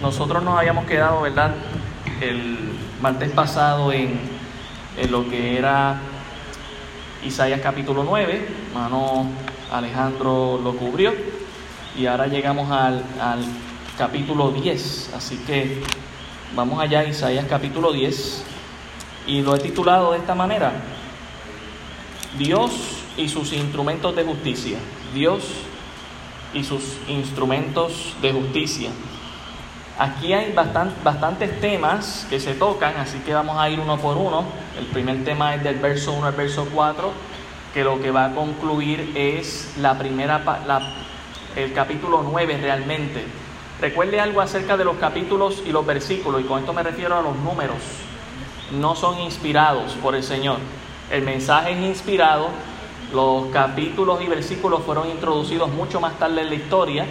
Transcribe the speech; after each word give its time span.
nosotros 0.00 0.42
nos 0.42 0.58
habíamos 0.58 0.84
quedado, 0.84 1.22
¿verdad? 1.22 1.54
El 2.20 2.58
martes 3.00 3.30
pasado 3.30 3.92
en, 3.92 4.36
lo 5.10 5.28
que 5.28 5.58
era 5.58 6.00
Isaías 7.24 7.60
capítulo 7.62 8.02
9, 8.04 8.48
hermano 8.68 9.26
Alejandro 9.70 10.58
lo 10.62 10.74
cubrió, 10.76 11.12
y 11.96 12.06
ahora 12.06 12.26
llegamos 12.26 12.70
al, 12.70 13.04
al 13.20 13.44
capítulo 13.98 14.50
10, 14.50 15.12
así 15.14 15.36
que 15.46 15.82
vamos 16.54 16.80
allá, 16.80 17.04
Isaías 17.04 17.46
capítulo 17.48 17.92
10, 17.92 18.44
y 19.26 19.42
lo 19.42 19.54
he 19.54 19.58
titulado 19.58 20.12
de 20.12 20.18
esta 20.18 20.34
manera, 20.34 20.72
Dios 22.38 22.72
y 23.16 23.28
sus 23.28 23.52
instrumentos 23.52 24.14
de 24.14 24.24
justicia, 24.24 24.78
Dios 25.14 25.42
y 26.54 26.64
sus 26.64 26.98
instrumentos 27.08 28.14
de 28.22 28.32
justicia. 28.32 28.90
Aquí 29.98 30.34
hay 30.34 30.52
bastantes 30.52 31.58
temas 31.58 32.26
que 32.28 32.38
se 32.38 32.52
tocan, 32.52 32.98
así 32.98 33.18
que 33.20 33.32
vamos 33.32 33.56
a 33.56 33.70
ir 33.70 33.80
uno 33.80 33.96
por 33.96 34.18
uno. 34.18 34.44
El 34.78 34.84
primer 34.86 35.24
tema 35.24 35.54
es 35.54 35.64
del 35.64 35.78
verso 35.78 36.12
1 36.12 36.26
al 36.26 36.34
verso 36.34 36.68
4, 36.70 37.10
que 37.72 37.82
lo 37.82 37.98
que 38.02 38.10
va 38.10 38.26
a 38.26 38.34
concluir 38.34 39.12
es 39.14 39.72
la 39.78 39.96
primera, 39.96 40.42
el 41.56 41.72
capítulo 41.72 42.22
9 42.30 42.58
realmente. 42.60 43.24
Recuerde 43.80 44.20
algo 44.20 44.42
acerca 44.42 44.76
de 44.76 44.84
los 44.84 44.96
capítulos 44.96 45.62
y 45.66 45.72
los 45.72 45.86
versículos, 45.86 46.42
y 46.42 46.44
con 46.44 46.60
esto 46.60 46.74
me 46.74 46.82
refiero 46.82 47.16
a 47.16 47.22
los 47.22 47.36
números. 47.36 47.78
No 48.72 48.96
son 48.96 49.18
inspirados 49.20 49.94
por 50.02 50.14
el 50.14 50.22
Señor. 50.22 50.58
El 51.10 51.22
mensaje 51.22 51.72
es 51.72 51.78
inspirado, 51.78 52.48
los 53.14 53.46
capítulos 53.46 54.20
y 54.20 54.26
versículos 54.26 54.82
fueron 54.82 55.08
introducidos 55.08 55.70
mucho 55.70 56.00
más 56.00 56.18
tarde 56.18 56.42
en 56.42 56.50
la 56.50 56.54
historia 56.54 57.06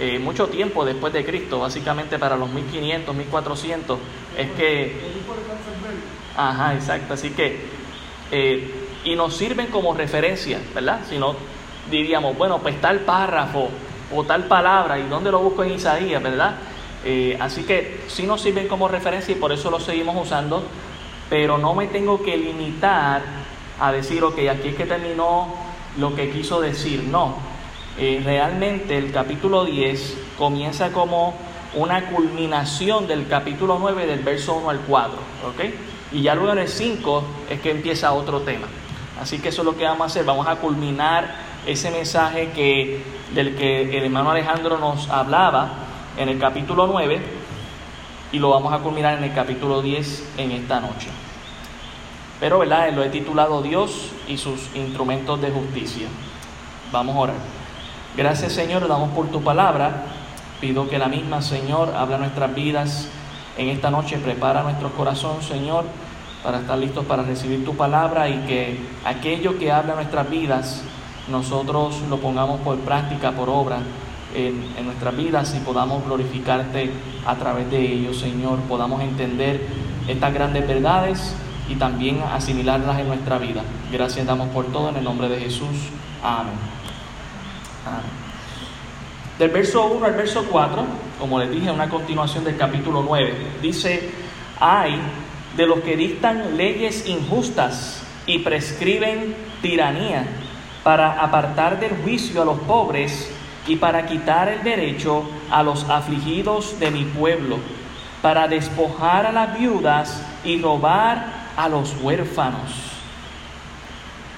eh, 0.00 0.18
mucho 0.18 0.46
tiempo 0.48 0.82
después 0.86 1.12
de 1.12 1.26
Cristo, 1.26 1.60
básicamente 1.60 2.18
para 2.18 2.34
los 2.34 2.48
1500, 2.48 3.14
1400, 3.14 3.98
es 4.38 4.50
que... 4.52 4.96
Ajá, 6.34 6.74
exacto, 6.74 7.12
así 7.12 7.30
que... 7.30 7.60
Eh, 8.32 8.74
y 9.04 9.14
nos 9.14 9.36
sirven 9.36 9.66
como 9.66 9.92
referencia, 9.92 10.58
¿verdad? 10.74 11.00
Si 11.06 11.18
no, 11.18 11.36
diríamos, 11.90 12.34
bueno, 12.38 12.58
pues 12.60 12.80
tal 12.80 13.00
párrafo 13.00 13.68
o 14.14 14.24
tal 14.24 14.44
palabra, 14.44 14.98
¿y 14.98 15.02
dónde 15.02 15.30
lo 15.30 15.40
busco 15.40 15.64
en 15.64 15.74
Isaías, 15.74 16.22
verdad? 16.22 16.54
Eh, 17.04 17.36
así 17.38 17.64
que 17.64 18.00
sí 18.08 18.22
nos 18.22 18.40
sirven 18.40 18.68
como 18.68 18.88
referencia 18.88 19.32
y 19.32 19.38
por 19.38 19.52
eso 19.52 19.70
lo 19.70 19.80
seguimos 19.80 20.16
usando, 20.16 20.62
pero 21.28 21.58
no 21.58 21.74
me 21.74 21.88
tengo 21.88 22.22
que 22.22 22.38
limitar 22.38 23.22
a 23.78 23.92
decir, 23.92 24.24
ok, 24.24 24.38
aquí 24.50 24.68
es 24.68 24.76
que 24.76 24.86
terminó 24.86 25.54
lo 25.98 26.14
que 26.14 26.30
quiso 26.30 26.58
decir, 26.60 27.04
no, 27.04 27.49
eh, 27.98 28.20
realmente 28.24 28.96
el 28.96 29.12
capítulo 29.12 29.64
10 29.64 30.16
comienza 30.38 30.92
como 30.92 31.34
una 31.74 32.06
culminación 32.06 33.06
del 33.06 33.28
capítulo 33.28 33.78
9 33.78 34.06
del 34.06 34.20
verso 34.20 34.54
1 34.56 34.70
al 34.70 34.80
4, 34.80 35.18
¿ok? 35.48 35.60
Y 36.12 36.22
ya 36.22 36.34
luego 36.34 36.52
en 36.52 36.58
el 36.58 36.68
5 36.68 37.24
es 37.50 37.60
que 37.60 37.70
empieza 37.70 38.12
otro 38.12 38.40
tema. 38.40 38.66
Así 39.20 39.38
que 39.38 39.50
eso 39.50 39.62
es 39.62 39.66
lo 39.66 39.76
que 39.76 39.84
vamos 39.84 40.02
a 40.02 40.04
hacer, 40.06 40.24
vamos 40.24 40.46
a 40.46 40.56
culminar 40.56 41.34
ese 41.66 41.90
mensaje 41.90 42.50
que, 42.54 43.02
del 43.34 43.54
que 43.54 43.96
el 43.98 44.04
hermano 44.04 44.30
Alejandro 44.30 44.78
nos 44.78 45.08
hablaba 45.10 45.70
en 46.16 46.28
el 46.28 46.38
capítulo 46.38 46.86
9 46.86 47.20
y 48.32 48.38
lo 48.38 48.50
vamos 48.50 48.72
a 48.72 48.78
culminar 48.78 49.18
en 49.18 49.24
el 49.24 49.34
capítulo 49.34 49.82
10 49.82 50.34
en 50.38 50.52
esta 50.52 50.80
noche. 50.80 51.08
Pero, 52.40 52.58
¿verdad? 52.58 52.90
Lo 52.92 53.04
he 53.04 53.10
titulado 53.10 53.60
Dios 53.60 54.12
y 54.26 54.38
sus 54.38 54.74
instrumentos 54.74 55.40
de 55.42 55.50
justicia. 55.50 56.08
Vamos 56.90 57.14
a 57.14 57.18
orar. 57.18 57.59
Gracias 58.16 58.52
Señor, 58.52 58.86
damos 58.88 59.10
por 59.10 59.28
tu 59.28 59.42
palabra. 59.42 60.04
Pido 60.60 60.88
que 60.88 60.98
la 60.98 61.08
misma 61.08 61.42
Señor 61.42 61.94
habla 61.96 62.18
nuestras 62.18 62.54
vidas 62.54 63.08
en 63.56 63.68
esta 63.68 63.90
noche, 63.90 64.18
prepara 64.18 64.62
nuestro 64.62 64.90
corazón 64.92 65.42
Señor 65.42 65.84
para 66.42 66.60
estar 66.60 66.78
listos 66.78 67.04
para 67.04 67.22
recibir 67.22 67.64
tu 67.64 67.76
palabra 67.76 68.28
y 68.28 68.38
que 68.46 68.78
aquello 69.04 69.58
que 69.58 69.70
habla 69.70 69.94
nuestras 69.94 70.28
vidas 70.30 70.82
nosotros 71.28 72.00
lo 72.08 72.18
pongamos 72.18 72.60
por 72.60 72.78
práctica, 72.78 73.32
por 73.32 73.48
obra 73.48 73.78
en, 74.34 74.74
en, 74.76 74.86
nuestras 74.86 75.16
vidas 75.16 75.54
y 75.54 75.60
podamos 75.60 76.04
glorificarte 76.04 76.90
a 77.26 77.36
través 77.36 77.70
de 77.70 77.80
ello, 77.80 78.14
Señor. 78.14 78.58
Podamos 78.60 79.00
entender 79.02 79.66
estas 80.08 80.32
grandes 80.34 80.66
verdades 80.66 81.34
y 81.68 81.76
también 81.76 82.20
asimilarlas 82.32 82.98
en 82.98 83.08
nuestra 83.08 83.38
vida. 83.38 83.62
Gracias 83.92 84.26
damos 84.26 84.48
por 84.48 84.66
todo 84.66 84.88
en 84.88 84.96
el 84.96 85.04
nombre 85.04 85.28
de 85.28 85.38
Jesús. 85.38 85.90
Amén. 86.22 86.79
Del 89.38 89.50
verso 89.50 89.86
1 89.86 90.04
al 90.04 90.12
verso 90.12 90.44
4, 90.50 90.84
como 91.18 91.38
les 91.38 91.50
dije, 91.50 91.70
una 91.70 91.88
continuación 91.88 92.44
del 92.44 92.58
capítulo 92.58 93.02
9, 93.02 93.34
dice, 93.62 94.10
hay 94.60 95.00
de 95.56 95.66
los 95.66 95.80
que 95.80 95.96
dictan 95.96 96.58
leyes 96.58 97.08
injustas 97.08 98.02
y 98.26 98.40
prescriben 98.40 99.34
tiranía 99.62 100.26
para 100.82 101.22
apartar 101.22 101.80
del 101.80 101.96
juicio 102.02 102.42
a 102.42 102.44
los 102.44 102.58
pobres 102.60 103.30
y 103.66 103.76
para 103.76 104.06
quitar 104.06 104.48
el 104.48 104.62
derecho 104.62 105.24
a 105.50 105.62
los 105.62 105.88
afligidos 105.88 106.78
de 106.78 106.90
mi 106.90 107.04
pueblo, 107.04 107.58
para 108.20 108.46
despojar 108.46 109.26
a 109.26 109.32
las 109.32 109.58
viudas 109.58 110.22
y 110.44 110.60
robar 110.60 111.50
a 111.56 111.68
los 111.68 111.96
huérfanos. 112.02 112.72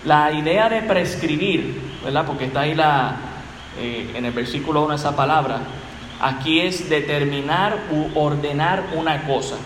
La 0.05 0.33
idea 0.33 0.69
de 0.69 0.83
prescribir, 0.83 1.81
¿verdad? 2.05 2.25
Porque 2.27 2.47
está 2.47 2.61
ahí 2.61 2.75
la, 2.75 3.31
eh, 3.78 4.12
en 4.15 4.25
el 4.25 4.33
versículo 4.33 4.84
1 4.84 4.94
esa 4.94 5.16
palabra, 5.16 5.60
aquí 6.21 6.60
es 6.60 6.88
determinar 6.88 7.78
u 7.91 8.19
ordenar 8.19 8.84
una 8.94 9.25
cosa. 9.27 9.56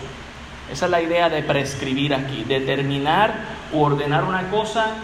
Esa 0.71 0.85
es 0.85 0.91
la 0.91 1.01
idea 1.01 1.29
de 1.29 1.43
prescribir 1.43 2.13
aquí, 2.13 2.43
determinar 2.43 3.33
u 3.71 3.81
ordenar 3.81 4.23
una 4.23 4.49
cosa 4.49 4.95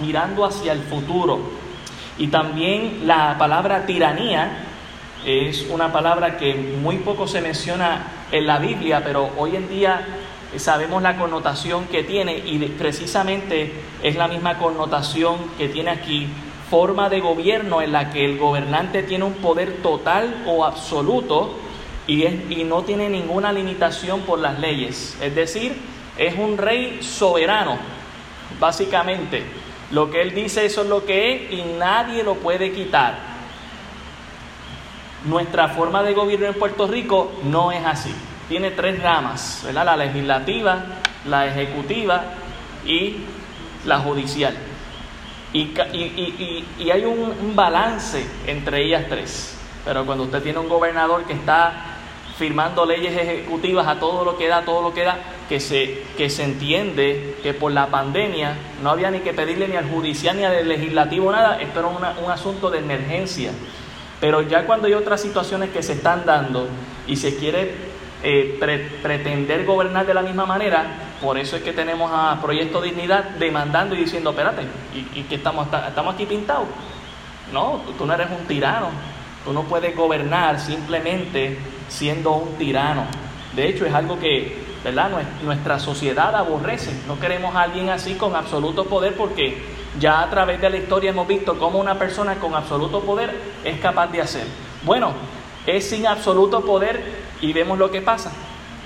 mirando 0.00 0.44
hacia 0.44 0.72
el 0.72 0.80
futuro. 0.80 1.40
Y 2.18 2.28
también 2.28 3.06
la 3.06 3.36
palabra 3.38 3.86
tiranía 3.86 4.50
es 5.24 5.66
una 5.70 5.92
palabra 5.92 6.36
que 6.36 6.54
muy 6.54 6.96
poco 6.96 7.26
se 7.26 7.40
menciona 7.40 8.06
en 8.30 8.46
la 8.46 8.58
Biblia, 8.58 9.02
pero 9.02 9.30
hoy 9.36 9.56
en 9.56 9.68
día 9.68 10.06
sabemos 10.56 11.02
la 11.02 11.16
connotación 11.16 11.86
que 11.86 12.04
tiene 12.04 12.36
y 12.38 12.58
precisamente 12.78 13.72
es 14.02 14.16
la 14.16 14.28
misma 14.28 14.58
connotación 14.58 15.36
que 15.58 15.68
tiene 15.68 15.90
aquí 15.90 16.28
forma 16.70 17.08
de 17.08 17.20
gobierno 17.20 17.82
en 17.82 17.92
la 17.92 18.10
que 18.10 18.24
el 18.24 18.38
gobernante 18.38 19.02
tiene 19.02 19.24
un 19.24 19.34
poder 19.34 19.82
total 19.82 20.44
o 20.46 20.64
absoluto 20.64 21.58
y, 22.06 22.24
y 22.24 22.64
no 22.64 22.82
tiene 22.82 23.08
ninguna 23.08 23.52
limitación 23.52 24.22
por 24.22 24.38
las 24.38 24.58
leyes. 24.58 25.16
Es 25.20 25.34
decir, 25.34 25.76
es 26.16 26.36
un 26.38 26.58
rey 26.58 27.02
soberano, 27.02 27.76
básicamente. 28.60 29.44
Lo 29.90 30.10
que 30.10 30.22
él 30.22 30.34
dice 30.34 30.64
eso 30.64 30.82
es 30.82 30.88
lo 30.88 31.04
que 31.04 31.34
es 31.34 31.52
y 31.52 31.62
nadie 31.78 32.22
lo 32.22 32.34
puede 32.34 32.72
quitar. 32.72 33.34
Nuestra 35.24 35.68
forma 35.68 36.02
de 36.02 36.12
gobierno 36.12 36.46
en 36.46 36.54
Puerto 36.54 36.86
Rico 36.86 37.32
no 37.44 37.72
es 37.72 37.84
así. 37.84 38.14
Tiene 38.48 38.70
tres 38.72 39.02
ramas, 39.02 39.62
¿verdad? 39.64 39.86
La 39.86 39.96
legislativa, 39.96 40.84
la 41.26 41.46
ejecutiva 41.46 42.24
y 42.84 43.16
la 43.86 44.00
judicial. 44.00 44.54
Y, 45.54 45.72
y, 46.80 46.90
hay 46.90 47.04
un, 47.04 47.54
balance 47.54 48.26
entre 48.46 48.84
ellas 48.84 49.04
tres. 49.08 49.56
Pero 49.84 50.04
cuando 50.04 50.24
usted 50.24 50.42
tiene 50.42 50.58
un 50.58 50.68
gobernador 50.68 51.24
que 51.24 51.32
está 51.32 51.96
firmando 52.36 52.84
leyes 52.84 53.16
ejecutivas 53.16 53.86
a 53.86 54.00
todo 54.00 54.24
lo 54.24 54.36
que 54.36 54.48
da, 54.48 54.64
todo 54.64 54.82
lo 54.82 54.92
que 54.92 55.04
da, 55.04 55.16
que 55.48 55.60
se, 55.60 56.02
que 56.16 56.28
se 56.28 56.42
entiende 56.42 57.36
que 57.44 57.54
por 57.54 57.70
la 57.70 57.86
pandemia 57.86 58.56
no 58.82 58.90
había 58.90 59.12
ni 59.12 59.20
que 59.20 59.32
pedirle 59.32 59.68
ni 59.68 59.76
al 59.76 59.88
judicial 59.88 60.36
ni 60.36 60.42
al 60.42 60.68
legislativo 60.68 61.30
nada, 61.30 61.60
esto 61.60 61.78
era 61.78 61.88
un 61.88 62.30
asunto 62.32 62.68
de 62.68 62.78
emergencia. 62.78 63.52
Pero 64.20 64.42
ya 64.42 64.66
cuando 64.66 64.88
hay 64.88 64.94
otras 64.94 65.20
situaciones 65.20 65.70
que 65.70 65.84
se 65.84 65.92
están 65.92 66.24
dando 66.26 66.66
y 67.06 67.14
se 67.14 67.36
quiere 67.36 67.83
eh, 68.24 68.58
pretender 69.02 69.66
gobernar 69.66 70.06
de 70.06 70.14
la 70.14 70.22
misma 70.22 70.46
manera, 70.46 70.84
por 71.20 71.36
eso 71.38 71.56
es 71.56 71.62
que 71.62 71.72
tenemos 71.72 72.10
a 72.12 72.40
Proyecto 72.40 72.80
Dignidad 72.80 73.24
demandando 73.38 73.94
y 73.94 73.98
diciendo, 73.98 74.30
espérate, 74.30 74.62
¿y, 75.14 75.22
que 75.22 75.34
estamos, 75.34 75.68
estamos 75.88 76.14
aquí 76.14 76.24
pintados? 76.24 76.66
No, 77.52 77.82
tú, 77.98 78.06
no 78.06 78.14
eres 78.14 78.28
un 78.30 78.46
tirano, 78.46 78.88
tú 79.44 79.52
no 79.52 79.64
puedes 79.64 79.94
gobernar 79.94 80.58
simplemente 80.58 81.58
siendo 81.88 82.32
un 82.32 82.54
tirano. 82.56 83.04
De 83.54 83.68
hecho, 83.68 83.84
es 83.84 83.94
algo 83.94 84.18
que 84.18 84.56
¿verdad? 84.82 85.10
nuestra 85.42 85.78
sociedad 85.78 86.34
aborrece. 86.34 86.92
No 87.06 87.20
queremos 87.20 87.54
a 87.54 87.62
alguien 87.62 87.90
así 87.90 88.14
con 88.14 88.34
absoluto 88.34 88.86
poder 88.86 89.14
porque 89.16 89.62
ya 90.00 90.22
a 90.22 90.30
través 90.30 90.60
de 90.60 90.70
la 90.70 90.76
historia 90.78 91.10
hemos 91.10 91.28
visto 91.28 91.58
cómo 91.58 91.78
una 91.78 91.98
persona 91.98 92.36
con 92.36 92.54
absoluto 92.54 93.00
poder 93.00 93.34
es 93.64 93.78
capaz 93.80 94.08
de 94.08 94.22
hacer. 94.22 94.46
Bueno, 94.82 95.12
es 95.66 95.88
sin 95.88 96.06
absoluto 96.06 96.60
poder 96.60 97.23
y 97.44 97.52
vemos 97.52 97.78
lo 97.78 97.90
que 97.90 98.00
pasa. 98.00 98.32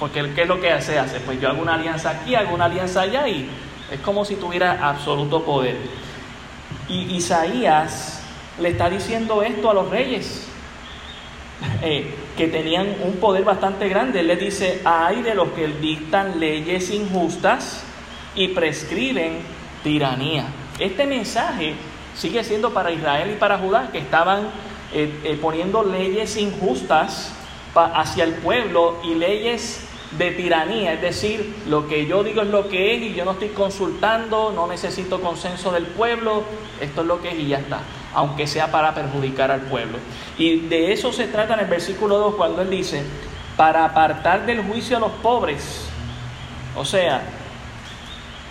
Porque 0.01 0.33
¿qué 0.35 0.43
es 0.43 0.49
lo 0.49 0.61
que 0.61 0.73
hace? 0.73 0.99
Hace, 0.99 1.21
pues 1.21 1.41
yo 1.41 1.49
hago 1.49 1.63
una 1.63 1.75
alianza 1.75 2.11
aquí, 2.11 2.35
hago 2.35 2.55
una 2.55 2.65
alianza 2.65 3.03
allá 3.03 3.29
y 3.29 3.49
es 3.91 4.01
como 4.01 4.25
si 4.25 4.37
tuviera 4.37 4.89
absoluto 4.89 5.45
poder. 5.45 5.77
Y 6.89 7.15
Isaías 7.15 8.23
le 8.61 8.71
está 8.71 8.91
diciendo 8.91 9.43
esto 9.43 9.71
a 9.71 9.75
los 9.75 9.89
reyes. 9.89 10.47
Eh, 11.83 12.15
que 12.37 12.47
tenían 12.47 12.95
un 13.03 13.15
poder 13.15 13.43
bastante 13.43 13.89
grande. 13.89 14.21
Él 14.21 14.29
le 14.29 14.37
dice, 14.37 14.81
hay 14.85 15.23
de 15.23 15.35
los 15.35 15.49
que 15.51 15.67
dictan 15.67 16.39
leyes 16.39 16.89
injustas 16.91 17.83
y 18.37 18.49
prescriben 18.49 19.41
tiranía. 19.83 20.47
Este 20.79 21.05
mensaje 21.05 21.75
sigue 22.15 22.45
siendo 22.45 22.73
para 22.73 22.93
Israel 22.93 23.33
y 23.33 23.35
para 23.35 23.59
Judá, 23.59 23.89
que 23.91 23.99
estaban 23.99 24.51
eh, 24.93 25.13
eh, 25.25 25.39
poniendo 25.43 25.83
leyes 25.83 26.37
injustas 26.37 27.33
hacia 27.75 28.25
el 28.25 28.35
pueblo 28.35 28.97
y 29.05 29.15
leyes 29.15 29.89
de 30.13 30.31
tiranía, 30.31 30.95
es 30.95 31.03
decir, 31.03 31.55
lo 31.67 31.87
que 31.87 32.07
yo 32.07 32.25
digo 32.25 32.41
es 32.41 32.49
lo 32.49 32.69
que 32.69 32.95
es 32.95 33.03
y 33.03 33.15
yo 33.15 33.25
no 33.25 33.33
estoy 33.33 33.49
consultando, 33.49 34.53
no 34.53 34.67
necesito 34.67 35.21
consenso 35.21 35.71
del 35.71 35.85
pueblo, 35.85 36.45
esto 36.81 37.03
es 37.03 37.07
lo 37.07 37.21
que 37.21 37.31
es 37.31 37.39
y 37.39 37.49
ya 37.49 37.59
está, 37.59 37.81
aunque 38.15 38.47
sea 38.47 38.71
para 38.71 38.95
perjudicar 38.95 39.51
al 39.51 39.63
pueblo. 39.63 39.99
Y 40.39 40.61
de 40.61 40.93
eso 40.93 41.13
se 41.13 41.27
trata 41.27 41.55
en 41.55 41.61
el 41.61 41.67
versículo 41.67 42.19
2 42.19 42.35
cuando 42.37 42.63
él 42.63 42.71
dice, 42.71 43.05
para 43.57 43.85
apartar 43.85 44.47
del 44.47 44.63
juicio 44.63 44.97
a 44.97 45.01
los 45.01 45.13
pobres, 45.23 45.89
o 46.75 46.85
sea, 46.85 47.23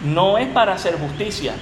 no 0.03 0.37
es 0.37 0.47
para 0.49 0.73
hacer 0.73 0.99
justicia. 0.99 1.55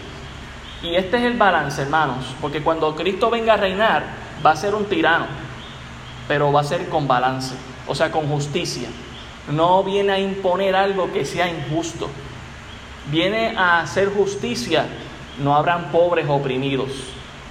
Y 0.84 0.96
este 0.96 1.18
es 1.18 1.24
el 1.24 1.38
balance, 1.38 1.82
hermanos, 1.82 2.36
porque 2.42 2.62
cuando 2.62 2.96
Cristo 2.96 3.30
venga 3.30 3.54
a 3.54 3.58
reinar, 3.58 4.04
va 4.46 4.52
a 4.52 4.56
ser 4.56 4.76
un 4.76 4.86
tirano, 4.86 5.26
pero 6.28 6.52
va 6.52 6.62
a 6.62 6.64
ser 6.64 6.90
con 6.90 7.08
balance, 7.08 7.56
o 7.88 7.96
sea, 7.96 8.12
con 8.12 8.28
justicia 8.28 8.88
no 9.52 9.84
viene 9.84 10.12
a 10.14 10.20
imponer 10.20 10.76
algo 10.76 11.12
que 11.12 11.26
sea 11.26 11.48
injusto. 11.50 12.10
Viene 13.12 13.56
a 13.58 13.82
hacer 13.82 14.10
justicia. 14.10 14.86
No 15.38 15.56
habrán 15.56 15.92
pobres 15.92 16.28
oprimidos, 16.30 16.92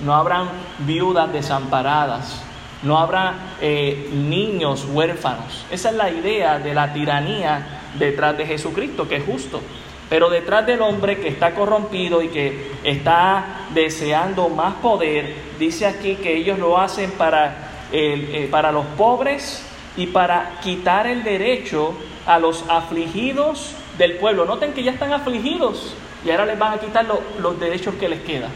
no 0.01 0.15
habrán 0.15 0.49
viudas 0.79 1.31
desamparadas, 1.31 2.43
no 2.83 2.99
habrá 2.99 3.35
eh, 3.61 4.09
niños 4.11 4.87
huérfanos. 4.91 5.67
Esa 5.71 5.91
es 5.91 5.97
la 5.97 6.11
idea 6.11 6.59
de 6.59 6.73
la 6.73 6.95
tiranía 6.95 7.83
detrás 7.99 8.39
de 8.39 8.47
Jesucristo, 8.47 9.07
que 9.07 9.17
es 9.17 9.25
justo. 9.27 9.61
Pero 10.09 10.31
detrás 10.31 10.67
del 10.67 10.81
hombre 10.81 11.19
que 11.19 11.29
está 11.29 11.55
corrompido 11.55 12.23
y 12.23 12.29
que 12.29 12.73
está 12.85 13.67
deseando 13.75 14.49
más 14.49 14.77
poder, 14.77 15.35
dice 15.59 15.87
aquí 15.87 16.15
que 16.17 16.39
ellos 16.39 16.59
lo 16.59 16.79
hacen 16.79 17.11
para, 17.11 17.64
eh, 17.97 18.49
para 18.51 18.73
los 18.73 18.85
pobres 18.99 19.65
y 19.97 20.09
para 20.09 20.59
quitar 20.63 21.07
el 21.07 21.23
derecho 21.23 21.95
a 22.27 22.41
los 22.41 22.65
afligidos 22.69 23.73
del 23.99 24.17
pueblo. 24.17 24.45
Noten 24.45 24.73
que 24.73 24.83
ya 24.83 24.91
están 24.91 25.13
afligidos 25.13 25.95
y 26.25 26.31
ahora 26.31 26.47
les 26.47 26.59
van 26.59 26.73
a 26.73 26.79
quitar 26.79 27.07
los 27.39 27.61
derechos 27.61 27.95
que 27.95 28.09
les 28.09 28.21
quedan. 28.23 28.51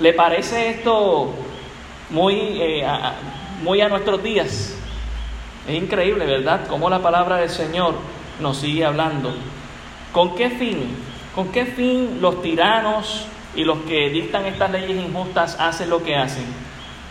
¿Le 0.00 0.12
parece 0.14 0.70
esto 0.70 1.32
muy, 2.10 2.60
eh, 2.60 2.84
a, 2.84 3.14
nuestros 3.88 4.20
días? 4.22 4.76
Es 5.68 5.74
increíble, 5.74 6.26
¿verdad? 6.26 6.66
Cómo 6.68 6.90
la 6.90 7.00
palabra 7.00 7.36
del 7.36 7.50
Señor 7.50 7.94
nos 8.40 8.56
sigue 8.56 8.84
hablando. 8.84 9.32
¿Con 10.12 10.34
qué 10.34 10.50
fin? 10.50 10.96
¿Con 11.34 11.52
qué 11.52 11.66
fin 11.66 12.18
los 12.20 12.42
tiranos 12.42 13.26
y 13.54 13.62
los 13.62 13.78
que 13.82 14.10
dictan 14.10 14.46
estas 14.46 14.72
leyes 14.72 14.98
injustas 14.98 15.56
hacen 15.60 15.90
lo 15.90 16.02
que 16.02 16.16
hacen? 16.16 16.69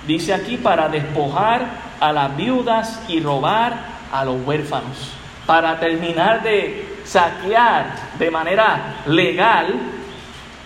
Dice 0.10 0.34
aquí 0.34 0.58
para 0.58 0.90
despojar 0.90 1.68
a 2.00 2.12
las 2.12 2.36
viudas 2.36 3.00
y 3.08 3.20
robar 3.20 3.74
a 4.12 4.26
los 4.26 4.42
huérfanos. 4.44 5.12
Para 5.46 5.80
terminar 5.80 6.42
de 6.42 6.98
saquear 7.06 7.94
de 8.18 8.32
manera 8.32 9.04
legal, 9.06 9.68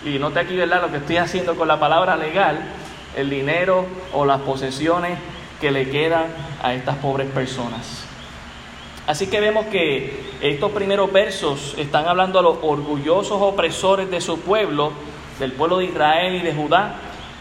y 0.02 0.18
note 0.18 0.40
aquí, 0.40 0.56
¿verdad? 0.56 0.80
Lo 0.80 0.90
que 0.90 0.96
estoy 0.96 1.18
haciendo 1.18 1.56
con 1.56 1.68
la 1.68 1.78
palabra 1.78 2.16
legal, 2.16 2.58
el 3.14 3.28
dinero 3.28 3.84
o 4.14 4.24
las 4.24 4.40
posesiones 4.40 5.18
que 5.60 5.70
le 5.70 5.90
quedan 5.90 6.24
a 6.62 6.72
estas 6.72 6.96
pobres 6.96 7.28
personas. 7.28 8.02
Así 9.06 9.26
que 9.26 9.40
vemos 9.40 9.66
que 9.66 10.24
estos 10.40 10.72
primeros 10.72 11.12
versos 11.12 11.74
están 11.76 12.08
hablando 12.08 12.38
a 12.38 12.42
los 12.42 12.56
orgullosos 12.62 13.42
opresores 13.42 14.10
de 14.10 14.22
su 14.22 14.40
pueblo, 14.40 14.94
del 15.38 15.52
pueblo 15.52 15.76
de 15.76 15.84
Israel 15.84 16.36
y 16.36 16.40
de 16.40 16.54
Judá, 16.54 16.94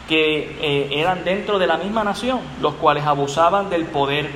que 0.07 0.57
eh, 0.61 0.89
eran 0.91 1.23
dentro 1.23 1.59
de 1.59 1.67
la 1.67 1.77
misma 1.77 2.03
nación, 2.03 2.39
los 2.61 2.73
cuales 2.75 3.05
abusaban 3.05 3.69
del 3.69 3.85
poder. 3.85 4.31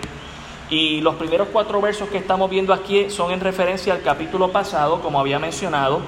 Y 0.70 1.02
los 1.02 1.16
primeros 1.16 1.50
cuatro 1.52 1.82
versos 1.82 2.10
que 2.10 2.18
estamos 2.18 2.50
viendo 2.50 2.74
aquí 2.74 3.10
son 3.10 3.32
en 3.32 3.40
referencia 3.40 3.94
al 3.94 4.02
capítulo 4.02 4.52
pasado, 4.52 5.02
como 5.02 5.20
había 5.20 5.40
mencionado, 5.40 6.02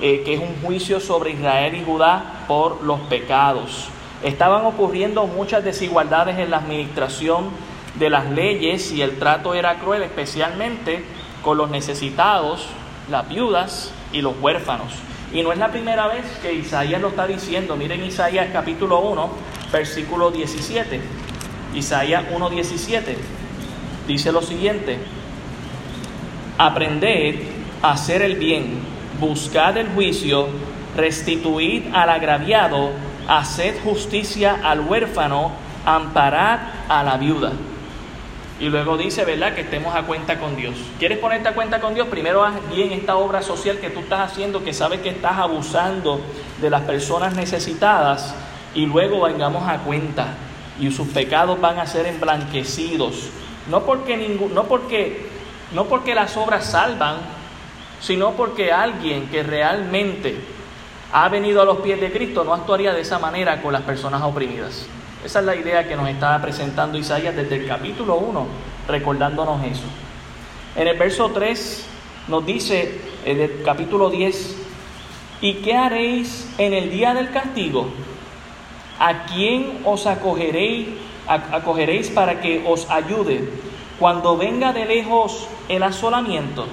eh, 0.00 0.22
que 0.24 0.34
es 0.34 0.40
un 0.40 0.54
juicio 0.62 1.00
sobre 1.00 1.30
Israel 1.30 1.74
y 1.74 1.84
Judá 1.84 2.44
por 2.46 2.82
los 2.82 3.00
pecados. 3.00 3.88
Estaban 4.22 4.64
ocurriendo 4.64 5.26
muchas 5.26 5.64
desigualdades 5.64 6.38
en 6.38 6.50
la 6.50 6.58
administración 6.58 7.50
de 7.98 8.10
las 8.10 8.30
leyes 8.30 8.90
y 8.92 9.02
el 9.02 9.18
trato 9.18 9.54
era 9.54 9.76
cruel, 9.76 10.02
especialmente 10.02 11.04
con 11.42 11.58
los 11.58 11.70
necesitados, 11.70 12.66
las 13.10 13.28
viudas 13.28 13.92
y 14.12 14.22
los 14.22 14.34
huérfanos. 14.40 14.92
Y 15.34 15.42
no 15.42 15.50
es 15.52 15.58
la 15.58 15.72
primera 15.72 16.06
vez 16.06 16.24
que 16.40 16.54
Isaías 16.54 17.00
lo 17.02 17.08
está 17.08 17.26
diciendo. 17.26 17.74
Miren 17.76 18.04
Isaías 18.04 18.50
capítulo 18.52 19.00
1, 19.00 19.30
versículo 19.72 20.30
17. 20.30 21.00
Isaías 21.74 22.24
1, 22.32 22.50
17. 22.50 23.18
Dice 24.06 24.30
lo 24.30 24.40
siguiente. 24.42 24.96
Aprended 26.56 27.34
a 27.82 27.90
hacer 27.90 28.22
el 28.22 28.36
bien, 28.36 28.78
buscad 29.18 29.76
el 29.76 29.88
juicio, 29.88 30.46
restituid 30.96 31.92
al 31.92 32.10
agraviado, 32.10 32.90
haced 33.26 33.82
justicia 33.82 34.60
al 34.62 34.82
huérfano, 34.82 35.50
amparad 35.84 36.60
a 36.88 37.02
la 37.02 37.16
viuda. 37.16 37.50
Y 38.60 38.68
luego 38.68 38.96
dice, 38.96 39.24
¿verdad? 39.24 39.54
Que 39.54 39.62
estemos 39.62 39.94
a 39.96 40.02
cuenta 40.02 40.38
con 40.38 40.54
Dios. 40.54 40.76
¿Quieres 40.98 41.18
ponerte 41.18 41.48
a 41.48 41.54
cuenta 41.54 41.80
con 41.80 41.94
Dios? 41.94 42.06
Primero 42.06 42.44
haz 42.44 42.54
bien 42.70 42.92
esta 42.92 43.16
obra 43.16 43.42
social 43.42 43.78
que 43.78 43.90
tú 43.90 44.00
estás 44.00 44.30
haciendo, 44.30 44.62
que 44.62 44.72
sabes 44.72 45.00
que 45.00 45.08
estás 45.08 45.38
abusando 45.38 46.20
de 46.60 46.70
las 46.70 46.82
personas 46.82 47.34
necesitadas, 47.34 48.34
y 48.74 48.86
luego 48.86 49.22
vengamos 49.22 49.68
a 49.68 49.78
cuenta. 49.78 50.34
Y 50.80 50.90
sus 50.90 51.08
pecados 51.08 51.60
van 51.60 51.78
a 51.78 51.86
ser 51.86 52.06
emblanquecidos. 52.06 53.30
No 53.68 53.84
porque, 53.84 54.16
no 54.52 54.64
porque, 54.64 55.26
no 55.72 55.86
porque 55.86 56.14
las 56.14 56.36
obras 56.36 56.66
salvan, 56.66 57.16
sino 58.00 58.32
porque 58.32 58.72
alguien 58.72 59.28
que 59.28 59.42
realmente 59.42 60.36
ha 61.12 61.28
venido 61.28 61.62
a 61.62 61.64
los 61.64 61.78
pies 61.78 62.00
de 62.00 62.12
Cristo 62.12 62.44
no 62.44 62.54
actuaría 62.54 62.92
de 62.92 63.00
esa 63.00 63.18
manera 63.18 63.62
con 63.62 63.72
las 63.72 63.82
personas 63.82 64.22
oprimidas. 64.22 64.86
Esa 65.24 65.40
es 65.40 65.46
la 65.46 65.56
idea 65.56 65.88
que 65.88 65.96
nos 65.96 66.06
está 66.06 66.40
presentando 66.42 66.98
Isaías 66.98 67.34
desde 67.34 67.56
el 67.56 67.66
capítulo 67.66 68.16
1, 68.16 68.46
recordándonos 68.86 69.64
eso. 69.64 69.84
En 70.76 70.86
el 70.86 70.98
verso 70.98 71.30
3 71.30 71.86
nos 72.28 72.44
dice, 72.44 73.00
en 73.24 73.40
el 73.40 73.62
capítulo 73.64 74.10
10, 74.10 74.56
¿y 75.40 75.54
qué 75.54 75.76
haréis 75.76 76.52
en 76.58 76.74
el 76.74 76.90
día 76.90 77.14
del 77.14 77.30
castigo? 77.30 77.88
¿A 78.98 79.24
quién 79.24 79.80
os 79.86 80.06
acogeréis, 80.06 80.88
acogeréis 81.26 82.10
para 82.10 82.42
que 82.42 82.62
os 82.66 82.90
ayude? 82.90 83.48
Cuando 83.98 84.36
venga 84.36 84.74
de 84.74 84.84
lejos 84.84 85.48
el 85.70 85.84
asolamiento, 85.84 86.66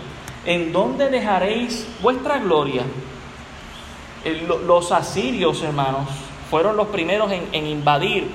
¿en 0.46 0.74
dónde 0.74 1.10
dejaréis 1.10 1.88
vuestra 2.01 2.39
gloria? 2.39 2.84
Los 4.67 4.91
asirios, 4.91 5.63
hermanos, 5.63 6.10
fueron 6.51 6.75
los 6.75 6.89
primeros 6.89 7.31
en, 7.31 7.65
invadir 7.65 8.29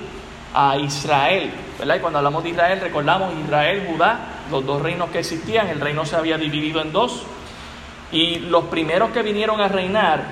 a 0.54 0.78
Israel. 0.78 1.50
¿verdad? 1.78 1.96
Y 1.96 2.00
cuando 2.00 2.18
hablamos 2.18 2.42
de 2.42 2.48
Israel, 2.48 2.80
recordamos 2.80 3.34
Israel, 3.44 3.86
Judá, 3.92 4.20
los 4.50 4.64
dos 4.64 4.80
reinos 4.80 5.10
que 5.10 5.18
existían, 5.18 5.68
el 5.68 5.80
reino 5.80 6.06
se 6.06 6.16
había 6.16 6.38
dividido 6.38 6.80
en 6.80 6.92
dos. 6.92 7.24
Y 8.10 8.38
los 8.38 8.64
primeros 8.64 9.10
que 9.10 9.20
vinieron 9.20 9.60
a 9.60 9.68
reinar, 9.68 10.24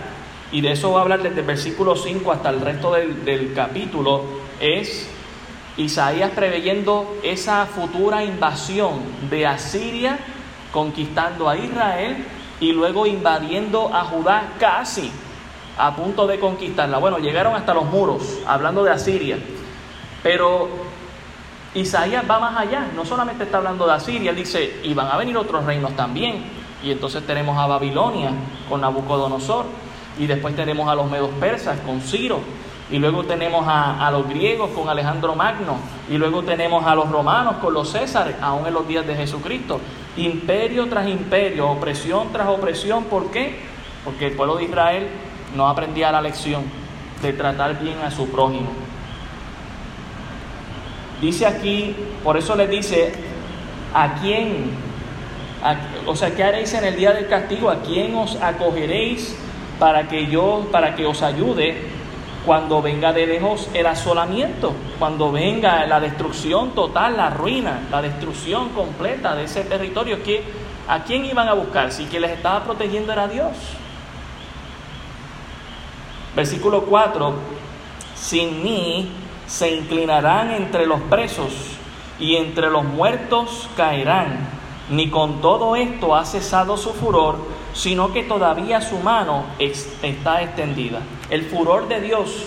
y 0.51 0.63
de 0.63 0.73
eso 0.73 0.93
va 0.93 1.01
a 1.01 1.03
hablar 1.03 1.23
desde 1.23 1.41
el 1.41 1.47
versículo 1.47 1.95
5 1.95 2.33
hasta 2.33 2.49
el 2.49 2.63
resto 2.63 2.95
del, 2.95 3.23
del 3.23 3.53
capítulo, 3.53 4.23
es 4.61 5.07
Isaías 5.77 6.31
preveyendo 6.35 7.19
esa 7.23 7.67
futura 7.67 8.25
invasión 8.25 9.03
de 9.29 9.47
Asiria, 9.47 10.19
conquistando 10.73 11.51
a 11.51 11.59
Israel 11.59 12.25
y 12.61 12.73
luego 12.73 13.05
invadiendo 13.07 13.95
a 13.95 14.05
Judá 14.05 14.55
casi 14.59 15.11
a 15.77 15.97
punto 15.97 16.27
de 16.27 16.39
conquistarla. 16.39 16.99
Bueno, 16.99 17.19
llegaron 17.19 17.55
hasta 17.55 17.75
los 17.75 17.85
muros, 17.85 18.39
hablando 18.47 18.85
de 18.85 18.91
Asiria. 18.91 19.39
Pero 20.23 20.69
Isaías 21.75 22.25
va 22.31 22.39
más 22.39 22.57
allá, 22.57 22.89
no 22.95 23.05
solamente 23.05 23.45
está 23.45 23.59
hablando 23.59 23.87
de 23.87 23.93
Asiria, 23.93 24.31
él 24.31 24.37
dice, 24.37 24.81
y 24.85 24.95
van 24.95 25.09
a 25.09 25.17
venir 25.17 25.37
otros 25.37 25.65
reinos 25.65 25.95
también. 25.97 26.45
Y 26.83 26.91
entonces 26.91 27.27
tenemos 27.27 27.59
a 27.59 27.67
Babilonia 27.67 28.31
con 28.69 28.81
Nabucodonosor, 28.81 29.67
y 30.19 30.27
después 30.27 30.55
tenemos 30.55 30.89
a 30.89 30.95
los 30.95 31.11
medos 31.11 31.31
persas 31.41 31.81
con 31.81 32.01
Ciro, 32.01 32.41
y 32.91 32.99
luego 32.99 33.25
tenemos 33.25 33.65
a, 33.67 34.09
los 34.13 34.29
griegos 34.29 34.71
con 34.71 34.89
Alejandro 34.89 35.35
Magno, 35.35 35.77
y 36.09 36.17
luego 36.17 36.43
tenemos 36.43 36.87
a 36.87 36.95
los 36.95 37.11
romanos 37.11 37.57
con 37.57 37.75
los 37.75 37.91
Césares, 37.91 38.37
aún 38.41 38.67
en 38.67 38.75
los 38.75 38.87
días 38.87 39.07
de 39.07 39.17
Jesucristo. 39.17 39.81
Imperio 40.17 40.87
tras 40.89 41.09
imperio, 41.09 41.69
opresión 41.71 42.29
tras 42.33 42.47
opresión, 42.49 43.05
¿por 43.05 43.33
qué? 43.33 43.59
Porque 44.05 44.27
el 44.27 44.33
pueblo 44.35 44.57
de 44.57 44.65
Israel 44.65 45.09
no 45.55 45.69
aprendía 45.69 46.11
la 46.13 46.21
lección 46.21 46.65
de 47.23 47.33
tratar 47.33 47.79
bien 47.81 47.99
a 48.05 48.11
su 48.11 48.29
prójimo. 48.31 48.71
Dice 51.21 51.47
aquí, 51.47 51.97
por 52.23 52.37
eso 52.37 52.55
les 52.55 52.69
dice, 52.69 53.13
¿A 53.95 54.17
quién? 54.21 54.73
o 56.05 56.17
sea, 56.17 56.35
¿qué 56.35 56.43
haréis 56.43 56.75
en 56.75 56.85
el 56.85 56.97
día 56.97 57.13
del 57.13 57.29
castigo? 57.29 57.71
¿A 57.71 57.81
quién 57.81 58.15
os 58.17 58.37
acogeréis 58.43 59.39
para 59.79 60.09
que 60.09 60.27
yo, 60.27 60.67
para 60.73 60.97
que 60.97 61.07
os 61.07 61.23
ayude 61.23 61.77
cuando 62.45 62.83
venga 62.83 63.13
de 63.13 63.27
lejos 63.27 63.71
el 63.73 63.87
asolamiento, 63.87 64.75
cuando 64.99 65.31
venga 65.31 65.87
la 65.87 66.01
destrucción 66.01 66.73
total, 66.75 67.17
la 67.17 67.31
ruina, 67.31 67.83
la 67.91 68.03
destrucción 68.03 68.71
completa 68.71 69.37
de 69.37 69.45
ese 69.45 69.63
territorio? 69.63 70.19
¿A 70.89 71.05
quién 71.05 71.25
iban 71.25 71.49
a 71.49 71.55
buscar? 71.55 71.93
Si 71.93 72.07
quien 72.07 72.23
les 72.23 72.33
estaba 72.33 72.65
protegiendo 72.65 73.13
era 73.13 73.29
Dios. 73.29 73.57
Versículo 76.37 76.83
4, 76.83 77.35
sin 78.17 78.63
mí 78.63 79.13
se 79.47 79.71
inclinarán 79.71 80.51
entre 80.51 80.87
los 80.87 81.01
presos 81.03 81.53
y 82.19 82.37
entre 82.37 82.71
los 82.71 82.85
muertos 82.85 83.69
caerán. 83.77 84.49
Ni 84.91 85.11
con 85.11 85.41
todo 85.41 85.77
esto 85.77 86.15
ha 86.15 86.25
cesado 86.25 86.77
su 86.77 86.93
furor, 86.93 87.39
sino 87.73 88.13
que 88.13 88.23
todavía 88.23 88.81
su 88.81 88.99
mano 88.99 89.45
está 89.59 90.43
extendida. 90.43 91.01
El 91.31 91.45
furor 91.45 91.89
de 91.89 92.01
Dios 92.01 92.47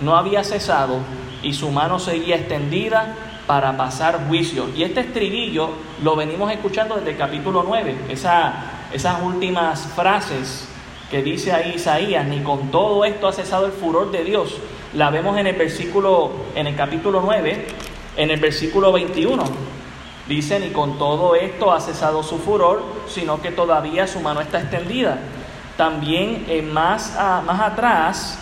no 0.00 0.16
había 0.16 0.44
cesado 0.44 0.98
y 1.42 1.52
su 1.52 1.70
mano 1.70 1.98
seguía 1.98 2.36
extendida 2.36 3.16
para 3.46 3.76
pasar 3.76 4.26
juicio. 4.28 4.70
Y 4.74 4.82
este 4.82 5.00
estribillo 5.00 5.70
lo 6.02 6.16
venimos 6.16 6.50
escuchando 6.52 6.94
desde 6.94 7.10
el 7.10 7.16
capítulo 7.18 7.64
9, 7.66 8.06
esas 8.08 9.22
últimas 9.22 9.86
frases 9.94 10.68
que 11.10 11.22
dice 11.22 11.52
ahí 11.52 11.74
Isaías, 11.76 12.26
ni 12.26 12.40
con 12.40 12.70
todo 12.70 13.04
esto 13.04 13.28
ha 13.28 13.32
cesado 13.32 13.66
el 13.66 13.72
furor 13.72 14.10
de 14.10 14.24
Dios. 14.24 14.56
La 14.94 15.10
vemos 15.10 15.36
en 15.38 15.46
el 15.46 15.56
versículo, 15.56 16.30
en 16.54 16.66
el 16.66 16.76
capítulo 16.76 17.20
9, 17.24 17.66
en 18.16 18.30
el 18.30 18.40
versículo 18.40 18.92
21. 18.92 19.42
Dice, 20.28 20.58
ni 20.58 20.70
con 20.70 20.98
todo 20.98 21.34
esto 21.34 21.72
ha 21.72 21.80
cesado 21.80 22.22
su 22.22 22.38
furor, 22.38 22.82
sino 23.08 23.42
que 23.42 23.50
todavía 23.50 24.06
su 24.06 24.20
mano 24.20 24.40
está 24.40 24.60
extendida. 24.60 25.18
También 25.76 26.46
en 26.48 26.72
más, 26.72 27.14
más 27.44 27.60
atrás, 27.60 28.38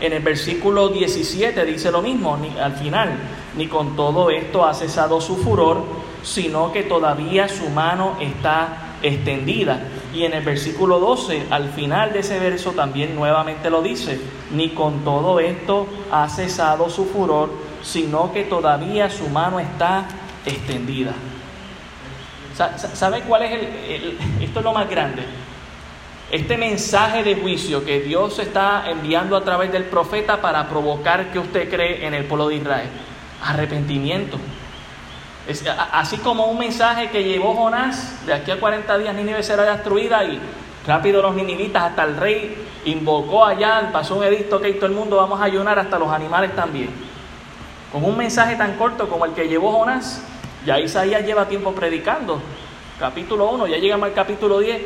en 0.00 0.12
el 0.12 0.22
versículo 0.22 0.88
17 0.88 1.64
dice 1.64 1.90
lo 1.90 2.00
mismo, 2.00 2.36
ni, 2.36 2.56
al 2.58 2.74
final, 2.74 3.18
ni 3.56 3.66
con 3.66 3.96
todo 3.96 4.30
esto 4.30 4.64
ha 4.64 4.72
cesado 4.72 5.20
su 5.20 5.36
furor, 5.36 5.82
sino 6.22 6.72
que 6.72 6.84
todavía 6.84 7.48
su 7.48 7.68
mano 7.68 8.16
está 8.20 8.87
extendida. 9.02 9.80
Y 10.14 10.24
en 10.24 10.32
el 10.34 10.44
versículo 10.44 10.98
12, 10.98 11.46
al 11.50 11.70
final 11.70 12.12
de 12.12 12.20
ese 12.20 12.38
verso 12.38 12.72
también 12.72 13.14
nuevamente 13.14 13.70
lo 13.70 13.82
dice, 13.82 14.20
ni 14.52 14.70
con 14.70 15.04
todo 15.04 15.40
esto 15.40 15.86
ha 16.10 16.28
cesado 16.28 16.90
su 16.90 17.06
furor, 17.06 17.50
sino 17.82 18.32
que 18.32 18.44
todavía 18.44 19.10
su 19.10 19.28
mano 19.28 19.60
está 19.60 20.06
extendida. 20.44 21.12
¿Sabe 22.94 23.20
cuál 23.20 23.42
es 23.42 23.52
el, 23.52 24.18
esto 24.40 24.58
es 24.58 24.64
lo 24.64 24.72
más 24.72 24.90
grande? 24.90 25.22
Este 26.30 26.58
mensaje 26.58 27.22
de 27.22 27.36
juicio 27.36 27.84
que 27.84 28.00
Dios 28.00 28.38
está 28.38 28.90
enviando 28.90 29.36
a 29.36 29.44
través 29.44 29.72
del 29.72 29.84
profeta 29.84 30.40
para 30.40 30.68
provocar 30.68 31.32
que 31.32 31.38
usted 31.38 31.70
cree 31.70 32.06
en 32.06 32.14
el 32.14 32.24
pueblo 32.24 32.48
de 32.48 32.56
Israel. 32.56 32.88
Arrepentimiento, 33.42 34.38
así 35.92 36.18
como 36.18 36.46
un 36.46 36.58
mensaje 36.58 37.08
que 37.08 37.24
llevó 37.24 37.54
Jonás, 37.54 38.26
de 38.26 38.34
aquí 38.34 38.50
a 38.50 38.60
40 38.60 38.98
días 38.98 39.14
Nínive 39.14 39.42
será 39.42 39.64
destruida 39.64 40.22
y 40.24 40.38
rápido 40.86 41.22
los 41.22 41.34
ninivitas, 41.34 41.84
hasta 41.84 42.04
el 42.04 42.16
rey 42.16 42.66
invocó 42.84 43.44
allá, 43.44 43.90
pasó 43.92 44.16
un 44.16 44.24
edicto 44.24 44.60
que 44.60 44.72
todo 44.74 44.86
el 44.86 44.92
mundo 44.92 45.16
vamos 45.16 45.40
a 45.40 45.44
ayunar, 45.44 45.78
hasta 45.78 45.98
los 45.98 46.10
animales 46.10 46.54
también. 46.54 46.90
Con 47.90 48.04
un 48.04 48.16
mensaje 48.16 48.56
tan 48.56 48.76
corto 48.76 49.08
como 49.08 49.24
el 49.24 49.32
que 49.32 49.48
llevó 49.48 49.72
Jonás, 49.72 50.22
ya 50.66 50.78
Isaías 50.78 51.24
lleva 51.24 51.48
tiempo 51.48 51.72
predicando. 51.72 52.40
Capítulo 52.98 53.50
1, 53.50 53.68
ya 53.68 53.78
llegamos 53.78 54.08
al 54.08 54.14
capítulo 54.14 54.58
10 54.58 54.82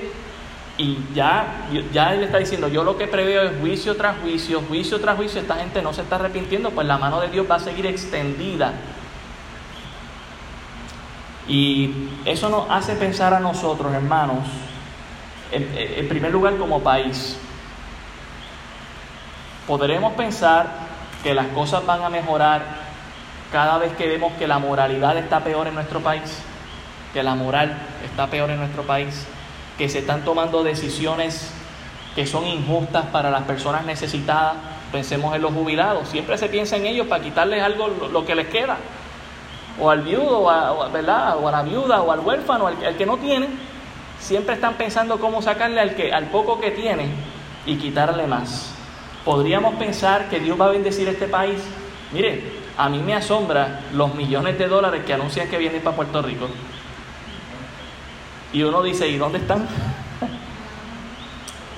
y 0.78 0.98
ya, 1.12 1.66
ya 1.92 2.14
él 2.14 2.22
está 2.22 2.38
diciendo, 2.38 2.68
yo 2.68 2.84
lo 2.84 2.96
que 2.96 3.08
preveo 3.08 3.42
es 3.42 3.58
juicio 3.60 3.96
tras 3.96 4.18
juicio, 4.18 4.62
juicio 4.68 5.00
tras 5.00 5.16
juicio, 5.16 5.40
esta 5.40 5.56
gente 5.56 5.82
no 5.82 5.92
se 5.92 6.02
está 6.02 6.16
arrepintiendo, 6.16 6.70
pues 6.70 6.86
la 6.86 6.98
mano 6.98 7.20
de 7.20 7.28
Dios 7.28 7.46
va 7.50 7.56
a 7.56 7.60
seguir 7.60 7.86
extendida 7.86 8.72
y 11.48 12.08
eso 12.24 12.48
nos 12.48 12.70
hace 12.70 12.94
pensar 12.94 13.34
a 13.34 13.40
nosotros, 13.40 13.92
hermanos, 13.92 14.38
en, 15.50 16.08
primer 16.08 16.32
lugar 16.32 16.56
como 16.56 16.80
país. 16.80 17.36
Podremos 19.66 20.12
pensar 20.14 20.66
que 21.22 21.34
las 21.34 21.48
cosas 21.48 21.84
van 21.84 22.02
a 22.02 22.08
mejorar 22.08 22.62
cada 23.50 23.78
vez 23.78 23.92
que 23.92 24.06
vemos 24.06 24.32
que 24.38 24.46
la 24.46 24.58
moralidad 24.58 25.16
está 25.18 25.40
peor 25.40 25.66
en 25.66 25.74
nuestro 25.74 26.00
país, 26.00 26.42
que 27.12 27.22
la 27.22 27.34
moral 27.34 27.76
está 28.04 28.28
peor 28.28 28.50
en 28.50 28.58
nuestro 28.58 28.84
país, 28.84 29.26
que 29.76 29.88
se 29.88 29.98
están 29.98 30.24
tomando 30.24 30.62
decisiones 30.62 31.52
que 32.14 32.26
son 32.26 32.46
injustas 32.46 33.06
para 33.06 33.30
las 33.30 33.42
personas 33.42 33.84
necesitadas. 33.84 34.54
Pensemos 34.90 35.34
en 35.34 35.42
los 35.42 35.52
jubilados, 35.52 36.08
siempre 36.08 36.36
se 36.38 36.48
piensa 36.48 36.76
en 36.76 36.86
ellos 36.86 37.06
para 37.06 37.22
quitarles 37.22 37.62
algo 37.62 37.88
lo 37.88 38.24
que 38.24 38.34
les 38.34 38.48
queda 38.48 38.76
o 39.80 39.90
al 39.90 40.02
viudo, 40.02 40.40
o 40.40 40.50
a, 40.50 40.88
¿verdad? 40.88 41.36
o 41.38 41.48
a 41.48 41.52
la 41.52 41.62
viuda, 41.62 42.02
o 42.02 42.12
al 42.12 42.20
huérfano, 42.20 42.66
al, 42.66 42.96
que 42.96 43.06
no 43.06 43.16
tiene, 43.16 43.48
siempre 44.18 44.54
están 44.54 44.74
pensando 44.74 45.18
cómo 45.18 45.42
sacarle 45.42 45.80
al, 45.80 45.94
que, 45.94 46.12
al 46.12 46.26
poco 46.26 46.60
que 46.60 46.70
tiene 46.70 47.08
y 47.66 47.76
quitarle 47.76 48.26
más. 48.26 48.74
Podríamos 49.24 49.74
pensar 49.76 50.28
que 50.28 50.40
Dios 50.40 50.60
va 50.60 50.66
a 50.66 50.70
bendecir 50.70 51.08
este 51.08 51.28
país. 51.28 51.62
Mire, 52.12 52.60
a 52.76 52.88
mí 52.88 52.98
me 52.98 53.14
asombra 53.14 53.80
los 53.92 54.14
millones 54.14 54.58
de 54.58 54.66
dólares 54.66 55.04
que 55.04 55.14
anuncian 55.14 55.48
que 55.48 55.58
vienen 55.58 55.82
para 55.82 55.96
Puerto 55.96 56.22
Rico. 56.22 56.48
Y 58.52 58.62
uno 58.62 58.82
dice, 58.82 59.08
¿y 59.08 59.16
dónde 59.16 59.38
están? 59.38 59.62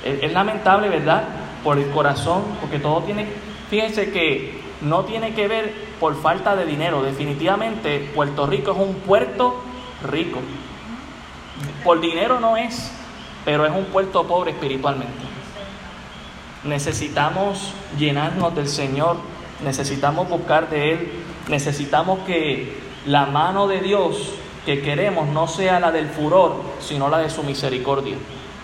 es, 0.05 0.23
es 0.23 0.33
lamentable, 0.33 0.89
¿verdad? 0.89 1.25
Por 1.63 1.79
el 1.79 1.91
corazón, 1.91 2.43
porque 2.61 2.79
todo 2.79 3.03
tiene... 3.03 3.27
Fíjense 3.71 4.11
que 4.11 4.63
no 4.81 5.05
tiene 5.05 5.35
que 5.35 5.49
ver 5.49 5.75
por 6.05 6.21
falta 6.21 6.55
de 6.55 6.67
dinero. 6.67 7.03
Definitivamente 7.03 8.11
Puerto 8.15 8.47
Rico 8.47 8.73
es 8.73 8.77
un 8.77 8.93
puerto 9.07 9.63
rico. 10.03 10.39
Por 11.83 11.99
dinero 11.99 12.39
no 12.41 12.59
es, 12.59 12.93
pero 13.47 13.65
es 13.65 13.73
un 13.73 13.87
puerto 13.87 14.27
pobre 14.27 14.51
espiritualmente. 14.51 15.25
Necesitamos 16.63 17.73
llenarnos 17.99 18.55
del 18.55 18.69
Señor, 18.69 19.17
necesitamos 19.65 20.29
buscar 20.29 20.69
de 20.69 20.93
Él, 20.93 21.13
necesitamos 21.49 22.19
que 22.27 22.79
la 23.07 23.25
mano 23.25 23.67
de 23.67 23.81
Dios 23.81 24.35
que 24.67 24.83
queremos 24.83 25.29
no 25.29 25.49
sea 25.49 25.81
la 25.81 25.91
del 25.91 26.11
furor, 26.11 26.61
sino 26.81 27.09
la 27.09 27.17
de 27.17 27.31
su 27.31 27.43
misericordia. 27.45 28.17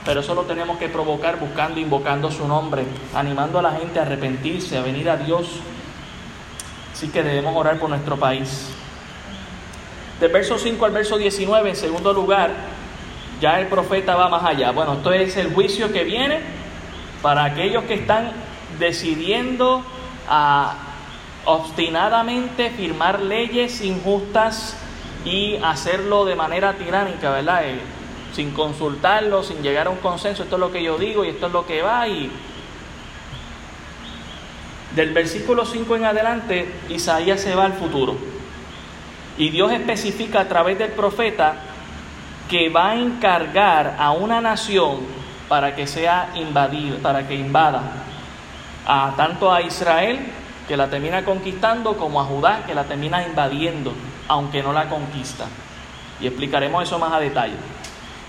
Pero 0.05 0.21
eso 0.21 0.35
lo 0.35 0.43
tenemos 0.43 0.77
que 0.77 0.91
provocar 0.91 1.41
buscando, 1.41 1.81
invocando 1.81 2.31
su 2.31 2.47
nombre, 2.47 2.85
animando 3.15 3.61
a 3.61 3.63
la 3.63 3.73
gente 3.73 3.99
a 3.99 4.03
arrepentirse, 4.03 4.77
a 4.77 4.83
venir 4.83 5.09
a 5.09 5.17
Dios 5.17 5.63
Así 7.01 7.09
que 7.09 7.23
debemos 7.23 7.57
orar 7.57 7.79
por 7.79 7.89
nuestro 7.89 8.19
país. 8.19 8.69
Del 10.21 10.31
verso 10.31 10.59
5 10.59 10.85
al 10.85 10.93
verso 10.93 11.17
19, 11.17 11.71
en 11.71 11.75
segundo 11.75 12.13
lugar, 12.13 12.51
ya 13.41 13.59
el 13.59 13.69
profeta 13.69 14.17
va 14.17 14.29
más 14.29 14.45
allá. 14.45 14.71
Bueno, 14.73 14.93
esto 14.93 15.11
es 15.15 15.35
el 15.39 15.55
juicio 15.55 15.91
que 15.95 16.05
viene 16.05 16.41
para 17.23 17.45
aquellos 17.45 17.85
que 17.85 17.95
están 17.95 18.33
decidiendo 18.79 19.83
a 20.29 20.75
obstinadamente 21.47 22.69
firmar 22.69 23.21
leyes 23.23 23.81
injustas 23.81 24.77
y 25.25 25.57
hacerlo 25.57 26.27
de 26.27 26.37
manera 26.37 26.75
tiránica, 26.75 27.31
¿verdad? 27.31 27.65
Eh, 27.65 27.81
sin 28.35 28.51
consultarlo, 28.51 29.43
sin 29.43 29.63
llegar 29.63 29.87
a 29.87 29.91
un 29.91 30.01
consenso, 30.01 30.43
esto 30.43 30.57
es 30.57 30.61
lo 30.61 30.71
que 30.71 30.83
yo 30.83 30.99
digo 30.99 31.25
y 31.25 31.31
esto 31.31 31.47
es 31.47 31.53
lo 31.55 31.65
que 31.65 31.81
va 31.81 32.07
y 32.09 32.31
del 34.95 35.13
versículo 35.13 35.65
5 35.65 35.97
en 35.97 36.05
adelante, 36.05 36.69
Isaías 36.89 37.41
se 37.41 37.55
va 37.55 37.65
al 37.65 37.75
futuro. 37.75 38.17
Y 39.39 39.51
Dios 39.51 39.73
especifica 39.73 40.41
a 40.41 40.49
través 40.49 40.79
del 40.79 40.91
profeta 40.91 41.55
que 42.49 42.69
va 42.69 42.91
a 42.91 42.97
encargar 42.97 43.97
a 43.99 44.11
una 44.11 44.41
nación 44.41 44.99
para 45.49 45.75
que 45.75 45.87
sea 45.87 46.31
invadida, 46.35 46.99
para 46.99 47.27
que 47.27 47.35
invada 47.35 47.83
a 48.87 49.15
tanto 49.17 49.53
a 49.53 49.63
Israel 49.63 50.19
que 50.67 50.77
la 50.77 50.89
termina 50.89 51.25
conquistando 51.25 51.97
como 51.97 52.21
a 52.21 52.25
Judá 52.25 52.65
que 52.67 52.75
la 52.75 52.85
termina 52.85 53.27
invadiendo, 53.27 53.93
aunque 54.29 54.63
no 54.63 54.73
la 54.73 54.89
conquista. 54.89 55.47
Y 56.21 56.27
explicaremos 56.27 56.83
eso 56.83 56.99
más 56.99 57.13
a 57.13 57.21
detalle. 57.21 57.55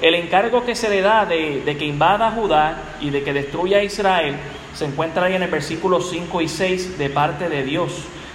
El 0.02 0.16
encargo 0.16 0.64
que 0.66 0.76
se 0.76 0.90
le 0.90 1.02
da 1.02 1.26
de, 1.26 1.62
de 1.64 1.78
que 1.78 1.86
invada 1.86 2.28
a 2.28 2.32
Judá 2.32 2.78
y 3.00 3.10
de 3.10 3.24
que 3.24 3.34
destruya 3.34 3.78
a 3.78 3.84
Israel 3.84 4.36
se 4.74 4.86
encuentra 4.86 5.26
ahí 5.26 5.36
en 5.36 5.44
el 5.44 5.52
versículo 5.52 6.02
5 6.02 6.42
y 6.42 6.48
6 6.48 6.98
de 6.98 7.10
parte 7.10 7.50
de 7.50 7.64
Dios. 7.64 7.92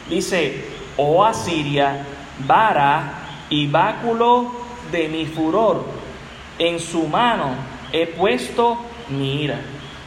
Dice, 0.08 0.64
oh 0.96 1.24
Asiria, 1.24 2.04
vara 2.46 3.44
y 3.48 3.66
báculo 3.66 4.50
de 4.90 5.08
mi 5.08 5.26
furor, 5.26 5.84
en 6.58 6.78
su 6.78 7.06
mano 7.06 7.54
he 7.92 8.06
puesto 8.06 8.78
mi 9.08 9.42
ira. 9.42 9.60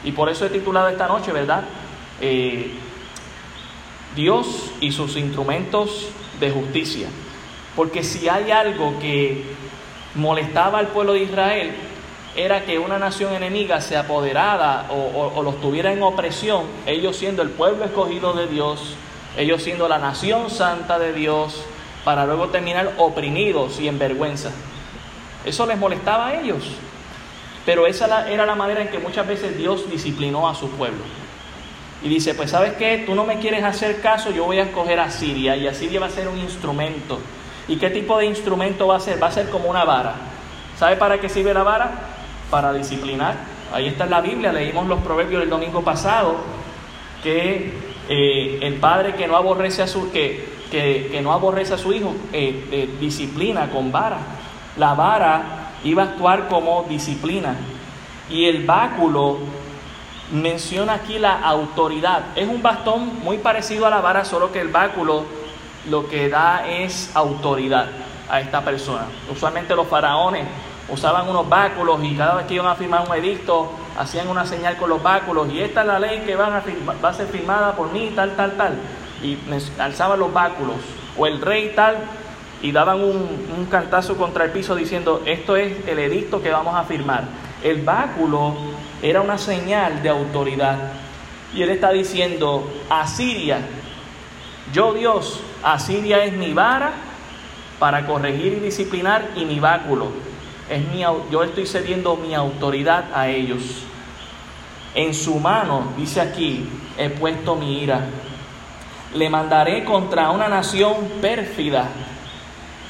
Y 0.04 0.12
por 0.12 0.28
eso 0.28 0.46
he 0.46 0.50
titulado 0.50 0.88
esta 0.88 1.06
noche, 1.08 1.32
¿verdad? 1.32 1.64
Eh, 2.20 2.70
Dios 4.16 4.72
y 4.80 4.92
sus 4.92 5.16
instrumentos 5.16 6.08
de 6.38 6.50
justicia. 6.50 7.08
Porque 7.76 8.02
si 8.02 8.28
hay 8.28 8.50
algo 8.50 8.98
que 8.98 9.44
molestaba 10.14 10.78
al 10.78 10.88
pueblo 10.88 11.12
de 11.12 11.22
Israel, 11.22 11.72
era 12.36 12.64
que 12.64 12.78
una 12.78 12.98
nación 12.98 13.34
enemiga 13.34 13.80
se 13.80 13.96
apoderara 13.96 14.86
o, 14.90 15.42
los 15.42 15.60
tuviera 15.60 15.92
en 15.92 16.02
opresión, 16.02 16.64
ellos 16.86 17.16
siendo 17.16 17.42
el 17.42 17.50
pueblo 17.50 17.84
escogido 17.84 18.32
de 18.32 18.46
Dios, 18.46 18.94
ellos 19.36 19.62
siendo 19.62 19.88
la 19.88 19.98
nación 19.98 20.50
santa 20.50 20.98
de 20.98 21.12
Dios, 21.12 21.64
para 22.04 22.24
luego 22.26 22.48
terminar 22.48 22.94
oprimidos 22.98 23.80
y 23.80 23.88
en 23.88 23.98
vergüenza. 23.98 24.50
Eso 25.44 25.66
les 25.66 25.78
molestaba 25.78 26.28
a 26.28 26.40
ellos. 26.40 26.64
Pero 27.66 27.86
esa 27.86 28.28
era 28.30 28.46
la 28.46 28.54
manera 28.54 28.80
en 28.80 28.88
que 28.88 28.98
muchas 28.98 29.26
veces 29.26 29.56
Dios 29.56 29.90
disciplinó 29.90 30.48
a 30.48 30.54
su 30.54 30.70
pueblo. 30.70 31.02
Y 32.02 32.08
dice, 32.08 32.34
pues 32.34 32.50
sabes 32.50 32.72
qué, 32.74 33.02
tú 33.04 33.14
no 33.14 33.24
me 33.24 33.38
quieres 33.38 33.62
hacer 33.62 34.00
caso, 34.00 34.30
yo 34.30 34.44
voy 34.44 34.58
a 34.58 34.62
escoger 34.62 34.98
a 34.98 35.10
Siria 35.10 35.56
y 35.56 35.66
Asiria 35.66 36.00
va 36.00 36.06
a 36.06 36.10
ser 36.10 36.28
un 36.28 36.38
instrumento. 36.38 37.18
¿Y 37.68 37.76
qué 37.76 37.90
tipo 37.90 38.16
de 38.16 38.26
instrumento 38.26 38.86
va 38.86 38.96
a 38.96 39.00
ser? 39.00 39.22
Va 39.22 39.26
a 39.26 39.32
ser 39.32 39.50
como 39.50 39.68
una 39.68 39.84
vara. 39.84 40.14
¿Sabe 40.78 40.96
para 40.96 41.20
qué 41.20 41.28
sirve 41.28 41.52
la 41.52 41.62
vara? 41.62 41.90
Para 42.50 42.72
disciplinar. 42.72 43.36
Ahí 43.72 43.86
está 43.86 44.04
en 44.04 44.10
la 44.10 44.20
Biblia, 44.20 44.52
leímos 44.52 44.86
los 44.86 45.00
proverbios 45.00 45.42
el 45.42 45.50
domingo 45.50 45.82
pasado, 45.82 46.36
que 47.22 47.72
eh, 48.08 48.58
el 48.62 48.74
padre 48.74 49.14
que 49.14 49.28
no 49.28 49.36
aborrece 49.36 49.82
a 49.82 49.86
su, 49.86 50.10
que, 50.10 50.48
que, 50.70 51.20
no 51.22 51.32
aborrece 51.32 51.74
a 51.74 51.78
su 51.78 51.92
hijo, 51.92 52.14
eh, 52.32 52.68
eh, 52.72 52.96
disciplina 53.00 53.70
con 53.70 53.92
vara. 53.92 54.18
La 54.76 54.94
vara 54.94 55.70
iba 55.84 56.02
a 56.02 56.06
actuar 56.06 56.48
como 56.48 56.84
disciplina. 56.88 57.54
Y 58.28 58.46
el 58.46 58.64
báculo 58.64 59.38
menciona 60.32 60.94
aquí 60.94 61.18
la 61.18 61.40
autoridad. 61.40 62.36
Es 62.36 62.48
un 62.48 62.62
bastón 62.62 63.20
muy 63.22 63.38
parecido 63.38 63.86
a 63.86 63.90
la 63.90 64.00
vara, 64.00 64.24
solo 64.24 64.50
que 64.50 64.60
el 64.60 64.68
báculo 64.68 65.24
lo 65.88 66.08
que 66.08 66.28
da 66.28 66.66
es 66.68 67.10
autoridad 67.14 67.88
a 68.28 68.40
esta 68.40 68.64
persona. 68.64 69.06
Usualmente 69.30 69.74
los 69.74 69.88
faraones 69.88 70.46
usaban 70.90 71.28
unos 71.28 71.48
báculos 71.48 72.02
y 72.02 72.16
cada 72.16 72.34
vez 72.34 72.46
que 72.46 72.54
iban 72.54 72.66
a 72.66 72.74
firmar 72.74 73.06
un 73.08 73.14
edicto 73.14 73.72
hacían 73.98 74.28
una 74.28 74.46
señal 74.46 74.76
con 74.76 74.90
los 74.90 75.02
báculos 75.02 75.48
y 75.52 75.60
esta 75.60 75.82
es 75.82 75.86
la 75.86 75.98
ley 75.98 76.20
que 76.20 76.36
va 76.36 76.62
a 77.02 77.12
ser 77.12 77.26
firmada 77.26 77.74
por 77.74 77.92
mí, 77.92 78.12
tal, 78.14 78.34
tal, 78.36 78.56
tal. 78.56 78.74
Y 79.22 79.38
alzaban 79.78 80.18
los 80.18 80.32
báculos. 80.32 80.76
O 81.16 81.26
el 81.26 81.40
rey 81.40 81.72
tal 81.74 81.98
y 82.62 82.72
daban 82.72 83.00
un, 83.02 83.28
un 83.58 83.66
cantazo 83.70 84.16
contra 84.16 84.44
el 84.44 84.50
piso 84.52 84.74
diciendo, 84.74 85.22
esto 85.26 85.56
es 85.56 85.86
el 85.86 85.98
edicto 85.98 86.42
que 86.42 86.50
vamos 86.50 86.74
a 86.74 86.84
firmar. 86.84 87.24
El 87.62 87.82
báculo 87.82 88.54
era 89.02 89.20
una 89.20 89.38
señal 89.38 90.02
de 90.02 90.08
autoridad. 90.08 90.76
Y 91.54 91.62
él 91.62 91.70
está 91.70 91.90
diciendo, 91.90 92.70
Asiria, 92.88 93.58
yo 94.72 94.94
Dios, 94.94 95.40
Asiria 95.62 96.24
es 96.24 96.32
mi 96.32 96.52
vara 96.52 96.92
para 97.78 98.06
corregir 98.06 98.52
y 98.52 98.60
disciplinar 98.60 99.30
y 99.34 99.44
mi 99.44 99.58
báculo. 99.58 100.08
Es 100.70 100.86
mi, 100.88 101.00
yo 101.00 101.42
estoy 101.42 101.66
cediendo 101.66 102.14
mi 102.14 102.32
autoridad 102.32 103.06
a 103.12 103.28
ellos. 103.28 103.60
En 104.94 105.14
su 105.14 105.40
mano, 105.40 105.92
dice 105.96 106.20
aquí, 106.20 106.64
he 106.96 107.10
puesto 107.10 107.56
mi 107.56 107.82
ira. 107.82 108.06
Le 109.14 109.28
mandaré 109.28 109.84
contra 109.84 110.30
una 110.30 110.46
nación 110.46 110.94
pérfida. 111.20 111.88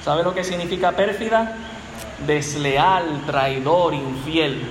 ¿Sabe 0.05 0.23
lo 0.23 0.35
que 0.35 0.45
significa 0.45 0.93
pérfida? 0.93 1.57
Desleal, 2.27 3.23
traidor, 3.27 3.95
infiel. 3.95 4.63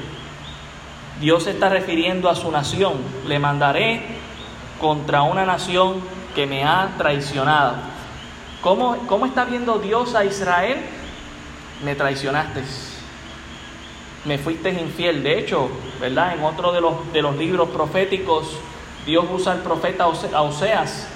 Dios 1.20 1.44
se 1.44 1.52
está 1.52 1.70
refiriendo 1.70 2.30
a 2.30 2.36
su 2.36 2.52
nación. 2.52 2.94
Le 3.28 3.40
mandaré 3.40 4.04
contra 4.80 5.24
una 5.24 5.48
nación 5.48 6.02
que 6.36 6.46
me 6.46 6.64
ha 6.64 6.92
traicionado. 7.00 7.74
¿Cómo, 8.62 8.98
¿Cómo, 9.08 9.26
está 9.26 9.46
viendo 9.46 9.80
Dios 9.80 10.14
a 10.14 10.26
Israel? 10.26 10.78
Me 11.84 11.96
traicionaste. 11.96 12.62
Me 14.30 14.38
fuiste 14.38 14.70
infiel. 14.70 15.24
De 15.24 15.40
hecho, 15.40 15.70
¿verdad? 16.00 16.36
En 16.36 16.44
otro 16.44 16.72
de 16.72 16.80
los, 16.80 17.12
de 17.12 17.22
los 17.22 17.36
libros 17.36 17.70
proféticos, 17.70 18.58
Dios 19.06 19.26
usa 19.32 19.54
al 19.54 19.60
profeta 19.60 20.08
Oseas 20.08 21.08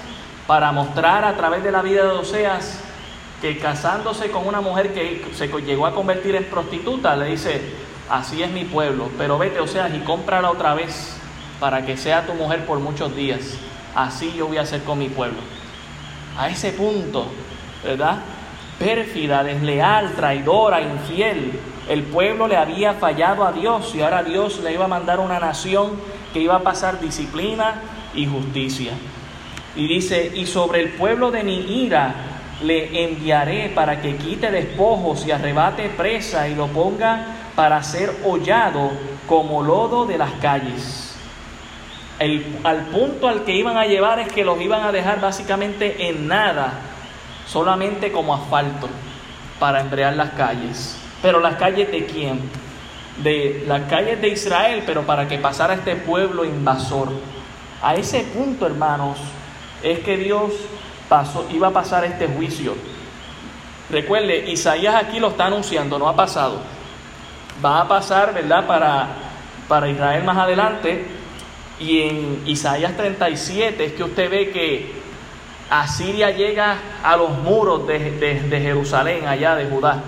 para 0.46 0.72
mostrar 0.72 1.24
a 1.24 1.36
través 1.36 1.62
de 1.62 1.70
la 1.70 1.80
vida 1.80 2.02
de 2.02 2.10
Oseas 2.10 2.80
que 3.40 3.58
casándose 3.58 4.30
con 4.30 4.46
una 4.46 4.60
mujer 4.60 4.92
que 4.92 5.24
se 5.32 5.48
llegó 5.62 5.86
a 5.86 5.94
convertir 5.94 6.34
en 6.34 6.44
prostituta, 6.44 7.14
le 7.14 7.26
dice, 7.26 7.60
así 8.10 8.42
es 8.42 8.50
mi 8.50 8.64
pueblo, 8.64 9.08
pero 9.16 9.38
vete, 9.38 9.60
Oseas, 9.60 9.94
y 9.94 10.00
cómprala 10.00 10.50
otra 10.50 10.74
vez 10.74 11.16
para 11.60 11.86
que 11.86 11.96
sea 11.96 12.26
tu 12.26 12.34
mujer 12.34 12.66
por 12.66 12.80
muchos 12.80 13.14
días 13.14 13.58
así 13.94 14.32
yo 14.36 14.48
voy 14.48 14.58
a 14.58 14.62
hacer 14.62 14.82
con 14.82 14.98
mi 14.98 15.08
pueblo. 15.08 15.38
A 16.36 16.48
ese 16.48 16.72
punto, 16.72 17.26
¿verdad? 17.82 18.18
Pérfida, 18.78 19.44
desleal, 19.44 20.12
traidora, 20.12 20.80
infiel. 20.80 21.58
El 21.88 22.02
pueblo 22.02 22.48
le 22.48 22.56
había 22.56 22.94
fallado 22.94 23.44
a 23.44 23.52
Dios 23.52 23.94
y 23.94 24.00
ahora 24.00 24.22
Dios 24.22 24.60
le 24.60 24.72
iba 24.72 24.86
a 24.86 24.88
mandar 24.88 25.20
una 25.20 25.38
nación 25.38 25.92
que 26.32 26.40
iba 26.40 26.56
a 26.56 26.60
pasar 26.60 27.00
disciplina 27.00 27.82
y 28.14 28.26
justicia. 28.26 28.92
Y 29.76 29.86
dice, 29.86 30.32
y 30.34 30.46
sobre 30.46 30.80
el 30.80 30.90
pueblo 30.90 31.30
de 31.30 31.42
mi 31.42 31.82
ira 31.84 32.14
le 32.62 33.04
enviaré 33.04 33.70
para 33.74 34.00
que 34.00 34.16
quite 34.16 34.50
despojos 34.50 35.26
y 35.26 35.30
arrebate 35.30 35.88
presa 35.90 36.48
y 36.48 36.54
lo 36.54 36.68
ponga 36.68 37.26
para 37.54 37.82
ser 37.82 38.10
hollado 38.24 38.92
como 39.26 39.62
lodo 39.62 40.06
de 40.06 40.18
las 40.18 40.32
calles 40.34 41.14
al 42.18 42.86
punto 42.92 43.28
al 43.28 43.44
que 43.44 43.54
iban 43.56 43.76
a 43.76 43.86
llevar 43.86 44.20
es 44.20 44.32
que 44.32 44.44
los 44.44 44.60
iban 44.60 44.82
a 44.82 44.92
dejar 44.92 45.20
básicamente 45.20 46.08
en 46.08 46.28
nada, 46.28 46.72
solamente 47.46 48.12
como 48.12 48.34
asfalto 48.34 48.88
para 49.58 49.80
embrear 49.80 50.14
las 50.14 50.30
calles. 50.30 50.98
Pero 51.22 51.40
las 51.40 51.56
calles 51.56 51.90
de 51.90 52.06
quién? 52.06 52.40
De 53.22 53.64
las 53.66 53.82
calles 53.82 54.20
de 54.20 54.28
Israel, 54.28 54.82
pero 54.86 55.02
para 55.02 55.28
que 55.28 55.38
pasara 55.38 55.74
este 55.74 55.96
pueblo 55.96 56.44
invasor. 56.44 57.12
A 57.82 57.94
ese 57.94 58.20
punto, 58.20 58.66
hermanos, 58.66 59.18
es 59.82 60.00
que 60.00 60.16
Dios 60.16 60.52
pasó, 61.08 61.46
iba 61.52 61.68
a 61.68 61.72
pasar 61.72 62.04
este 62.04 62.26
juicio. 62.26 62.74
Recuerde, 63.90 64.50
Isaías 64.50 64.94
aquí 64.94 65.20
lo 65.20 65.28
está 65.28 65.46
anunciando, 65.46 65.98
no 65.98 66.08
ha 66.08 66.16
pasado. 66.16 66.60
Va 67.64 67.82
a 67.82 67.88
pasar, 67.88 68.34
¿verdad? 68.34 68.66
Para, 68.66 69.08
para 69.68 69.88
Israel 69.88 70.24
más 70.24 70.38
adelante, 70.38 71.04
y 71.78 72.00
en 72.00 72.42
Isaías 72.46 72.96
37 72.96 73.84
es 73.84 73.92
que 73.92 74.04
usted 74.04 74.30
ve 74.30 74.50
que 74.50 75.03
Asiria 75.70 76.30
llega 76.30 76.76
a 77.02 77.16
los 77.16 77.30
muros 77.30 77.86
de, 77.86 78.40
Jerusalén, 78.50 79.26
allá 79.26 79.56
de 79.56 79.66
Judá. 79.66 80.02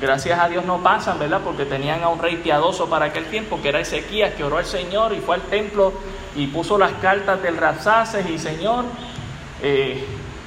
Gracias 0.00 0.38
a 0.38 0.48
Dios 0.48 0.64
no 0.64 0.82
pasan, 0.82 1.18
¿verdad? 1.18 1.40
Porque 1.44 1.64
tenían 1.64 2.02
a 2.02 2.08
un 2.08 2.18
rey 2.18 2.36
piadoso 2.36 2.88
para 2.88 3.06
aquel 3.06 3.26
tiempo, 3.26 3.60
que 3.62 3.68
era 3.68 3.80
Ezequías, 3.80 4.34
que 4.34 4.42
oró 4.44 4.58
al 4.58 4.64
Señor 4.64 5.12
y 5.12 5.20
fue 5.20 5.36
al 5.36 5.42
templo 5.42 5.92
y 6.34 6.46
puso 6.48 6.78
las 6.78 6.92
cartas 6.94 7.42
del 7.42 7.56
Rapsaces 7.56 8.28
y 8.28 8.38
Señor, 8.38 8.84
eh, 9.62 10.04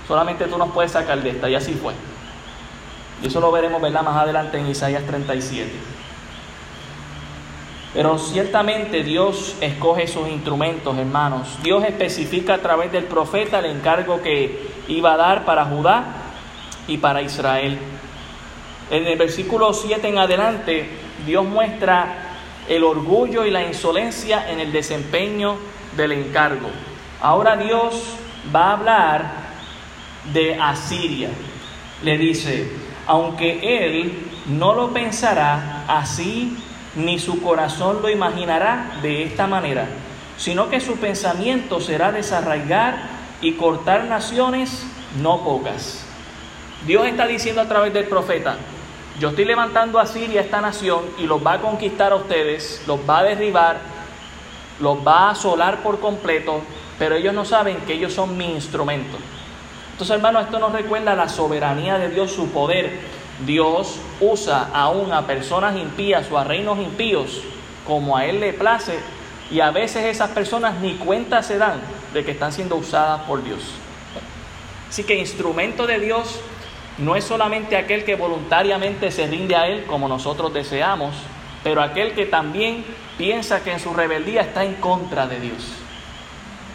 solamente 0.08 0.46
tú 0.46 0.58
nos 0.58 0.72
puedes 0.72 0.92
sacar 0.92 1.22
de 1.22 1.30
esta. 1.30 1.50
Y 1.50 1.56
así 1.56 1.74
fue. 1.74 1.94
Y 3.24 3.28
eso 3.28 3.40
lo 3.40 3.52
veremos, 3.52 3.82
¿verdad? 3.82 4.04
Más 4.04 4.18
adelante 4.18 4.58
en 4.58 4.68
Isaías 4.68 5.04
37. 5.06 5.95
Pero 7.96 8.20
ciertamente 8.20 9.04
Dios 9.04 9.56
escoge 9.62 10.06
sus 10.08 10.28
instrumentos, 10.28 10.98
hermanos. 10.98 11.58
Dios 11.64 11.82
especifica 11.86 12.56
a 12.56 12.58
través 12.58 12.92
del 12.92 13.06
profeta 13.06 13.60
el 13.60 13.68
encargo 13.68 14.22
que 14.22 14.68
iba 14.90 15.14
a 15.14 15.18
dar 15.18 15.46
para 15.46 15.64
Judá 15.64 16.04
y 16.90 16.98
para 16.98 17.22
Israel. 17.22 17.80
En 18.92 19.08
el 19.08 19.18
versículo 19.18 19.74
7 19.74 20.10
en 20.10 20.18
adelante, 20.18 20.90
Dios 21.26 21.46
muestra 21.46 22.36
el 22.68 22.84
orgullo 22.84 23.46
y 23.46 23.52
la 23.52 23.64
insolencia 23.64 24.52
en 24.52 24.60
el 24.60 24.74
desempeño 24.74 25.56
del 25.96 26.12
encargo. 26.12 26.68
Ahora 27.22 27.56
Dios 27.56 28.18
va 28.54 28.72
a 28.72 28.74
hablar 28.74 29.32
de 30.34 30.56
Asiria. 30.60 31.30
Le 32.04 32.18
dice, 32.18 32.70
aunque 33.08 33.88
él 33.88 34.32
no 34.48 34.76
lo 34.76 34.92
pensará, 34.92 35.86
así 35.88 36.58
ni 36.96 37.20
su 37.20 37.42
corazón 37.42 38.02
lo 38.02 38.10
imaginará 38.10 39.00
de 39.02 39.24
esta 39.24 39.48
manera, 39.48 39.88
sino 40.38 40.70
que 40.70 40.80
su 40.80 40.98
pensamiento 40.98 41.80
será 41.80 42.12
desarraigar 42.12 43.10
y 43.42 43.54
cortar 43.54 44.06
naciones 44.06 44.86
no 45.22 45.44
pocas. 45.44 46.06
Dios 46.86 47.06
está 47.08 47.28
diciendo 47.28 47.62
a 47.62 47.68
través 47.68 47.94
del 47.94 48.06
profeta, 48.06 48.58
yo 49.20 49.30
estoy 49.30 49.46
levantando 49.46 50.00
a 50.00 50.06
Siria, 50.06 50.42
esta 50.42 50.60
nación, 50.60 51.02
y 51.18 51.26
los 51.26 51.46
va 51.46 51.54
a 51.54 51.62
conquistar 51.62 52.12
a 52.12 52.16
ustedes, 52.16 52.84
los 52.86 53.00
va 53.10 53.20
a 53.20 53.24
derribar, 53.24 53.78
los 54.80 54.98
va 55.08 55.28
a 55.28 55.30
asolar 55.32 55.82
por 55.82 56.00
completo, 56.00 56.62
pero 57.00 57.16
ellos 57.16 57.34
no 57.34 57.46
saben 57.46 57.78
que 57.88 57.94
ellos 57.94 58.14
son 58.14 58.38
mi 58.38 58.52
instrumento. 58.52 59.18
Entonces, 59.92 60.16
hermano, 60.16 60.42
esto 60.42 60.60
nos 60.60 60.74
recuerda 60.74 61.16
la 61.16 61.30
soberanía 61.30 61.98
de 61.98 62.10
Dios, 62.10 62.34
su 62.34 62.50
poder, 62.50 63.00
Dios 63.46 64.00
usa 64.22 64.70
aún 64.74 65.12
a 65.12 65.28
personas 65.28 65.76
impías 65.76 66.32
o 66.32 66.38
a 66.38 66.44
reinos 66.44 66.80
impíos 66.80 67.42
como 67.86 68.16
a 68.16 68.26
Él 68.26 68.40
le 68.40 68.54
place 68.54 69.00
y 69.52 69.60
a 69.60 69.72
veces 69.72 70.06
esas 70.06 70.32
personas 70.32 70.80
ni 70.80 70.94
cuenta 70.96 71.44
se 71.44 71.58
dan 71.58 71.80
de 72.14 72.24
que 72.24 72.32
están 72.32 72.52
siendo 72.52 72.76
usadas 72.76 73.22
por 73.22 73.44
Dios. 73.44 73.60
Así 74.90 75.04
que 75.04 75.18
instrumento 75.18 75.86
de 75.86 76.00
Dios 76.00 76.40
no 76.98 77.16
es 77.16 77.26
solamente 77.26 77.76
aquel 77.76 78.06
que 78.06 78.16
voluntariamente 78.16 79.12
se 79.12 79.28
rinde 79.28 79.56
a 79.56 79.68
Él 79.68 79.84
como 79.86 80.08
nosotros 80.08 80.54
deseamos, 80.54 81.14
pero 81.64 81.82
aquel 81.82 82.14
que 82.14 82.26
también 82.26 82.86
piensa 83.18 83.64
que 83.64 83.74
en 83.74 83.80
su 83.80 83.94
rebeldía 83.94 84.42
está 84.42 84.64
en 84.64 84.76
contra 84.76 85.28
de 85.28 85.40
Dios. 85.40 85.74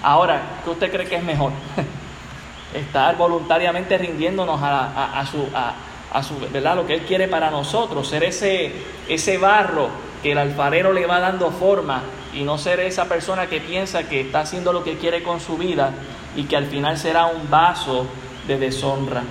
Ahora, 0.02 0.42
¿qué 0.64 0.70
usted 0.70 0.90
cree 0.90 1.06
que 1.06 1.16
es 1.16 1.22
mejor? 1.22 1.52
Estar 2.74 3.16
voluntariamente 3.16 3.98
rindiéndonos 3.98 4.60
a, 4.62 5.24
su, 5.30 5.48
a, 5.54 5.74
su, 6.22 6.38
¿verdad? 6.52 6.76
Lo 6.76 6.86
que 6.86 6.94
Él 6.94 7.02
quiere 7.02 7.28
para 7.28 7.50
nosotros, 7.50 8.08
ser 8.08 8.24
ese, 8.24 8.72
ese 9.08 9.38
barro 9.38 9.88
que 10.22 10.32
el 10.32 10.38
alfarero 10.38 10.92
le 10.92 11.06
va 11.06 11.20
dando 11.20 11.50
forma 11.50 12.02
y 12.34 12.42
no 12.42 12.58
ser 12.58 12.80
esa 12.80 13.06
persona 13.06 13.46
que 13.46 13.60
piensa 13.60 14.08
que 14.08 14.20
está 14.20 14.40
haciendo 14.40 14.72
lo 14.72 14.84
que 14.84 14.98
quiere 14.98 15.22
con 15.22 15.40
su 15.40 15.56
vida 15.56 15.92
y 16.36 16.44
que 16.44 16.56
al 16.56 16.66
final 16.66 16.98
será 16.98 17.26
un 17.26 17.48
vaso 17.50 18.06
de 18.46 18.58
deshonra. 18.58 19.22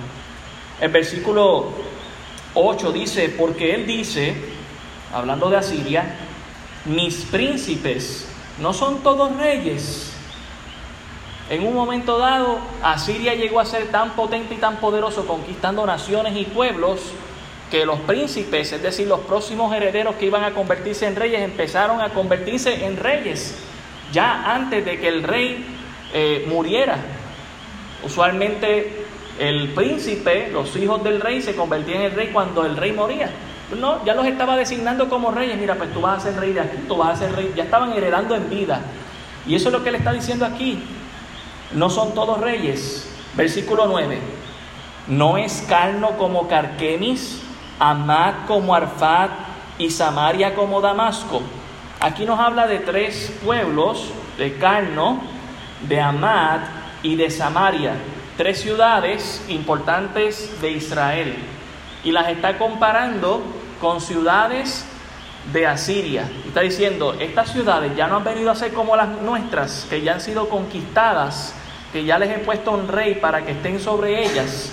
El 0.80 0.90
versículo 0.90 1.68
8 2.54 2.92
dice, 2.92 3.28
porque 3.38 3.74
Él 3.74 3.86
dice, 3.86 4.34
hablando 5.12 5.50
de 5.50 5.58
Asiria, 5.58 6.16
mis 6.86 7.26
príncipes 7.26 8.26
no 8.60 8.72
son 8.72 9.02
todos 9.02 9.36
reyes. 9.36 10.09
En 11.50 11.66
un 11.66 11.74
momento 11.74 12.16
dado, 12.16 12.60
Asiria 12.80 13.34
llegó 13.34 13.58
a 13.58 13.66
ser 13.66 13.88
tan 13.88 14.10
potente 14.10 14.54
y 14.54 14.58
tan 14.58 14.76
poderoso, 14.76 15.26
conquistando 15.26 15.84
naciones 15.84 16.36
y 16.36 16.44
pueblos, 16.44 17.00
que 17.72 17.84
los 17.84 17.98
príncipes, 18.00 18.72
es 18.72 18.80
decir, 18.80 19.08
los 19.08 19.18
próximos 19.20 19.74
herederos 19.74 20.14
que 20.14 20.26
iban 20.26 20.44
a 20.44 20.52
convertirse 20.52 21.08
en 21.08 21.16
reyes, 21.16 21.42
empezaron 21.42 22.00
a 22.00 22.10
convertirse 22.10 22.86
en 22.86 22.96
reyes, 22.96 23.58
ya 24.12 24.54
antes 24.54 24.84
de 24.84 25.00
que 25.00 25.08
el 25.08 25.24
rey 25.24 25.66
eh, 26.14 26.46
muriera. 26.48 26.98
Usualmente 28.04 29.04
el 29.40 29.70
príncipe, 29.70 30.50
los 30.52 30.76
hijos 30.76 31.02
del 31.02 31.20
rey, 31.20 31.42
se 31.42 31.56
convertían 31.56 32.02
en 32.02 32.14
rey 32.14 32.30
cuando 32.32 32.64
el 32.64 32.76
rey 32.76 32.92
moría. 32.92 33.28
No, 33.76 34.04
ya 34.04 34.14
los 34.14 34.26
estaba 34.26 34.56
designando 34.56 35.08
como 35.08 35.32
reyes. 35.32 35.58
Mira, 35.58 35.74
pues 35.74 35.92
tú 35.92 36.00
vas 36.00 36.18
a 36.18 36.30
ser 36.30 36.40
rey 36.40 36.52
de 36.52 36.60
aquí, 36.60 36.76
tú 36.86 36.96
vas 36.96 37.16
a 37.16 37.26
ser 37.26 37.34
rey. 37.34 37.52
Ya 37.56 37.64
estaban 37.64 37.92
heredando 37.92 38.36
en 38.36 38.48
vida. 38.48 38.82
Y 39.46 39.56
eso 39.56 39.68
es 39.68 39.72
lo 39.72 39.82
que 39.82 39.90
le 39.90 39.98
está 39.98 40.12
diciendo 40.12 40.44
aquí. 40.44 40.82
No 41.72 41.90
son 41.90 42.14
todos 42.14 42.40
reyes. 42.40 43.08
Versículo 43.34 43.86
9. 43.86 44.18
No 45.06 45.36
es 45.36 45.64
Carno 45.68 46.16
como 46.18 46.48
Carquemis, 46.48 47.40
Amad 47.78 48.46
como 48.46 48.74
Arfat 48.74 49.30
y 49.78 49.90
Samaria 49.90 50.54
como 50.54 50.80
Damasco. 50.80 51.42
Aquí 52.00 52.24
nos 52.24 52.38
habla 52.40 52.66
de 52.66 52.78
tres 52.78 53.32
pueblos, 53.44 54.10
de 54.38 54.56
Carno, 54.56 55.20
de 55.88 56.00
Amad 56.00 56.60
y 57.02 57.16
de 57.16 57.30
Samaria. 57.30 57.94
Tres 58.36 58.60
ciudades 58.60 59.44
importantes 59.48 60.60
de 60.60 60.70
Israel. 60.72 61.36
Y 62.04 62.12
las 62.12 62.28
está 62.28 62.58
comparando 62.58 63.42
con 63.80 64.00
ciudades 64.00 64.86
de 65.52 65.66
Asiria. 65.66 66.28
Está 66.46 66.60
diciendo, 66.60 67.14
estas 67.18 67.50
ciudades 67.50 67.96
ya 67.96 68.06
no 68.06 68.16
han 68.16 68.24
venido 68.24 68.50
a 68.50 68.54
ser 68.54 68.72
como 68.72 68.96
las 68.96 69.08
nuestras, 69.08 69.86
que 69.88 70.02
ya 70.02 70.14
han 70.14 70.20
sido 70.20 70.48
conquistadas, 70.48 71.54
que 71.92 72.04
ya 72.04 72.18
les 72.18 72.30
he 72.30 72.38
puesto 72.38 72.72
un 72.72 72.88
rey 72.88 73.16
para 73.16 73.44
que 73.44 73.52
estén 73.52 73.80
sobre 73.80 74.24
ellas. 74.24 74.72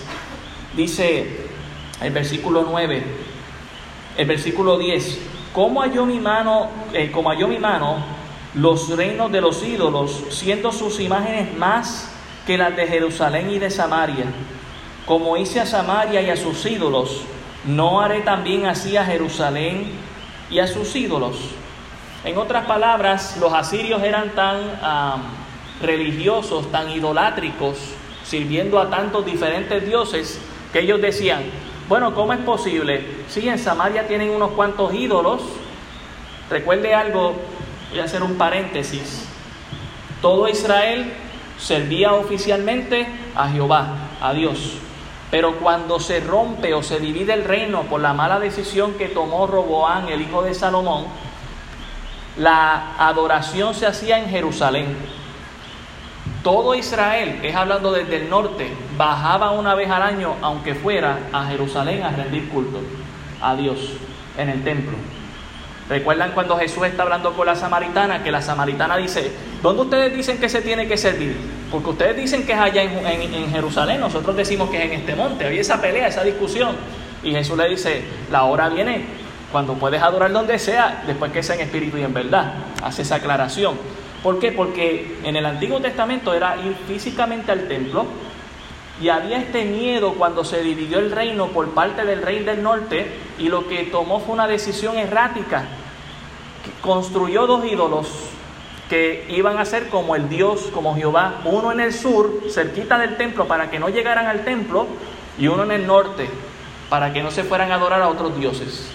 Dice 0.76 1.48
el 2.02 2.14
versículo 2.14 2.66
9, 2.70 3.04
el 4.18 4.28
versículo 4.28 4.78
10, 4.78 5.20
¿cómo 5.54 5.84
mi 6.06 6.20
mano, 6.20 6.70
eh, 6.94 7.12
como 7.12 7.30
halló 7.30 7.48
mi 7.48 7.60
mano 7.60 7.98
los 8.54 8.90
reinos 8.96 9.32
de 9.32 9.42
los 9.42 9.64
ídolos, 9.64 10.26
siendo 10.30 10.72
sus 10.72 11.00
imágenes 11.00 11.56
más 11.58 12.12
que 12.46 12.58
las 12.58 12.76
de 12.76 12.88
Jerusalén 12.88 13.50
y 13.50 13.60
de 13.60 13.72
Samaria? 13.72 14.26
Como 15.06 15.38
hice 15.38 15.60
a 15.60 15.66
Samaria 15.66 16.22
y 16.22 16.30
a 16.30 16.38
sus 16.38 16.66
ídolos, 16.66 17.22
¿no 17.66 18.02
haré 18.02 18.22
también 18.22 18.66
así 18.66 18.98
a 18.98 19.06
Jerusalén 19.06 19.92
y 20.52 20.60
a 20.60 20.68
sus 20.68 20.96
ídolos? 20.96 21.38
En 22.24 22.38
otras 22.38 22.66
palabras, 22.66 23.38
los 23.40 23.54
asirios 23.54 24.04
eran 24.04 24.32
tan 24.32 24.58
religiosos, 25.82 26.72
tan 26.72 26.90
idolátricos, 26.90 27.78
sirviendo 28.24 28.80
a 28.80 28.90
tantos 28.90 29.26
diferentes 29.26 29.86
dioses, 29.86 30.40
que 30.74 30.80
ellos 30.82 31.02
decían, 31.02 31.44
bueno, 31.88 32.14
¿cómo 32.14 32.34
es 32.34 32.40
posible? 32.40 33.06
Si 33.30 33.48
en 33.48 33.58
Samaria 33.58 34.08
tienen 34.08 34.30
unos 34.30 34.52
cuantos 34.52 34.94
ídolos, 34.94 35.42
recuerde 36.50 36.94
algo, 36.94 37.36
voy 37.90 38.00
a 38.00 38.04
hacer 38.04 38.24
un 38.24 38.36
paréntesis, 38.36 39.26
todo 40.22 40.50
Israel 40.50 41.14
servía 41.58 42.14
oficialmente 42.14 43.08
a 43.36 43.50
Jehová, 43.50 43.96
a 44.22 44.34
Dios. 44.34 44.74
Pero 45.30 45.58
cuando 45.60 46.00
se 46.00 46.20
rompe 46.22 46.74
o 46.74 46.82
se 46.82 47.00
divide 47.00 47.34
el 47.34 47.44
reino 47.44 47.84
por 47.84 48.02
la 48.02 48.14
mala 48.14 48.40
decisión 48.40 48.94
que 48.94 49.08
tomó 49.08 49.46
Roboán, 49.46 50.08
el 50.08 50.22
hijo 50.22 50.42
de 50.42 50.54
Salomón, 50.54 51.06
la 52.38 52.96
adoración 52.98 53.74
se 53.74 53.88
hacía 53.88 54.20
en 54.20 54.30
Jerusalén. 54.30 54.96
Todo 56.48 56.76
Israel, 56.76 57.42
es 57.44 57.54
hablando 57.54 57.92
desde 57.92 58.16
el 58.16 58.30
norte, 58.30 58.70
bajaba 58.98 59.52
una 59.52 59.76
vez 59.76 59.90
al 59.90 60.02
año, 60.02 60.36
aunque 60.42 60.76
fuera 60.76 61.20
a 61.34 61.46
Jerusalén 61.48 62.04
a 62.04 62.12
rendir 62.12 62.48
culto 62.48 62.80
a 63.42 63.54
Dios 63.54 63.78
en 64.38 64.48
el 64.48 64.64
templo. 64.64 64.96
¿Recuerdan 65.90 66.32
cuando 66.32 66.58
Jesús 66.58 66.86
está 66.86 67.04
hablando 67.04 67.34
con 67.34 67.48
la 67.48 67.56
samaritana? 67.58 68.24
Que 68.24 68.32
la 68.32 68.42
samaritana 68.42 68.96
dice, 68.96 69.30
¿dónde 69.62 69.82
ustedes 69.82 70.16
dicen 70.16 70.38
que 70.38 70.48
se 70.48 70.62
tiene 70.62 70.88
que 70.88 70.96
servir? 70.96 71.36
Porque 71.70 71.90
ustedes 71.90 72.16
dicen 72.16 72.46
que 72.46 72.54
es 72.54 72.60
allá 72.60 72.82
en, 72.82 73.52
Jerusalén, 73.52 74.00
nosotros 74.00 74.34
decimos 74.34 74.70
que 74.70 74.78
es 74.78 74.86
en 74.86 74.94
este 74.94 75.16
monte. 75.18 75.46
Había 75.46 75.60
esa 75.60 75.82
pelea, 75.82 76.08
esa 76.08 76.24
discusión. 76.24 76.78
Y 77.24 77.32
Jesús 77.32 77.58
le 77.58 77.68
dice, 77.68 78.04
la 78.32 78.46
hora 78.46 78.70
viene 78.70 79.04
cuando 79.52 79.74
puedes 79.74 80.02
adorar 80.02 80.32
donde 80.32 80.58
sea, 80.60 81.04
después 81.06 81.30
que 81.34 81.44
sea 81.44 81.56
en 81.56 81.62
espíritu 81.64 81.98
y 81.98 82.04
en 82.04 82.14
verdad. 82.14 82.54
Hace 82.82 83.02
esa 83.02 83.16
aclaración. 83.16 83.97
¿Por 84.24 84.40
qué? 84.40 84.52
Porque 84.52 85.18
en 85.24 85.36
el 85.36 85.46
Antiguo 85.46 85.80
Testamento 85.80 86.34
era 86.34 86.58
ir 86.58 86.76
físicamente 86.88 87.52
al 87.52 87.68
templo 87.68 88.06
y 89.02 89.10
había 89.10 89.38
este 89.38 89.64
miedo 89.64 90.14
cuando 90.14 90.44
se 90.44 90.62
dividió 90.64 91.00
el 91.00 91.12
reino 91.12 91.48
por 91.48 91.70
parte 91.70 92.04
del 92.04 92.22
rey 92.22 92.44
del 92.44 92.64
norte 92.64 93.08
y 93.38 93.50
lo 93.50 93.68
que 93.68 93.84
tomó 93.84 94.20
fue 94.20 94.34
una 94.34 94.48
decisión 94.48 94.98
errática. 94.98 95.66
Construyó 96.82 97.46
dos 97.46 97.64
ídolos 97.66 98.08
que 98.90 99.26
iban 99.30 99.60
a 99.60 99.66
ser 99.66 99.90
como 99.90 100.16
el 100.16 100.30
Dios, 100.30 100.70
como 100.74 100.96
Jehová, 100.96 101.42
uno 101.46 101.72
en 101.72 101.80
el 101.80 101.94
sur, 101.94 102.42
cerquita 102.50 102.98
del 102.98 103.18
templo, 103.18 103.48
para 103.48 103.70
que 103.70 103.80
no 103.80 103.90
llegaran 103.90 104.26
al 104.28 104.46
templo, 104.46 104.88
y 105.38 105.48
uno 105.48 105.64
en 105.64 105.72
el 105.72 105.86
norte, 105.86 106.30
para 106.90 107.12
que 107.12 107.22
no 107.22 107.30
se 107.30 107.44
fueran 107.44 107.72
a 107.72 107.76
adorar 107.76 108.02
a 108.02 108.08
otros 108.08 108.38
dioses. 108.40 108.90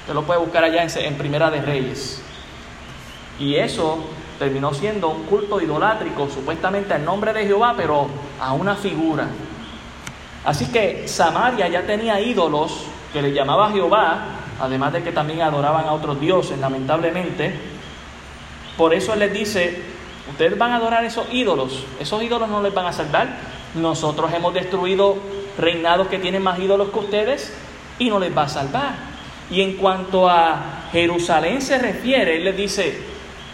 Usted 0.00 0.14
lo 0.14 0.22
puede 0.22 0.40
buscar 0.40 0.64
allá 0.64 0.82
en, 0.84 0.90
en 1.04 1.18
Primera 1.18 1.50
de 1.50 1.60
Reyes. 1.60 2.22
Y 3.40 3.56
eso 3.56 4.04
terminó 4.38 4.72
siendo 4.72 5.08
un 5.08 5.24
culto 5.24 5.60
idolátrico, 5.60 6.28
supuestamente 6.28 6.94
al 6.94 7.04
nombre 7.04 7.32
de 7.32 7.46
Jehová, 7.46 7.74
pero 7.76 8.08
a 8.40 8.52
una 8.52 8.76
figura. 8.76 9.26
Así 10.44 10.66
que 10.66 11.08
Samaria 11.08 11.68
ya 11.68 11.82
tenía 11.82 12.20
ídolos 12.20 12.84
que 13.12 13.20
le 13.20 13.32
llamaba 13.32 13.70
Jehová, 13.70 14.18
además 14.60 14.92
de 14.92 15.02
que 15.02 15.12
también 15.12 15.42
adoraban 15.42 15.86
a 15.86 15.92
otros 15.92 16.20
dioses, 16.20 16.58
lamentablemente. 16.58 17.54
Por 18.76 18.94
eso 18.94 19.12
Él 19.12 19.20
les 19.20 19.32
dice, 19.32 19.82
ustedes 20.30 20.56
van 20.56 20.72
a 20.72 20.76
adorar 20.76 21.04
esos 21.04 21.26
ídolos, 21.32 21.84
esos 21.98 22.22
ídolos 22.22 22.48
no 22.48 22.62
les 22.62 22.72
van 22.72 22.86
a 22.86 22.92
salvar. 22.92 23.28
Nosotros 23.74 24.32
hemos 24.32 24.54
destruido 24.54 25.16
reinados 25.58 26.06
que 26.08 26.18
tienen 26.18 26.42
más 26.42 26.58
ídolos 26.58 26.90
que 26.90 26.98
ustedes 26.98 27.52
y 27.98 28.08
no 28.08 28.18
les 28.20 28.36
va 28.36 28.42
a 28.42 28.48
salvar. 28.48 28.94
Y 29.50 29.62
en 29.62 29.76
cuanto 29.76 30.28
a 30.28 30.86
Jerusalén 30.92 31.60
se 31.60 31.78
refiere, 31.78 32.36
Él 32.36 32.44
les 32.44 32.56
dice, 32.56 33.07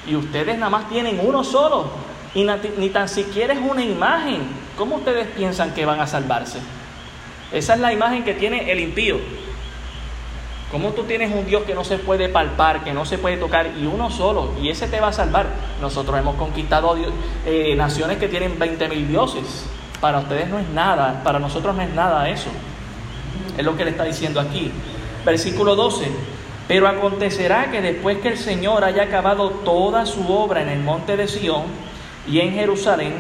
y 0.07 0.17
ustedes 0.17 0.59
nada 0.59 0.71
más 0.71 0.89
tienen 0.89 1.21
uno 1.23 1.45
solo 1.45 1.91
y 2.35 2.45
ni 2.79 2.91
tan 2.91 3.09
siquiera 3.09 3.55
es 3.55 3.61
una 3.61 3.83
imagen. 3.85 4.43
¿Cómo 4.77 4.97
ustedes 4.97 5.29
piensan 5.29 5.73
que 5.73 5.87
van 5.87 6.01
a 6.01 6.07
salvarse? 6.07 6.59
Esa 7.53 7.75
es 7.75 7.81
la 7.81 7.93
imagen 7.93 8.25
que 8.25 8.35
tiene 8.35 8.71
el 8.73 8.81
impío. 8.81 9.19
¿Cómo 10.73 10.91
tú 10.91 11.05
tienes 11.05 11.33
un 11.33 11.47
Dios 11.47 11.63
que 11.63 11.75
no 11.75 11.85
se 11.85 11.99
puede 11.99 12.29
palpar, 12.29 12.83
que 12.83 12.93
no 12.93 13.05
se 13.05 13.19
puede 13.19 13.37
tocar 13.37 13.71
y 13.79 13.87
uno 13.87 14.11
solo? 14.11 14.51
Y 14.61 14.71
ese 14.71 14.89
te 14.89 14.99
va 14.99 15.09
a 15.09 15.13
salvar. 15.13 15.47
Nosotros 15.81 16.19
hemos 16.19 16.35
conquistado 16.35 16.97
eh, 17.47 17.75
naciones 17.77 18.19
que 18.19 18.27
tienen 18.27 18.59
20 18.59 18.89
mil 18.89 19.07
dioses. 19.07 19.67
Para 20.01 20.19
ustedes 20.19 20.49
no 20.49 20.59
es 20.59 20.69
nada, 20.71 21.23
para 21.23 21.39
nosotros 21.39 21.77
no 21.77 21.83
es 21.83 21.95
nada 21.95 22.29
eso. 22.29 22.51
Es 23.57 23.65
lo 23.65 23.77
que 23.77 23.85
le 23.85 23.93
está 23.93 24.03
diciendo 24.03 24.41
aquí. 24.41 24.73
Versículo 25.25 25.77
12. 25.77 26.07
Pero 26.67 26.89
acontecerá 26.89 27.71
que 27.71 27.83
después 27.83 28.19
que 28.19 28.29
el 28.29 28.39
Señor 28.39 28.85
haya 28.85 29.05
acabado 29.05 29.51
toda 29.51 30.07
su 30.07 30.33
obra 30.33 30.63
en 30.63 30.69
el 30.69 30.81
monte 30.81 31.17
de 31.17 31.29
Sión 31.29 31.65
y 32.27 32.41
en 32.41 32.53
Jerusalén, 32.53 33.15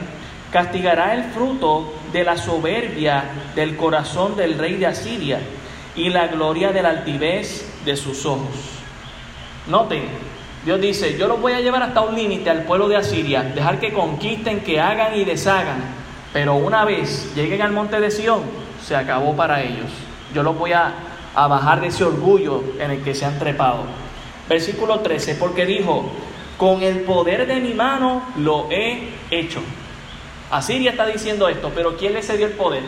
castigará 0.50 1.14
el 1.14 1.24
fruto 1.24 1.92
de 2.12 2.24
la 2.24 2.38
soberbia 2.38 3.24
del 3.54 3.76
corazón 3.76 4.36
del 4.36 4.56
rey 4.56 4.76
de 4.76 4.86
Asiria 4.86 5.40
y 5.96 6.08
la 6.08 6.28
gloria 6.28 6.72
de 6.72 6.82
la 6.82 6.90
altivez 6.90 7.68
de 7.84 7.96
sus 7.96 8.24
ojos. 8.24 8.54
Noten, 9.66 10.04
Dios 10.64 10.80
dice, 10.80 11.18
yo 11.18 11.28
los 11.28 11.40
voy 11.40 11.52
a 11.52 11.60
llevar 11.60 11.82
hasta 11.82 12.00
un 12.00 12.14
límite 12.14 12.48
al 12.48 12.62
pueblo 12.62 12.88
de 12.88 12.96
Asiria, 12.96 13.42
dejar 13.42 13.78
que 13.78 13.92
conquisten, 13.92 14.60
que 14.60 14.80
hagan 14.80 15.16
y 15.16 15.24
deshagan, 15.24 15.82
pero 16.32 16.54
una 16.54 16.84
vez 16.84 17.34
lleguen 17.34 17.60
al 17.60 17.72
monte 17.72 18.00
de 18.00 18.10
Sión, 18.10 18.42
se 18.82 18.96
acabó 18.96 19.36
para 19.36 19.62
ellos. 19.62 19.90
Yo 20.32 20.42
los 20.42 20.56
voy 20.58 20.72
a, 20.72 20.92
a 21.34 21.46
bajar 21.46 21.80
de 21.80 21.88
ese 21.88 22.04
orgullo 22.04 22.62
en 22.78 22.90
el 22.90 23.02
que 23.02 23.14
se 23.14 23.24
han 23.24 23.38
trepado. 23.38 23.84
Versículo 24.48 25.00
13, 25.00 25.36
porque 25.36 25.66
dijo, 25.66 26.10
con 26.58 26.82
el 26.82 27.00
poder 27.00 27.46
de 27.46 27.60
mi 27.60 27.74
mano 27.74 28.22
lo 28.36 28.68
he 28.70 29.08
hecho. 29.30 29.60
Asiria 30.50 30.92
está 30.92 31.06
diciendo 31.06 31.48
esto, 31.48 31.72
pero 31.74 31.96
¿quién 31.96 32.12
le 32.12 32.22
cedió 32.22 32.46
el 32.46 32.52
poder? 32.52 32.82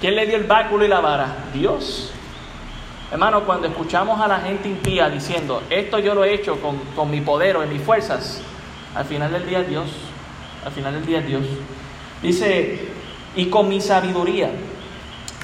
¿Quién 0.00 0.16
le 0.16 0.26
dio 0.26 0.36
el 0.36 0.44
báculo 0.44 0.84
y 0.84 0.88
la 0.88 1.00
vara? 1.00 1.44
Dios. 1.54 2.12
Hermano, 3.10 3.44
cuando 3.44 3.66
escuchamos 3.66 4.20
a 4.20 4.28
la 4.28 4.40
gente 4.40 4.68
impía 4.68 5.08
diciendo, 5.08 5.62
esto 5.70 5.98
yo 5.98 6.14
lo 6.14 6.24
he 6.24 6.34
hecho 6.34 6.60
con, 6.60 6.78
con 6.94 7.10
mi 7.10 7.20
poder 7.20 7.56
o 7.56 7.62
en 7.62 7.72
mis 7.72 7.82
fuerzas, 7.82 8.40
al 8.94 9.04
final 9.04 9.32
del 9.32 9.46
día 9.48 9.62
Dios, 9.62 9.88
al 10.64 10.72
final 10.72 10.94
del 10.94 11.06
día 11.06 11.20
Dios. 11.20 11.42
Dice, 12.22 12.88
y 13.34 13.46
con 13.46 13.68
mi 13.68 13.80
sabiduría, 13.80 14.50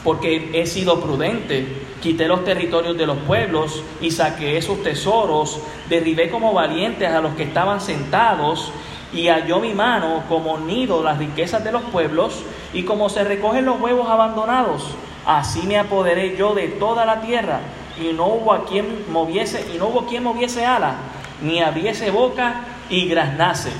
porque 0.04 0.50
he 0.52 0.66
sido 0.66 1.00
prudente, 1.00 1.66
quité 2.02 2.28
los 2.28 2.44
territorios 2.44 2.96
de 2.96 3.06
los 3.06 3.18
pueblos 3.18 3.82
y 4.00 4.10
saqué 4.10 4.60
sus 4.62 4.82
tesoros, 4.82 5.60
derribé 5.88 6.30
como 6.30 6.52
valientes 6.52 7.10
a 7.10 7.20
los 7.20 7.34
que 7.34 7.44
estaban 7.44 7.80
sentados 7.80 8.72
y 9.12 9.28
halló 9.28 9.60
mi 9.60 9.72
mano 9.74 10.24
como 10.28 10.58
nido 10.58 11.02
las 11.02 11.18
riquezas 11.18 11.64
de 11.64 11.72
los 11.72 11.82
pueblos 11.82 12.42
y 12.72 12.82
como 12.82 13.08
se 13.08 13.24
recogen 13.24 13.64
los 13.64 13.80
huevos 13.80 14.08
abandonados. 14.08 14.82
Así 15.24 15.62
me 15.66 15.78
apoderé 15.78 16.36
yo 16.36 16.54
de 16.54 16.68
toda 16.68 17.04
la 17.04 17.20
tierra 17.20 17.60
y 18.00 18.12
no 18.12 18.26
hubo 18.26 18.52
a 18.52 18.64
quien 18.64 19.04
moviese 19.10 19.66
y 19.74 19.78
no 19.78 19.88
hubo 19.88 20.06
quien 20.06 20.22
moviese 20.22 20.64
ala 20.64 20.96
ni 21.42 21.60
abriese 21.60 22.10
boca 22.10 22.62
y 22.88 23.08
graznase. 23.08 23.72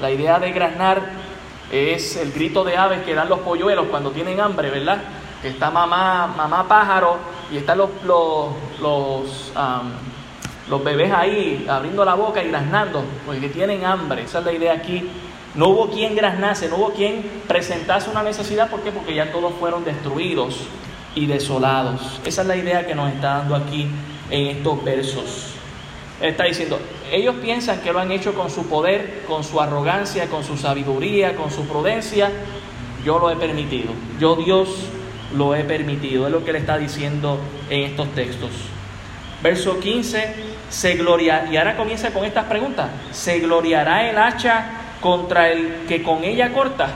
La 0.00 0.10
idea 0.10 0.38
de 0.38 0.52
graznar 0.52 1.02
es 1.70 2.16
el 2.16 2.32
grito 2.32 2.64
de 2.64 2.76
aves 2.76 3.02
que 3.04 3.14
dan 3.14 3.28
los 3.28 3.40
polluelos 3.40 3.86
cuando 3.90 4.10
tienen 4.10 4.40
hambre, 4.40 4.70
¿verdad? 4.70 4.98
Está 5.42 5.70
mamá, 5.70 6.26
mamá 6.36 6.66
pájaro 6.66 7.18
y 7.54 7.58
están 7.58 7.78
los, 7.78 7.88
bebés 10.82 11.12
ahí 11.12 11.64
abriendo 11.68 12.04
la 12.04 12.14
boca 12.14 12.42
y 12.42 12.48
graznando, 12.48 13.04
porque 13.24 13.48
tienen 13.48 13.84
hambre. 13.84 14.24
Esa 14.24 14.40
es 14.40 14.44
la 14.44 14.52
idea 14.52 14.72
aquí. 14.72 15.08
No 15.54 15.68
hubo 15.68 15.88
quien 15.88 16.16
graznase, 16.16 16.68
no 16.68 16.76
hubo 16.76 16.90
quien 16.90 17.42
presentase 17.46 18.10
una 18.10 18.24
necesidad. 18.24 18.68
¿Por 18.68 18.80
qué? 18.80 18.90
Porque 18.90 19.14
ya 19.14 19.30
todos 19.30 19.52
fueron 19.60 19.84
destruidos 19.84 20.62
y 21.14 21.26
desolados. 21.26 22.20
Esa 22.24 22.42
es 22.42 22.48
la 22.48 22.56
idea 22.56 22.84
que 22.84 22.96
nos 22.96 23.12
está 23.12 23.38
dando 23.38 23.54
aquí 23.54 23.86
en 24.30 24.56
estos 24.56 24.82
versos. 24.82 25.52
está 26.20 26.46
diciendo, 26.46 26.80
ellos 27.12 27.36
piensan 27.40 27.82
que 27.82 27.92
lo 27.92 28.00
han 28.00 28.10
hecho 28.10 28.34
con 28.34 28.50
su 28.50 28.66
poder, 28.66 29.22
con 29.28 29.44
su 29.44 29.60
arrogancia, 29.60 30.26
con 30.26 30.42
su 30.42 30.56
sabiduría, 30.56 31.36
con 31.36 31.52
su 31.52 31.68
prudencia. 31.68 32.32
Yo 33.04 33.20
lo 33.20 33.30
he 33.30 33.36
permitido. 33.36 33.92
Yo 34.18 34.34
Dios 34.34 34.88
lo 35.36 35.54
he 35.54 35.64
permitido. 35.64 36.26
Es 36.26 36.32
lo 36.32 36.44
que 36.44 36.52
le 36.52 36.58
está 36.58 36.78
diciendo 36.78 37.38
en 37.68 37.82
estos 37.82 38.08
textos. 38.14 38.50
Verso 39.42 39.78
15, 39.78 40.34
se 40.70 40.94
gloria, 40.94 41.46
y 41.50 41.56
ahora 41.56 41.76
comienza 41.76 42.10
con 42.10 42.24
estas 42.24 42.44
preguntas. 42.44 42.88
¿Se 43.12 43.40
gloriará 43.40 44.08
el 44.08 44.16
hacha 44.18 44.66
contra 45.00 45.50
el 45.50 45.84
que 45.86 46.02
con 46.02 46.24
ella 46.24 46.52
corta? 46.52 46.88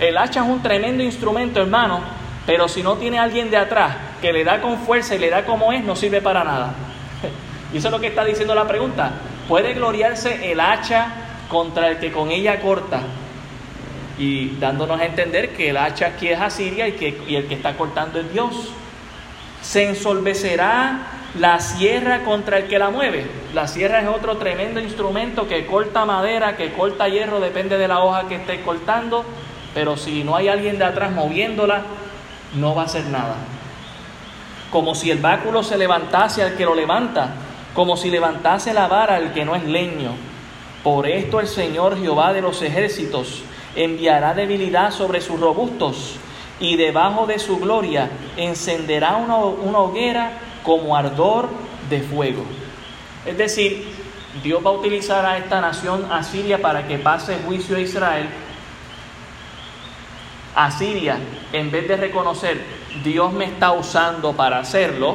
El 0.00 0.16
hacha 0.16 0.42
es 0.42 0.48
un 0.48 0.62
tremendo 0.62 1.02
instrumento, 1.02 1.60
hermano, 1.60 2.00
pero 2.46 2.68
si 2.68 2.82
no 2.82 2.94
tiene 2.94 3.18
alguien 3.18 3.50
de 3.50 3.56
atrás 3.56 3.96
que 4.22 4.32
le 4.32 4.44
da 4.44 4.60
con 4.60 4.78
fuerza 4.78 5.14
y 5.14 5.18
le 5.18 5.28
da 5.28 5.44
como 5.44 5.72
es, 5.72 5.84
no 5.84 5.94
sirve 5.96 6.20
para 6.20 6.44
nada. 6.44 6.72
Y 7.72 7.76
eso 7.76 7.88
es 7.88 7.92
lo 7.92 8.00
que 8.00 8.06
está 8.06 8.24
diciendo 8.24 8.54
la 8.54 8.66
pregunta. 8.66 9.10
¿Puede 9.46 9.74
gloriarse 9.74 10.50
el 10.50 10.58
hacha 10.58 11.08
contra 11.50 11.88
el 11.88 11.98
que 11.98 12.10
con 12.10 12.30
ella 12.30 12.60
corta? 12.60 13.02
Y 14.18 14.56
dándonos 14.58 15.00
a 15.00 15.04
entender 15.04 15.50
que 15.50 15.70
el 15.70 15.76
hacha 15.76 16.08
aquí 16.08 16.28
es 16.28 16.40
Asiria 16.40 16.88
y 16.88 16.92
que 16.92 17.20
y 17.28 17.36
el 17.36 17.46
que 17.46 17.54
está 17.54 17.76
cortando 17.76 18.18
es 18.20 18.32
Dios. 18.32 18.72
¿Se 19.62 19.88
ensolvecerá 19.88 20.98
la 21.38 21.60
sierra 21.60 22.24
contra 22.24 22.58
el 22.58 22.66
que 22.66 22.78
la 22.78 22.90
mueve? 22.90 23.26
La 23.54 23.68
sierra 23.68 24.00
es 24.00 24.08
otro 24.08 24.36
tremendo 24.36 24.80
instrumento 24.80 25.46
que 25.46 25.66
corta 25.66 26.04
madera, 26.04 26.56
que 26.56 26.72
corta 26.72 27.08
hierro, 27.08 27.40
depende 27.40 27.78
de 27.78 27.88
la 27.88 28.02
hoja 28.02 28.28
que 28.28 28.36
esté 28.36 28.60
cortando, 28.62 29.24
pero 29.74 29.96
si 29.96 30.24
no 30.24 30.36
hay 30.36 30.48
alguien 30.48 30.78
de 30.78 30.84
atrás 30.84 31.12
moviéndola, 31.12 31.82
no 32.54 32.74
va 32.74 32.82
a 32.82 32.86
hacer 32.86 33.06
nada. 33.06 33.36
Como 34.70 34.94
si 34.94 35.10
el 35.10 35.18
báculo 35.18 35.62
se 35.62 35.78
levantase 35.78 36.42
al 36.42 36.56
que 36.56 36.64
lo 36.64 36.74
levanta, 36.74 37.30
como 37.74 37.96
si 37.96 38.10
levantase 38.10 38.74
la 38.74 38.86
vara 38.86 39.16
al 39.16 39.32
que 39.32 39.44
no 39.44 39.54
es 39.54 39.64
leño. 39.64 40.12
Por 40.82 41.06
esto 41.06 41.40
el 41.40 41.48
Señor 41.48 41.98
Jehová 41.98 42.32
de 42.32 42.40
los 42.40 42.62
ejércitos 42.62 43.42
enviará 43.78 44.34
debilidad 44.34 44.90
sobre 44.90 45.20
sus 45.20 45.38
robustos 45.38 46.16
y 46.58 46.76
debajo 46.76 47.26
de 47.26 47.38
su 47.38 47.58
gloria 47.58 48.10
encenderá 48.36 49.16
una, 49.16 49.36
una 49.36 49.78
hoguera 49.78 50.32
como 50.64 50.96
ardor 50.96 51.48
de 51.88 52.00
fuego. 52.00 52.42
Es 53.24 53.38
decir, 53.38 53.86
Dios 54.42 54.64
va 54.66 54.70
a 54.70 54.72
utilizar 54.72 55.24
a 55.24 55.38
esta 55.38 55.60
nación 55.60 56.10
asiria 56.10 56.60
para 56.60 56.88
que 56.88 56.98
pase 56.98 57.38
juicio 57.46 57.76
a 57.76 57.80
Israel. 57.80 58.28
Asiria, 60.56 61.18
en 61.52 61.70
vez 61.70 61.86
de 61.86 61.96
reconocer, 61.96 62.60
Dios 63.04 63.32
me 63.32 63.44
está 63.44 63.70
usando 63.70 64.32
para 64.32 64.58
hacerlo, 64.58 65.14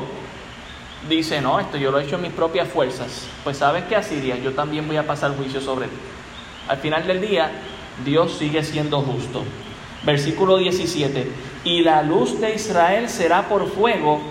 dice, 1.10 1.42
no, 1.42 1.60
esto 1.60 1.76
yo 1.76 1.92
lo 1.92 2.00
he 2.00 2.06
hecho 2.06 2.16
en 2.16 2.22
mis 2.22 2.32
propias 2.32 2.70
fuerzas. 2.70 3.28
Pues 3.44 3.58
sabes 3.58 3.84
que 3.84 3.98
Asiria, 3.98 4.38
yo 4.38 4.54
también 4.54 4.88
voy 4.88 4.96
a 4.96 5.06
pasar 5.06 5.36
juicio 5.36 5.60
sobre 5.60 5.88
ti. 5.88 5.96
Al 6.70 6.78
final 6.78 7.06
del 7.06 7.20
día, 7.20 7.52
Dios 8.06 8.34
sigue 8.38 8.64
siendo 8.64 9.02
justo. 9.02 9.44
Versículo 10.04 10.58
17, 10.58 11.32
y 11.64 11.82
la 11.82 12.04
luz 12.04 12.40
de 12.42 12.56
Israel 12.56 13.08
será 13.08 13.48
por 13.48 13.70
fuego 13.70 14.22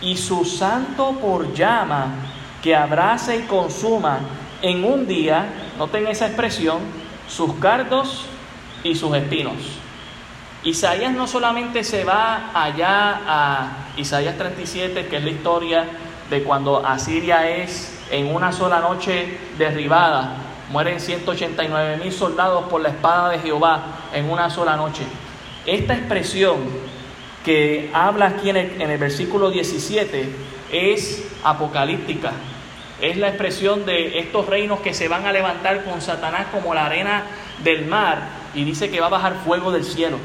y 0.00 0.16
su 0.16 0.44
santo 0.44 1.18
por 1.20 1.52
llama 1.52 2.14
que 2.62 2.76
abrace 2.76 3.38
y 3.38 3.42
consuma 3.42 4.20
en 4.62 4.84
un 4.84 5.06
día, 5.06 5.46
noten 5.78 6.06
esa 6.06 6.26
expresión, 6.26 6.78
sus 7.28 7.54
cardos 7.54 8.26
y 8.84 8.94
sus 8.94 9.16
espinos. 9.16 9.56
Isaías 10.62 11.12
no 11.12 11.26
solamente 11.26 11.82
se 11.84 12.04
va 12.04 12.50
allá 12.54 13.20
a 13.26 13.68
Isaías 13.96 14.36
37, 14.36 15.06
que 15.06 15.16
es 15.16 15.24
la 15.24 15.30
historia 15.30 15.84
de 16.28 16.42
cuando 16.42 16.86
Asiria 16.86 17.48
es 17.48 17.98
en 18.10 18.34
una 18.34 18.52
sola 18.52 18.80
noche 18.80 19.38
derribada, 19.56 20.34
mueren 20.70 21.00
189 21.00 21.96
mil 21.98 22.12
soldados 22.12 22.64
por 22.64 22.80
la 22.80 22.90
espada 22.90 23.30
de 23.30 23.40
Jehová 23.40 23.82
en 24.14 24.30
una 24.30 24.48
sola 24.50 24.76
noche. 24.76 25.02
Esta 25.66 25.94
expresión 25.94 26.58
que 27.44 27.90
habla 27.92 28.26
aquí 28.26 28.50
en 28.50 28.56
el, 28.56 28.98
versículo 28.98 29.50
17 29.50 30.28
es 30.72 31.28
apocalíptica. 31.42 32.32
Es 33.00 33.16
la 33.16 33.28
expresión 33.28 33.84
de 33.84 34.18
estos 34.18 34.46
reinos 34.46 34.80
que 34.80 34.94
se 34.94 35.08
van 35.08 35.26
a 35.26 35.32
levantar 35.32 35.84
con 35.84 36.00
Satanás 36.00 36.46
como 36.52 36.74
la 36.74 36.86
arena 36.86 37.24
del 37.64 37.86
mar 37.86 38.22
y 38.54 38.64
dice 38.64 38.90
que 38.90 39.00
va 39.00 39.06
a 39.06 39.10
bajar 39.10 39.36
fuego 39.44 39.72
del 39.72 39.84
cielo. 39.84 40.18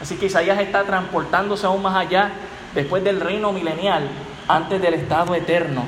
Así 0.00 0.16
que 0.16 0.26
Isaías 0.26 0.58
está 0.58 0.84
transportándose 0.84 1.66
aún 1.66 1.82
más 1.82 1.94
allá 1.94 2.30
después 2.74 3.04
del 3.04 3.20
reino 3.20 3.52
milenial, 3.52 4.08
antes 4.48 4.80
del 4.80 4.94
estado 4.94 5.34
eterno. 5.34 5.84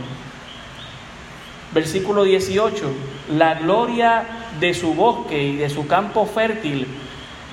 Versículo 1.75 2.25
18, 2.25 2.93
la 3.37 3.55
gloria 3.55 4.25
de 4.61 4.75
su 4.75 4.95
bosque 4.95 5.43
y 5.43 5.57
de 5.57 5.71
su 5.71 5.87
campo 5.87 6.27
fértil 6.27 6.87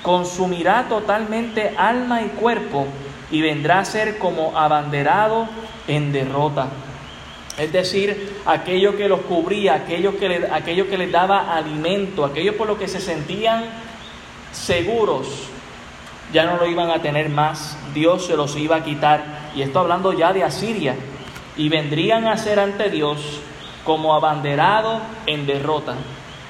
consumirá 0.02 0.86
totalmente 0.88 1.74
alma 1.76 2.22
y 2.22 2.26
cuerpo 2.26 2.86
y 3.30 3.40
vendrá 3.40 3.78
a 3.78 3.84
ser 3.84 4.18
como 4.18 4.58
abanderado 4.58 5.48
en 5.88 6.12
derrota. 6.12 6.68
Es 7.58 7.72
decir, 7.72 8.36
aquello 8.46 8.96
que 8.96 9.08
los 9.08 9.20
cubría, 9.20 9.74
aquello 9.74 10.18
que, 10.18 10.28
le, 10.28 10.50
aquello 10.50 10.88
que 10.88 10.98
les 10.98 11.10
daba 11.10 11.54
alimento, 11.54 12.24
aquello 12.24 12.56
por 12.56 12.66
lo 12.66 12.78
que 12.78 12.88
se 12.88 13.00
sentían 13.00 13.64
seguros, 14.52 15.48
ya 16.32 16.44
no 16.44 16.56
lo 16.56 16.66
iban 16.66 16.90
a 16.90 17.02
tener 17.02 17.28
más, 17.28 17.76
Dios 17.92 18.26
se 18.26 18.36
los 18.36 18.56
iba 18.56 18.76
a 18.76 18.84
quitar. 18.84 19.50
Y 19.54 19.62
esto 19.62 19.80
hablando 19.80 20.12
ya 20.12 20.32
de 20.32 20.44
Asiria. 20.44 20.94
Y 21.56 21.68
vendrían 21.68 22.26
a 22.28 22.36
ser 22.36 22.60
ante 22.60 22.88
Dios 22.88 23.40
como 23.84 24.14
abanderado 24.14 25.00
en 25.26 25.46
derrota. 25.46 25.94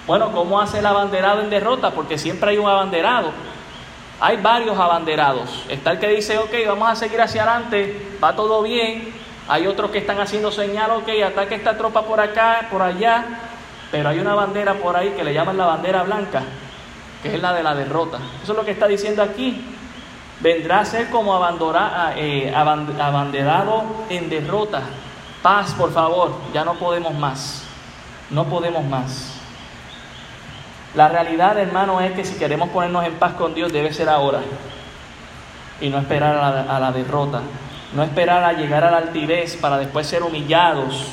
Bueno, 0.07 0.33
¿cómo 0.33 0.61
hace 0.61 0.81
el 0.81 0.87
abanderado 0.87 1.41
en 1.41 1.51
derrota? 1.51 1.93
Porque 1.93 2.19
siempre 2.19 2.51
hay 2.51 2.59
un 2.59 2.69
abanderado. 2.69 3.31
Hay 4.21 4.37
varios 4.37 4.79
abanderados. 4.79 5.65
Está 5.69 5.93
el 5.93 5.99
que 5.99 6.09
dice, 6.09 6.39
ok, 6.39 6.53
vamos 6.67 6.91
a 6.91 6.97
seguir 6.97 7.21
hacia 7.21 7.43
adelante, 7.43 8.17
va 8.23 8.35
todo 8.35 8.63
bien. 8.63 9.15
Hay 9.49 9.67
otros 9.67 9.91
que 9.91 9.99
están 9.99 10.21
haciendo 10.21 10.53
señal, 10.53 10.91
ok, 10.91 11.09
ataque 11.27 11.55
esta 11.55 11.77
tropa 11.77 12.03
por 12.03 12.21
acá, 12.21 12.69
por 12.71 12.83
allá. 12.83 13.25
Pero 13.91 14.09
hay 14.09 14.19
una 14.19 14.35
bandera 14.35 14.75
por 14.75 14.97
ahí 14.97 15.11
que 15.11 15.25
le 15.25 15.33
llaman 15.33 15.57
la 15.57 15.67
bandera 15.67 16.03
blanca, 16.03 16.43
que 17.23 17.35
es 17.35 17.41
la 17.41 17.53
de 17.53 17.63
la 17.63 17.75
derrota. 17.75 18.19
Eso 18.43 18.53
es 18.53 18.59
lo 18.59 18.65
que 18.65 18.71
está 18.73 18.87
diciendo 18.87 19.23
aquí. 19.23 19.65
Vendrá 20.41 20.81
a 20.81 20.85
ser 20.85 21.11
como 21.11 21.35
eh, 22.17 22.53
abanderado 22.55 23.85
en 24.09 24.31
derrota. 24.31 24.83
Paz, 25.43 25.73
por 25.75 25.93
favor, 25.93 26.33
ya 26.53 26.65
no 26.65 26.75
podemos 26.75 27.15
más. 27.15 27.65
No 28.31 28.45
podemos 28.45 28.85
más. 28.85 29.41
La 30.95 31.09
realidad, 31.09 31.57
hermano, 31.59 32.01
es 32.01 32.13
que 32.13 32.25
si 32.25 32.35
queremos 32.35 32.69
ponernos 32.71 33.05
en 33.05 33.15
paz 33.15 33.35
con 33.35 33.55
Dios 33.55 33.73
debe 33.73 33.93
ser 33.93 34.09
ahora. 34.09 34.41
y 35.81 35.89
no 35.89 35.99
esperar 35.99 36.37
a 36.37 36.79
la, 36.79 36.93
derrota, 36.93 37.41
no 37.95 38.03
esperar 38.03 38.45
a 38.45 38.53
llegar 38.53 38.85
a 38.85 38.91
la 38.91 38.99
altivez 38.99 39.57
para 39.57 39.79
después 39.79 40.07
ser 40.07 40.23
humillados 40.23 41.07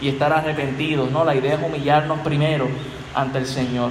y 0.00 0.08
estar 0.08 0.32
arrepentidos. 0.32 1.10
No, 1.10 1.24
la 1.24 1.34
idea 1.34 1.54
es 1.54 1.62
humillarnos 1.62 2.20
primero 2.20 2.68
ante 3.12 3.38
el 3.38 3.46
Señor. 3.46 3.90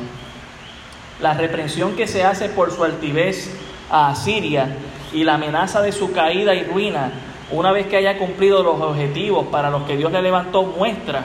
La 1.19 1.33
reprensión 1.33 1.97
que 1.97 2.07
se 2.07 2.23
hace 2.23 2.47
por 2.47 2.71
su 2.71 2.85
altivez 2.85 3.53
a 3.91 4.09
Asiria 4.09 4.77
y 5.11 5.25
la 5.25 5.33
amenaza 5.33 5.81
de 5.81 5.91
su 5.91 6.13
caída 6.13 6.55
y 6.55 6.63
ruina, 6.63 7.11
una 7.51 7.71
vez 7.71 7.87
que 7.87 7.97
haya 7.97 8.17
cumplido 8.17 8.63
los 8.63 8.79
objetivos 8.81 9.47
para 9.47 9.69
los 9.69 9.83
que 9.83 9.97
Dios 9.97 10.11
le 10.11 10.21
levantó, 10.21 10.63
muestra 10.63 11.23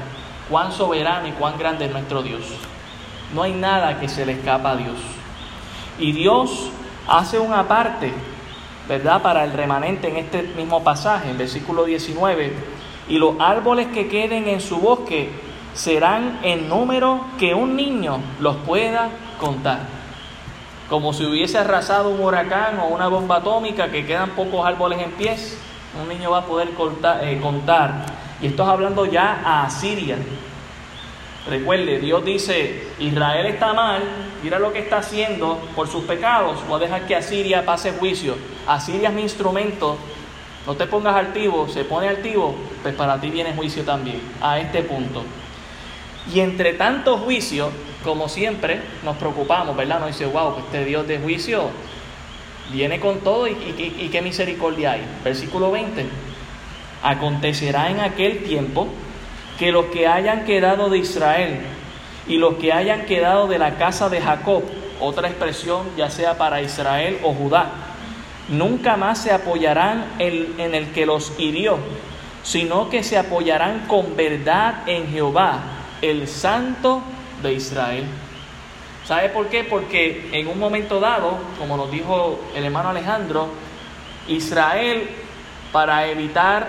cuán 0.51 0.73
soberano 0.73 1.29
y 1.29 1.33
cuán 1.33 1.59
grande 1.59 1.87
es 1.87 1.93
nuestro 1.93 2.23
Dios. 2.23 2.43
No 3.35 3.43
hay 3.43 3.53
nada 3.53 4.01
que 4.01 4.09
se 4.09 4.25
le 4.25 4.33
escapa 4.33 4.71
a 4.73 4.77
Dios. 4.77 4.97
Y 5.99 6.13
Dios 6.13 6.71
hace 7.07 7.39
una 7.39 7.69
parte, 7.69 8.13
¿verdad?, 8.89 9.23
para 9.23 9.45
el 9.45 9.53
remanente 9.53 10.09
en 10.09 10.17
este 10.17 10.43
mismo 10.43 10.83
pasaje, 10.83 11.31
en 11.31 11.39
versículo 11.39 11.85
19. 11.85 12.53
Y 13.09 13.19
los 13.19 13.35
árboles 13.39 13.89
que 13.89 14.09
queden 14.09 14.49
en 14.49 14.61
su 14.61 14.79
bosque 14.79 15.31
serán 15.75 16.41
en 16.43 16.69
número 16.69 17.21
que 17.39 17.55
un 17.55 17.77
niño 17.77 18.19
los 18.41 18.57
pueda 18.57 19.11
contar. 19.39 19.81
Como 20.89 21.13
si 21.13 21.25
hubiese 21.25 21.59
arrasado 21.59 22.11
un 22.11 22.21
huracán 22.21 22.81
o 22.81 22.87
una 22.87 23.09
bomba 23.09 23.37
atómica 23.37 23.91
que 23.91 24.07
quedan 24.07 24.31
pocos 24.31 24.67
árboles 24.67 25.01
en 25.01 25.11
pies, 25.13 25.59
un 26.01 26.09
niño 26.09 26.31
va 26.31 26.39
a 26.39 26.47
poder 26.47 26.69
eh, 27.23 27.39
contar. 27.41 28.07
Y 28.41 28.49
esto 28.49 28.63
es 28.63 28.69
hablando 28.69 29.07
ya 29.07 29.41
a 29.45 29.65
Asiria. 29.65 30.17
Recuerde, 31.49 31.99
Dios 31.99 32.25
dice, 32.25 32.89
Israel 32.99 33.47
está 33.47 33.73
mal, 33.73 34.03
mira 34.43 34.59
lo 34.59 34.71
que 34.73 34.81
está 34.81 34.99
haciendo 34.99 35.59
por 35.75 35.89
sus 35.89 36.05
pecados, 36.05 36.59
voy 36.69 36.77
a 36.77 36.85
dejar 36.85 37.07
que 37.07 37.17
Asiria 37.17 37.65
pase 37.65 37.93
juicio. 37.93 38.37
Asiria 38.67 39.09
es 39.09 39.15
mi 39.15 39.23
instrumento, 39.23 39.97
no 40.67 40.75
te 40.75 40.87
pongas 40.87 41.17
altivo, 41.17 41.67
se 41.67 41.85
pone 41.85 42.07
altivo, 42.07 42.55
pues 42.83 42.95
para 42.95 43.19
ti 43.19 43.31
viene 43.31 43.55
juicio 43.55 43.83
también, 43.83 44.21
a 44.43 44.59
este 44.59 44.83
punto. 44.83 45.23
Y 46.35 46.41
entre 46.41 46.75
tanto 46.75 47.17
juicio, 47.17 47.71
como 48.05 48.29
siempre, 48.29 48.83
nos 49.03 49.17
preocupamos, 49.17 49.75
¿verdad? 49.75 50.01
Nos 50.01 50.09
dice, 50.09 50.27
wow, 50.27 50.53
pues 50.53 50.67
este 50.67 50.85
Dios 50.85 51.09
de 51.09 51.19
juicio 51.19 51.71
viene 52.73 53.01
con 53.01 53.21
todo 53.21 53.47
y, 53.49 54.09
qué 54.13 54.23
misericordia 54.23 54.93
hay. 54.93 55.03
Versículo 55.25 55.71
20. 55.71 56.07
Acontecerá 57.03 57.91
en 57.91 58.01
aquel 58.01 58.43
tiempo 58.45 58.89
que 59.59 59.73
los 59.73 59.87
que 59.87 60.07
hayan 60.07 60.45
quedado 60.45 60.89
de 60.89 60.99
Israel 60.99 61.61
y 62.27 62.37
los 62.37 62.55
que 62.55 62.73
hayan 62.73 63.07
quedado 63.07 63.47
de 63.47 63.59
la 63.59 63.77
casa 63.77 64.09
de 64.09 64.21
Jacob, 64.21 64.63
otra 65.01 65.29
expresión 65.29 65.87
ya 65.97 66.11
sea 66.11 66.37
para 66.37 66.61
Israel 66.61 67.19
o 67.23 67.33
Judá, 67.33 67.71
nunca 68.49 68.97
más 68.97 69.23
se 69.23 69.33
apoyarán 69.33 70.05
en, 70.19 70.75
el 70.75 70.93
que 70.93 71.07
los 71.07 71.33
hirió, 71.39 71.79
sino 72.43 72.91
que 72.91 73.03
se 73.03 73.19
apoyarán 73.19 73.87
con 73.87 74.17
verdad 74.17 74.83
en 74.87 75.09
Jehová, 75.11 75.61
el 76.03 76.29
Santo 76.29 77.03
de 77.43 77.55
Israel. 77.55 78.05
¿Sabe 79.09 79.31
por 79.31 79.47
qué? 79.47 79.65
Porque 79.65 80.29
en 80.33 80.49
un 80.49 80.59
momento 80.59 81.01
dado, 81.01 81.39
como 81.59 81.79
nos 81.79 81.91
dijo 81.91 82.39
el 82.55 82.63
hermano 82.63 82.91
Alejandro, 82.91 83.49
Israel, 84.29 85.09
para 85.73 86.09
evitar 86.09 86.69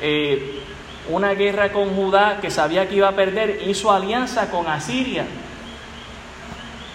eh, 0.00 0.62
una 1.10 1.34
guerra 1.34 1.72
con 1.72 1.94
Judá 1.94 2.38
que 2.40 2.50
sabía 2.50 2.88
que 2.88 2.94
iba 2.94 3.08
a 3.08 3.12
perder, 3.12 3.64
hizo 3.66 3.92
alianza 3.92 4.50
con 4.50 4.66
Asiria. 4.66 5.26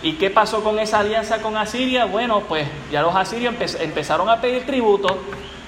¿Y 0.01 0.13
qué 0.13 0.31
pasó 0.31 0.63
con 0.63 0.79
esa 0.79 1.01
alianza 1.01 1.39
con 1.39 1.55
Asiria? 1.55 2.05
Bueno, 2.05 2.39
pues 2.47 2.67
ya 2.91 3.03
los 3.03 3.15
asirios 3.15 3.53
empezaron 3.79 4.27
a 4.27 4.41
pedir 4.41 4.65
tributo. 4.65 5.19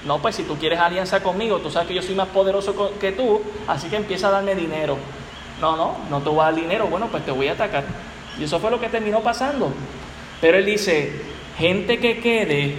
No, 0.04 0.18
pues 0.18 0.34
si 0.34 0.42
tú 0.42 0.56
quieres 0.56 0.80
alianza 0.80 1.22
conmigo, 1.22 1.58
tú 1.58 1.70
sabes 1.70 1.86
que 1.86 1.94
yo 1.94 2.02
soy 2.02 2.16
más 2.16 2.26
poderoso 2.26 2.90
que 2.98 3.12
tú, 3.12 3.40
así 3.68 3.86
que 3.86 3.94
empieza 3.94 4.26
a 4.26 4.30
darme 4.32 4.56
dinero. 4.56 4.96
No, 5.60 5.76
no, 5.76 5.94
no 6.10 6.20
te 6.20 6.28
voy 6.28 6.40
a 6.40 6.44
dar 6.46 6.56
dinero, 6.56 6.88
bueno, 6.88 7.06
pues 7.06 7.24
te 7.24 7.30
voy 7.30 7.46
a 7.46 7.52
atacar. 7.52 7.84
Y 8.38 8.44
eso 8.44 8.58
fue 8.58 8.70
lo 8.70 8.80
que 8.80 8.88
terminó 8.88 9.20
pasando. 9.20 9.72
Pero 10.40 10.58
él 10.58 10.66
dice, 10.66 11.12
gente 11.58 11.98
que 11.98 12.20
quede, 12.20 12.74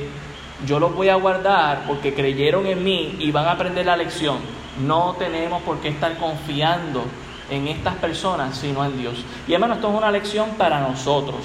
yo 0.65 0.79
los 0.79 0.95
voy 0.95 1.09
a 1.09 1.15
guardar 1.15 1.83
porque 1.87 2.13
creyeron 2.13 2.65
en 2.65 2.83
mí 2.83 3.15
y 3.19 3.31
van 3.31 3.45
a 3.45 3.51
aprender 3.51 3.85
la 3.85 3.97
lección. 3.97 4.37
No 4.85 5.15
tenemos 5.17 5.61
por 5.63 5.79
qué 5.79 5.89
estar 5.89 6.17
confiando 6.17 7.03
en 7.49 7.67
estas 7.67 7.95
personas, 7.95 8.57
sino 8.57 8.83
en 8.83 8.97
Dios. 8.97 9.23
Y 9.47 9.53
hermano, 9.53 9.75
esto 9.75 9.89
es 9.89 9.95
una 9.95 10.11
lección 10.11 10.51
para 10.57 10.79
nosotros. 10.79 11.41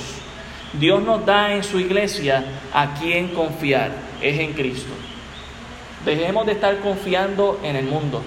Dios 0.73 1.03
nos 1.03 1.25
da 1.25 1.55
en 1.55 1.65
su 1.65 1.81
iglesia 1.81 2.45
a 2.73 2.95
quien 2.95 3.29
confiar, 3.29 3.91
es 4.21 4.39
en 4.39 4.53
Cristo. 4.53 4.93
Dejemos 6.05 6.47
de 6.47 6.53
estar 6.53 6.79
confiando 6.81 7.59
en 7.63 7.77
el 7.77 7.87
mundo. 7.87 8.23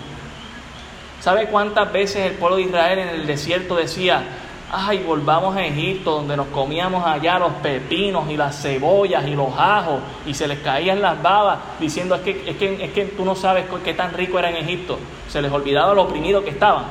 ¿Sabe 1.21 1.47
cuántas 1.47 1.91
veces 1.91 2.31
el 2.31 2.33
pueblo 2.33 2.57
de 2.57 2.63
Israel 2.63 2.99
en 2.99 3.09
el 3.09 3.27
desierto 3.27 3.75
decía, 3.75 4.23
ay, 4.71 4.99
volvamos 4.99 5.55
a 5.55 5.65
Egipto, 5.65 6.11
donde 6.11 6.37
nos 6.37 6.47
comíamos 6.47 7.05
allá 7.05 7.37
los 7.37 7.51
pepinos 7.55 8.29
y 8.29 8.37
las 8.37 8.61
cebollas 8.61 9.27
y 9.27 9.35
los 9.35 9.49
ajos, 9.57 9.99
y 10.25 10.33
se 10.33 10.47
les 10.47 10.59
caían 10.59 11.01
las 11.01 11.21
babas, 11.21 11.59
diciendo, 11.79 12.15
es 12.15 12.21
que, 12.21 12.43
es 12.47 12.55
que, 12.55 12.85
es 12.85 12.91
que 12.91 13.05
tú 13.05 13.25
no 13.25 13.35
sabes 13.35 13.65
qué 13.83 13.93
tan 13.93 14.13
rico 14.13 14.39
era 14.39 14.49
en 14.49 14.55
Egipto. 14.55 14.97
Se 15.27 15.41
les 15.41 15.51
olvidaba 15.51 15.93
lo 15.93 16.03
oprimido 16.03 16.43
que 16.43 16.51
estaban. 16.51 16.85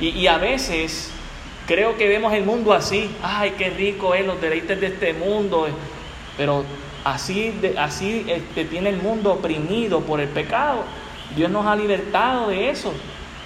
Y, 0.00 0.26
a 0.26 0.38
veces 0.38 1.12
creo 1.66 1.96
que 1.96 2.08
vemos 2.08 2.32
el 2.32 2.44
mundo 2.44 2.72
así, 2.72 3.10
ay, 3.22 3.54
qué 3.56 3.70
rico 3.70 4.14
es 4.14 4.26
los 4.26 4.40
deleites 4.40 4.80
de 4.80 4.86
este 4.88 5.12
mundo, 5.12 5.68
pero 6.36 6.64
así, 7.04 7.54
así 7.78 8.24
este, 8.26 8.64
tiene 8.64 8.88
el 8.88 8.96
mundo 8.96 9.34
oprimido 9.34 10.00
por 10.00 10.20
el 10.20 10.28
pecado. 10.28 10.84
Dios 11.36 11.50
nos 11.50 11.66
ha 11.66 11.76
libertado 11.76 12.48
de 12.48 12.70
eso, 12.70 12.92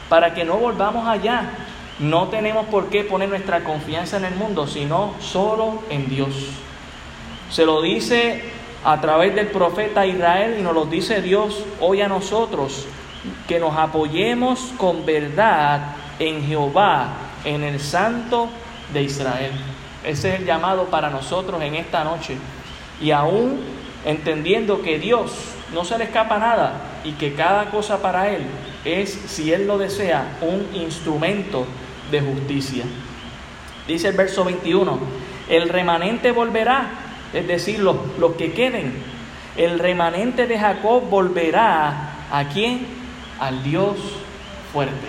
para 0.09 0.33
que 0.33 0.45
no 0.45 0.57
volvamos 0.57 1.07
allá. 1.07 1.51
No 1.99 2.29
tenemos 2.29 2.67
por 2.67 2.89
qué 2.89 3.05
poner 3.05 3.29
nuestra 3.29 3.63
confianza 3.63 4.17
en 4.17 4.25
el 4.25 4.35
mundo, 4.35 4.67
sino 4.67 5.15
solo 5.21 5.83
en 5.91 6.09
Dios. 6.09 6.35
Se 7.51 7.65
lo 7.65 7.83
dice 7.83 8.43
a 8.85 9.01
través 9.01 9.35
del 9.35 9.47
profeta 9.47 10.05
Israel 10.05 10.57
y 10.59 10.63
nos 10.63 10.75
lo 10.75 10.87
dice 10.87 11.23
Dios 11.23 11.65
hoy 11.81 12.01
a 12.01 12.09
nosotros, 12.09 12.87
que 13.47 13.61
nos 13.61 13.77
apoyemos 13.77 14.73
con 14.77 15.07
verdad 15.07 15.95
en 16.19 16.45
Jehová, 16.45 17.11
en 17.45 17.63
el 17.63 17.79
Santo 17.79 18.49
de 18.93 19.03
Israel. 19.03 19.53
Ese 20.05 20.35
es 20.35 20.41
el 20.41 20.47
llamado 20.47 20.87
para 20.87 21.11
nosotros 21.11 21.63
en 21.63 21.77
esta 21.77 22.03
noche. 22.03 22.37
Y 23.01 23.13
aún 23.13 23.61
entendiendo 24.05 24.83
que 24.83 24.99
Dios 24.99 25.33
no 25.73 25.85
se 25.85 25.97
le 25.97 26.05
escapa 26.05 26.39
nada 26.39 27.01
y 27.05 27.13
que 27.13 27.35
cada 27.35 27.71
cosa 27.71 28.03
para 28.03 28.31
Él 28.31 28.43
es, 28.85 29.11
si 29.11 29.53
Él 29.53 29.67
lo 29.67 29.79
desea, 29.79 30.37
un 30.43 30.69
instrumento 30.75 31.67
de 32.15 32.21
justicia. 32.21 32.85
Dice 33.87 34.09
el 34.09 34.17
verso 34.17 34.45
21, 34.45 34.99
el 35.49 35.69
remanente 35.69 36.31
volverá, 36.33 36.89
es 37.33 37.47
decir, 37.47 37.81
los, 37.81 37.97
los 38.19 38.33
que 38.37 38.53
queden. 38.53 38.95
El 39.57 39.79
remanente 39.79 40.47
de 40.47 40.59
Jacob 40.59 41.09
volverá 41.09 42.11
a 42.31 42.45
quién? 42.53 42.87
Al 43.41 43.63
Dios 43.63 43.97
fuerte. 44.73 45.09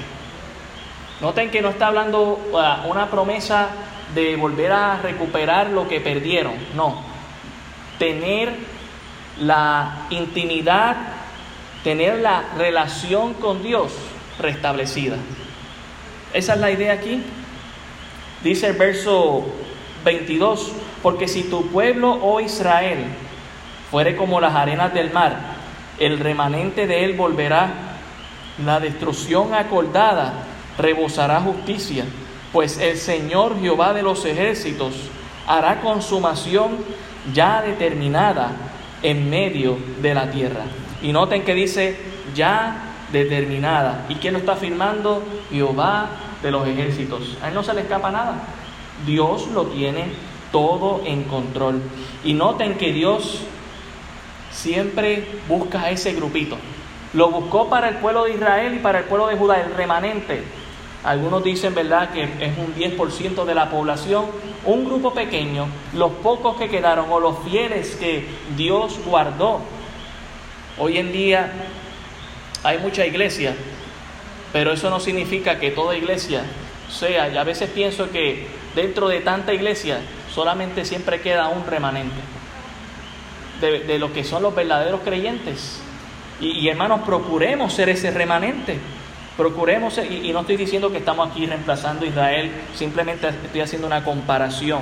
Noten 1.21 1.49
que 1.49 1.61
no 1.61 1.69
está 1.69 1.87
hablando 1.87 2.39
uh, 2.51 2.89
una 2.89 3.09
promesa 3.09 3.69
de 4.13 4.35
volver 4.35 4.71
a 4.71 4.97
recuperar 4.97 5.69
lo 5.69 5.87
que 5.87 6.01
perdieron, 6.01 6.53
no. 6.75 7.01
Tener 7.97 8.53
la 9.39 10.07
intimidad, 10.09 10.95
tener 11.83 12.19
la 12.19 12.43
relación 12.57 13.35
con 13.35 13.63
Dios 13.63 13.93
restablecida. 14.39 15.17
Esa 16.35 16.55
es 16.55 16.59
la 16.59 16.69
idea 16.69 16.91
aquí. 16.91 17.23
Dice 18.43 18.67
el 18.67 18.73
verso 18.73 19.45
22, 20.03 20.73
porque 21.01 21.29
si 21.29 21.43
tu 21.43 21.67
pueblo, 21.67 22.11
oh 22.11 22.41
Israel, 22.41 23.05
fuere 23.89 24.17
como 24.17 24.41
las 24.41 24.53
arenas 24.53 24.93
del 24.93 25.13
mar, 25.13 25.39
el 25.97 26.19
remanente 26.19 26.87
de 26.87 27.05
él 27.05 27.13
volverá, 27.13 27.69
la 28.65 28.81
destrucción 28.81 29.53
acordada 29.53 30.33
rebosará 30.77 31.39
justicia, 31.39 32.03
pues 32.51 32.79
el 32.79 32.97
Señor 32.97 33.57
Jehová 33.61 33.93
de 33.93 34.03
los 34.03 34.25
ejércitos 34.25 34.93
hará 35.47 35.79
consumación 35.79 36.79
ya 37.33 37.61
determinada 37.61 38.51
en 39.01 39.29
medio 39.29 39.77
de 40.01 40.13
la 40.13 40.29
tierra. 40.31 40.65
Y 41.01 41.13
noten 41.13 41.45
que 41.45 41.53
dice 41.53 41.97
ya 42.35 42.84
determinada. 43.23 44.05
¿Y 44.09 44.15
quién 44.15 44.33
lo 44.33 44.39
está 44.39 44.53
afirmando? 44.53 45.23
Jehová 45.51 46.09
de 46.41 46.51
los 46.51 46.67
ejércitos. 46.67 47.37
A 47.41 47.49
él 47.49 47.53
no 47.53 47.63
se 47.63 47.73
le 47.73 47.81
escapa 47.81 48.11
nada. 48.11 48.35
Dios 49.05 49.47
lo 49.47 49.65
tiene 49.65 50.05
todo 50.51 51.01
en 51.05 51.23
control. 51.23 51.81
Y 52.23 52.33
noten 52.33 52.75
que 52.75 52.93
Dios 52.93 53.41
siempre 54.51 55.27
busca 55.47 55.81
a 55.81 55.91
ese 55.91 56.13
grupito. 56.13 56.57
Lo 57.13 57.29
buscó 57.29 57.69
para 57.69 57.89
el 57.89 57.95
pueblo 57.97 58.25
de 58.25 58.33
Israel 58.33 58.75
y 58.75 58.79
para 58.79 58.99
el 58.99 59.05
pueblo 59.05 59.27
de 59.27 59.37
Judá, 59.37 59.61
el 59.61 59.73
remanente. 59.73 60.43
Algunos 61.03 61.43
dicen, 61.43 61.75
¿verdad?, 61.75 62.09
que 62.09 62.23
es 62.23 62.57
un 62.57 62.73
10% 62.75 63.45
de 63.45 63.55
la 63.55 63.69
población, 63.69 64.25
un 64.65 64.85
grupo 64.85 65.13
pequeño, 65.13 65.67
los 65.93 66.11
pocos 66.11 66.57
que 66.57 66.67
quedaron 66.67 67.05
o 67.11 67.19
los 67.19 67.39
fieles 67.39 67.95
que 67.95 68.25
Dios 68.57 68.99
guardó. 69.05 69.61
Hoy 70.79 70.97
en 70.97 71.11
día 71.11 71.53
hay 72.65 72.79
mucha 72.79 73.05
iglesia, 73.05 73.55
pero 74.51 74.71
eso 74.71 74.89
no 74.89 74.99
significa 74.99 75.59
que 75.59 75.71
toda 75.71 75.95
iglesia 75.95 76.43
sea, 76.89 77.29
y 77.29 77.37
a 77.37 77.43
veces 77.43 77.69
pienso 77.69 78.09
que 78.09 78.47
dentro 78.75 79.07
de 79.07 79.21
tanta 79.21 79.53
iglesia 79.53 79.99
solamente 80.33 80.85
siempre 80.85 81.21
queda 81.21 81.49
un 81.49 81.65
remanente 81.65 82.15
de, 83.61 83.99
lo 83.99 84.13
que 84.13 84.23
son 84.23 84.43
los 84.43 84.53
verdaderos 84.53 85.01
creyentes. 85.01 85.79
Y, 86.39 86.67
hermanos, 86.67 87.01
procuremos 87.05 87.73
ser 87.73 87.89
ese 87.89 88.11
remanente. 88.11 88.77
Procuremos, 89.37 89.97
y, 89.97 90.29
y, 90.29 90.33
no 90.33 90.41
estoy 90.41 90.57
diciendo 90.57 90.91
que 90.91 90.97
estamos 90.97 91.29
aquí 91.29 91.45
reemplazando 91.45 92.05
a 92.05 92.09
Israel, 92.09 92.51
simplemente 92.75 93.29
estoy 93.29 93.61
haciendo 93.61 93.87
una 93.87 94.03
comparación. 94.03 94.81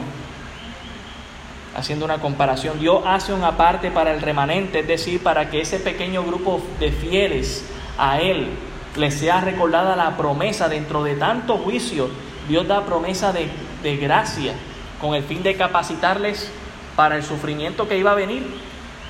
Haciendo 1.75 2.05
una 2.05 2.19
comparación. 2.19 2.79
Dios 2.79 3.03
hace 3.05 3.34
una 3.34 3.57
parte 3.57 3.91
para 3.91 4.13
el 4.13 4.21
remanente, 4.21 4.79
es 4.79 4.88
decir, 4.88 5.21
para 5.21 5.49
que 5.49 5.61
ese 5.61 5.79
pequeño 5.79 6.23
grupo 6.23 6.61
de 6.79 6.91
fieles 6.91 7.72
a 7.98 8.20
Él 8.20 8.48
les 8.96 9.14
sea 9.16 9.41
recordada 9.41 9.96
la 9.96 10.18
promesa 10.18 10.70
dentro 10.70 11.04
de 11.04 11.16
tanto 11.16 11.58
juicio. 11.58 12.10
Dios 12.48 12.68
da 12.68 12.86
promesa 12.86 13.32
de, 13.32 13.50
de 13.82 13.98
gracia 13.98 14.54
con 15.02 15.16
el 15.16 15.24
fin 15.24 15.44
de 15.44 15.56
capacitarles 15.56 16.52
para 16.96 17.16
el 17.16 17.24
sufrimiento 17.24 17.88
que 17.88 17.98
iba 17.98 18.12
a 18.12 18.16
venir. 18.16 18.46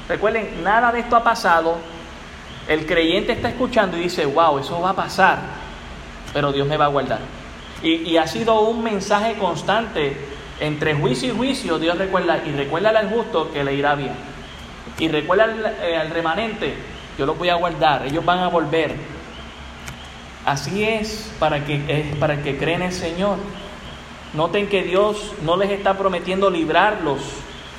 Recuerden, 0.08 0.64
nada 0.64 0.92
de 0.92 1.00
esto 1.00 1.16
ha 1.16 1.24
pasado 1.24 1.78
el 2.68 2.86
creyente 2.86 3.34
está 3.34 3.50
escuchando 3.50 3.98
y 3.98 4.02
dice, 4.02 4.26
wow, 4.26 4.58
eso 4.58 4.80
va 4.80 4.92
a 4.92 4.96
pasar, 4.96 5.40
pero 6.32 6.54
Dios 6.54 6.68
me 6.68 6.78
va 6.78 6.86
a 6.86 6.90
guardar. 6.90 7.20
Y, 7.82 8.16
ha 8.16 8.26
sido 8.28 8.62
un 8.62 8.82
mensaje 8.82 9.34
constante 9.34 10.16
entre 10.62 10.94
juicio 10.94 11.34
y 11.34 11.36
juicio. 11.36 11.78
Dios 11.80 11.98
recuerda, 11.98 12.42
y 12.46 12.52
recuerda 12.52 12.98
al 12.98 13.10
justo 13.10 13.52
que 13.52 13.66
le 13.66 13.74
irá 13.74 13.96
bien. 13.96 14.14
Y 14.98 15.10
recuerda 15.10 15.74
eh, 15.82 15.98
al, 15.98 16.10
remanente, 16.12 16.76
yo 17.18 17.26
lo 17.26 17.36
voy 17.36 17.50
a 17.50 17.56
guardar, 17.56 18.06
ellos 18.06 18.24
van 18.24 18.40
a 18.40 18.48
volver. 18.48 18.96
Así 20.46 20.84
es 20.84 21.32
para 21.40 21.66
que, 21.66 21.84
es 21.88 22.16
para 22.18 22.42
que 22.42 22.58
creen 22.58 22.82
en 22.82 22.88
el 22.88 22.94
Señor. 22.94 23.38
Noten 24.34 24.68
que 24.68 24.84
Dios 24.84 25.34
no 25.44 25.58
les 25.58 25.70
está 25.70 25.98
prometiendo 25.98 26.50
librarlos 26.50 27.22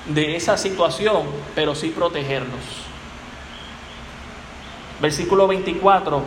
de 0.07 0.37
esa 0.37 0.57
situación, 0.57 1.22
pero 1.55 1.74
sí 1.74 1.91
protegerlos. 1.91 2.61
Versículo 5.01 5.47
24, 5.49 6.22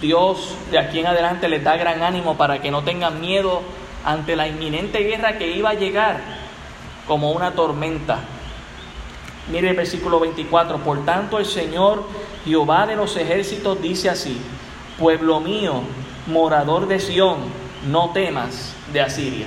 Dios 0.00 0.56
de 0.70 0.78
aquí 0.78 1.00
en 1.00 1.06
adelante 1.06 1.48
les 1.48 1.64
da 1.64 1.76
gran 1.76 2.02
ánimo 2.02 2.36
para 2.36 2.60
que 2.60 2.70
no 2.70 2.82
tengan 2.82 3.20
miedo 3.20 3.62
ante 4.04 4.36
la 4.36 4.46
inminente 4.46 5.00
guerra 5.00 5.36
que 5.36 5.50
iba 5.50 5.70
a 5.70 5.74
llegar 5.74 6.20
como 7.06 7.32
una 7.32 7.52
tormenta. 7.52 8.20
Mire 9.48 9.70
el 9.70 9.76
versículo 9.76 10.18
24, 10.18 10.78
por 10.78 11.04
tanto 11.04 11.38
el 11.38 11.46
Señor 11.46 12.04
Jehová 12.44 12.86
de 12.86 12.96
los 12.96 13.16
ejércitos 13.16 13.80
dice 13.80 14.10
así, 14.10 14.40
pueblo 14.98 15.40
mío, 15.40 15.82
morador 16.26 16.88
de 16.88 16.98
Sión, 16.98 17.38
no 17.86 18.10
temas 18.10 18.74
de 18.92 19.00
Asiria. 19.00 19.46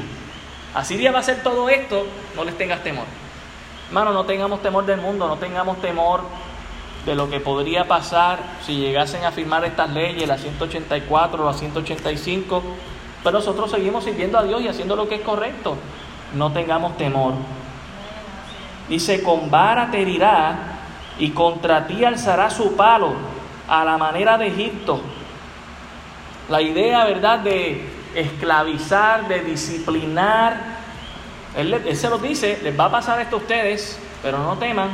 Asiria 0.74 1.12
va 1.12 1.18
a 1.18 1.22
hacer 1.22 1.43
todo 1.43 1.70
esto, 1.70 2.06
no 2.36 2.45
les 2.45 2.58
tengas 2.58 2.84
temor. 2.84 3.06
Hermano, 3.88 4.14
no 4.14 4.26
tengamos 4.26 4.62
temor 4.62 4.86
del 4.86 5.02
mundo, 5.02 5.28
no 5.28 5.38
tengamos 5.38 5.82
temor 5.82 6.22
de 7.06 7.16
lo 7.16 7.30
que 7.30 7.39
podría 7.39 7.88
pasar 7.88 8.39
si 8.66 8.78
llegasen 8.78 9.26
a 9.26 9.32
firmar 9.32 9.66
estas 9.66 9.89
leyes, 9.89 10.28
la 10.28 10.38
184, 10.38 11.43
la 11.43 11.54
185, 11.54 12.62
pero 13.24 13.39
nosotros 13.39 13.72
seguimos 13.72 14.04
sirviendo 14.04 14.38
a 14.38 14.43
Dios 14.43 14.62
y 14.62 14.68
haciendo 14.68 14.95
lo 14.95 15.10
que 15.10 15.16
es 15.16 15.22
correcto. 15.22 15.76
No 16.36 16.52
tengamos 16.54 16.95
temor. 16.97 17.34
Dice, 18.90 19.22
con 19.24 19.52
vara 19.52 19.90
te 19.92 20.02
herirá 20.02 20.56
y 21.20 21.30
contra 21.30 21.86
ti 21.86 22.04
alzará 22.04 22.50
su 22.50 22.76
palo 22.76 23.14
a 23.68 23.86
la 23.86 23.98
manera 23.98 24.38
de 24.38 24.48
Egipto. 24.48 25.00
La 26.50 26.62
idea, 26.62 27.06
¿verdad?, 27.06 27.40
de 27.40 27.88
esclavizar, 28.16 29.28
de 29.28 29.42
disciplinar. 29.42 30.58
Él, 31.56 31.96
se 31.96 32.10
lo 32.10 32.18
dice, 32.18 32.60
les 32.64 32.78
va 32.78 32.86
a 32.86 32.92
pasar 32.92 33.22
esto 33.22 33.36
a 33.36 33.40
ustedes, 33.40 34.00
pero 34.24 34.40
no 34.40 34.58
teman, 34.58 34.90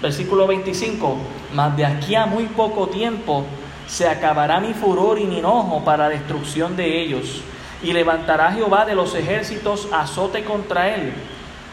Versículo 0.00 0.46
25, 0.46 1.16
mas 1.54 1.74
de 1.74 1.86
aquí 1.86 2.14
a 2.14 2.26
muy 2.26 2.44
poco 2.44 2.88
tiempo 2.88 3.46
se 3.86 4.06
acabará 4.06 4.60
mi 4.60 4.74
furor 4.74 5.18
y 5.18 5.24
mi 5.24 5.38
enojo 5.38 5.82
para 5.84 6.10
destrucción 6.10 6.76
de 6.76 7.00
ellos, 7.00 7.40
y 7.82 7.92
levantará 7.92 8.52
Jehová 8.52 8.84
de 8.84 8.94
los 8.94 9.14
ejércitos 9.14 9.88
azote 9.92 10.44
contra 10.44 10.94
él, 10.94 11.14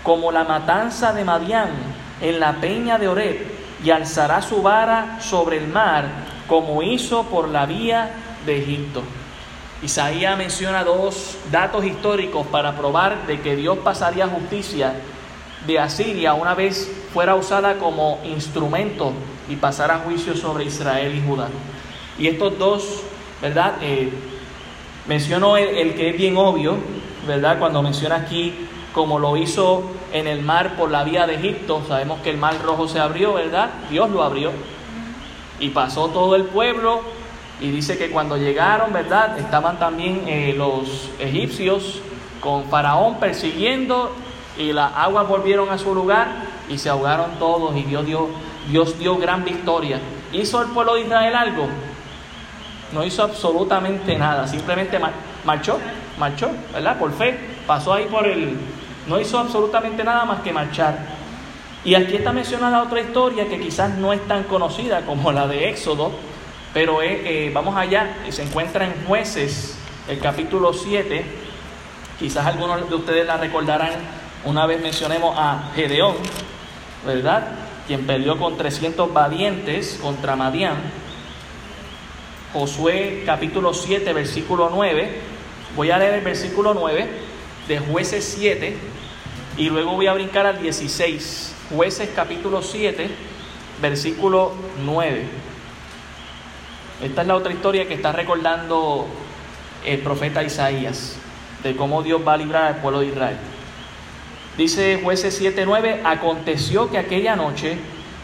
como 0.03 0.31
la 0.31 0.43
matanza 0.43 1.13
de 1.13 1.23
Madián 1.23 1.69
en 2.21 2.39
la 2.39 2.53
peña 2.53 2.97
de 2.97 3.07
Oreb, 3.07 3.63
y 3.83 3.89
alzará 3.89 4.41
su 4.41 4.61
vara 4.61 5.19
sobre 5.19 5.57
el 5.57 5.67
mar, 5.67 6.05
como 6.47 6.81
hizo 6.83 7.23
por 7.23 7.49
la 7.49 7.65
vía 7.65 8.11
de 8.45 8.59
Egipto. 8.61 9.03
Isaías 9.81 10.37
menciona 10.37 10.83
dos 10.83 11.37
datos 11.51 11.83
históricos 11.83 12.47
para 12.47 12.77
probar 12.77 13.27
de 13.27 13.41
que 13.41 13.57
Dios 13.57 13.79
pasaría 13.79 14.27
justicia 14.27 14.93
de 15.67 15.79
Asiria 15.79 16.33
una 16.33 16.53
vez 16.53 16.89
fuera 17.13 17.35
usada 17.35 17.77
como 17.77 18.19
instrumento 18.23 19.11
y 19.49 19.57
pasara 19.57 19.99
juicio 19.99 20.35
sobre 20.35 20.65
Israel 20.65 21.13
y 21.13 21.27
Judá. 21.27 21.49
Y 22.17 22.27
estos 22.27 22.57
dos, 22.57 23.01
¿verdad? 23.41 23.73
Eh, 23.81 24.09
menciono 25.07 25.57
el, 25.57 25.93
que 25.95 26.11
es 26.11 26.17
bien 26.17 26.37
obvio, 26.37 26.77
¿verdad? 27.27 27.59
Cuando 27.59 27.81
menciona 27.81 28.15
aquí 28.15 28.53
como 28.93 29.19
lo 29.19 29.35
hizo 29.37 29.83
en 30.11 30.27
el 30.27 30.41
mar 30.41 30.75
por 30.75 30.91
la 30.91 31.03
vía 31.03 31.25
de 31.25 31.35
Egipto, 31.35 31.81
sabemos 31.87 32.19
que 32.21 32.29
el 32.29 32.37
mar 32.37 32.61
rojo 32.63 32.87
se 32.87 32.99
abrió, 32.99 33.33
¿verdad? 33.33 33.69
Dios 33.89 34.09
lo 34.09 34.23
abrió. 34.23 34.51
Y 35.59 35.69
pasó 35.69 36.09
todo 36.09 36.35
el 36.35 36.43
pueblo 36.45 37.01
y 37.59 37.71
dice 37.71 37.97
que 37.97 38.11
cuando 38.11 38.37
llegaron, 38.37 38.93
¿verdad? 38.93 39.37
Estaban 39.39 39.79
también 39.79 40.23
eh, 40.27 40.53
los 40.55 41.09
egipcios 41.19 42.01
con 42.39 42.65
Faraón 42.65 43.19
persiguiendo 43.19 44.11
y 44.57 44.73
las 44.73 44.91
aguas 44.95 45.27
volvieron 45.27 45.69
a 45.69 45.77
su 45.77 45.95
lugar 45.95 46.27
y 46.69 46.77
se 46.77 46.89
ahogaron 46.89 47.31
todos 47.39 47.75
y 47.75 47.83
Dios 47.83 48.05
dio, 48.05 48.29
Dios 48.69 48.99
dio 48.99 49.17
gran 49.17 49.43
victoria. 49.43 49.99
¿Hizo 50.31 50.61
el 50.61 50.69
pueblo 50.69 50.95
de 50.95 51.01
Israel 51.01 51.35
algo? 51.35 51.67
No 52.91 53.03
hizo 53.03 53.23
absolutamente 53.23 54.17
nada, 54.17 54.47
simplemente 54.47 54.99
marchó, 55.45 55.79
marchó, 56.19 56.49
¿verdad? 56.73 56.99
Por 56.99 57.11
fe, 57.13 57.39
pasó 57.65 57.93
ahí 57.93 58.05
por 58.05 58.27
el... 58.27 58.57
No 59.07 59.19
hizo 59.19 59.37
absolutamente 59.37 60.03
nada 60.03 60.23
más 60.25 60.41
que 60.41 60.53
marchar. 60.53 60.97
Y 61.85 61.95
aquí 61.95 62.15
está 62.15 62.31
mencionada 62.31 62.81
otra 62.81 63.01
historia 63.01 63.47
que 63.49 63.59
quizás 63.59 63.97
no 63.97 64.13
es 64.13 64.25
tan 64.27 64.43
conocida 64.43 65.05
como 65.05 65.33
la 65.33 65.47
de 65.47 65.69
Éxodo, 65.69 66.11
pero 66.73 67.01
eh, 67.01 67.51
vamos 67.53 67.75
allá, 67.75 68.15
se 68.29 68.43
encuentra 68.43 68.85
en 68.85 68.93
jueces, 69.05 69.77
el 70.07 70.19
capítulo 70.19 70.71
7, 70.71 71.25
quizás 72.17 72.45
algunos 72.45 72.89
de 72.89 72.95
ustedes 72.95 73.27
la 73.27 73.35
recordarán 73.35 73.91
una 74.45 74.65
vez 74.65 74.81
mencionemos 74.81 75.35
a 75.37 75.71
Gedeón, 75.75 76.15
¿verdad? 77.05 77.47
Quien 77.85 78.07
peleó 78.07 78.37
con 78.37 78.55
300 78.55 79.11
valientes 79.13 79.99
contra 80.01 80.37
Madián. 80.37 80.77
Josué 82.53 83.23
capítulo 83.25 83.73
7, 83.73 84.13
versículo 84.13 84.69
9. 84.73 85.19
Voy 85.75 85.91
a 85.91 85.97
leer 85.97 86.13
el 86.15 86.21
versículo 86.21 86.73
9 86.73 87.09
de 87.67 87.79
jueces 87.79 88.35
7 88.37 88.92
y 89.57 89.69
luego 89.69 89.91
voy 89.93 90.07
a 90.07 90.13
brincar 90.13 90.45
al 90.45 90.61
16. 90.61 91.55
Jueces 91.75 92.09
capítulo 92.15 92.61
7, 92.61 93.09
versículo 93.81 94.53
9. 94.83 95.25
Esta 97.03 97.21
es 97.21 97.27
la 97.27 97.35
otra 97.35 97.53
historia 97.53 97.87
que 97.87 97.93
está 97.93 98.11
recordando 98.11 99.07
el 99.85 99.99
profeta 99.99 100.43
Isaías, 100.43 101.17
de 101.61 101.75
cómo 101.75 102.01
Dios 102.01 102.21
va 102.25 102.33
a 102.33 102.37
librar 102.37 102.63
al 102.63 102.77
pueblo 102.77 103.01
de 103.01 103.07
Israel. 103.07 103.37
Dice 104.57 104.99
jueces 105.03 105.39
7:9, 105.41 106.01
aconteció 106.03 106.89
que 106.89 106.97
aquella 106.97 107.35
noche 107.35 107.77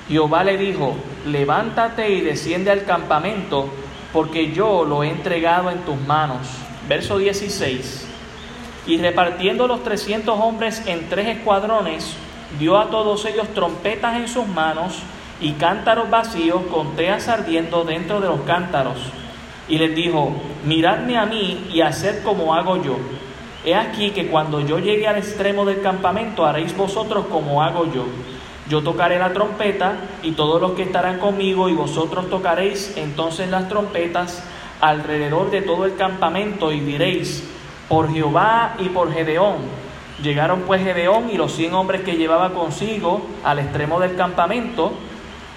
Jehová 0.08 0.44
le 0.44 0.58
dijo, 0.58 0.96
levántate 1.26 2.10
y 2.10 2.22
desciende 2.22 2.72
al 2.72 2.86
campamento, 2.86 3.70
porque 4.14 4.52
yo 4.52 4.86
lo 4.86 5.04
he 5.04 5.10
entregado 5.10 5.70
en 5.70 5.80
tus 5.80 6.00
manos. 6.02 6.48
Verso 6.88 7.18
16, 7.18 8.08
y 8.88 8.98
repartiendo 8.98 9.68
los 9.68 9.84
trescientos 9.84 10.40
hombres 10.40 10.84
en 10.86 11.10
tres 11.10 11.28
escuadrones, 11.28 12.16
dio 12.60 12.78
a 12.78 12.90
todos 12.90 13.26
ellos 13.26 13.48
trompetas 13.54 14.18
en 14.18 14.28
sus 14.28 14.48
manos 14.48 15.00
y 15.42 15.54
cántaros 15.54 16.10
vacíos 16.10 16.62
con 16.72 16.96
teas 16.96 17.28
ardiendo 17.28 17.84
dentro 17.84 18.20
de 18.20 18.28
los 18.28 18.42
cántaros. 18.42 18.98
Y 19.68 19.78
les 19.78 19.96
dijo, 19.96 20.32
miradme 20.66 21.18
a 21.18 21.26
mí 21.26 21.68
y 21.72 21.82
haced 21.82 22.24
como 22.24 22.56
hago 22.56 22.82
yo 22.82 22.98
He 23.66 23.76
aquí 23.76 24.12
que 24.12 24.28
cuando 24.28 24.62
yo 24.62 24.80
llegue 24.80 25.08
al 25.08 25.18
extremo 25.18 25.66
del 25.66 25.82
campamento 25.82 26.46
haréis 26.46 26.76
vosotros 26.76 27.26
como 27.30 27.62
hago 27.62 27.92
yo. 27.92 28.06
Yo 28.70 28.82
tocaré 28.82 29.20
la 29.20 29.34
trompeta 29.34 29.98
y 30.24 30.32
todos 30.32 30.62
los 30.62 30.72
que 30.72 30.84
estarán 30.84 31.20
conmigo 31.20 31.68
y 31.68 31.74
vosotros 31.74 32.30
tocaréis 32.30 32.94
entonces 32.96 33.50
las 33.50 33.68
trompetas 33.68 34.44
alrededor 34.80 35.52
de 35.52 35.62
todo 35.62 35.86
el 35.86 35.96
campamento 35.96 36.72
y 36.72 36.80
diréis, 36.80 37.44
por 37.90 38.14
Jehová 38.14 38.76
y 38.78 38.90
por 38.90 39.12
Gedeón. 39.12 39.58
Llegaron 40.22 40.62
pues 40.62 40.84
Gedeón 40.84 41.30
y 41.30 41.38
los 41.38 41.54
cien 41.54 41.74
hombres 41.74 42.02
que 42.02 42.16
llevaba 42.16 42.52
consigo 42.52 43.22
al 43.44 43.60
extremo 43.60 44.00
del 44.00 44.16
campamento, 44.16 44.94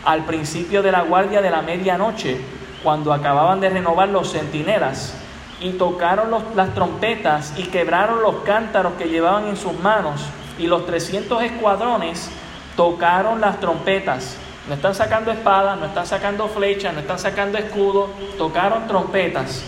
al 0.05 0.25
principio 0.25 0.83
de 0.83 0.91
la 0.91 1.03
guardia 1.03 1.43
de 1.43 1.51
la 1.51 1.63
medianoche, 1.63 2.41
cuando 2.83 3.13
acababan 3.13 3.61
de 3.61 3.71
renovar 3.71 4.09
los 4.09 4.33
centinelas, 4.33 5.17
y 5.61 5.71
tocaron 5.71 6.31
las 6.57 6.75
trompetas 6.75 7.55
y 7.57 7.65
quebraron 7.65 8.21
los 8.23 8.37
cántaros 8.45 8.95
que 8.95 9.09
llevaban 9.09 9.47
en 9.47 9.57
sus 9.57 9.79
manos, 9.79 10.23
y 10.59 10.67
los 10.67 10.87
trescientos 10.87 11.43
escuadrones 11.43 12.31
tocaron 12.77 13.41
las 13.41 13.61
trompetas. 13.61 14.37
No 14.69 14.75
están 14.75 14.95
sacando 14.95 15.31
espadas, 15.33 15.79
no 15.79 15.87
están 15.87 16.07
sacando 16.07 16.49
flechas, 16.49 16.95
no 16.95 17.01
están 17.01 17.19
sacando 17.19 17.59
escudos, 17.59 18.11
tocaron 18.39 18.87
trompetas. 18.87 19.65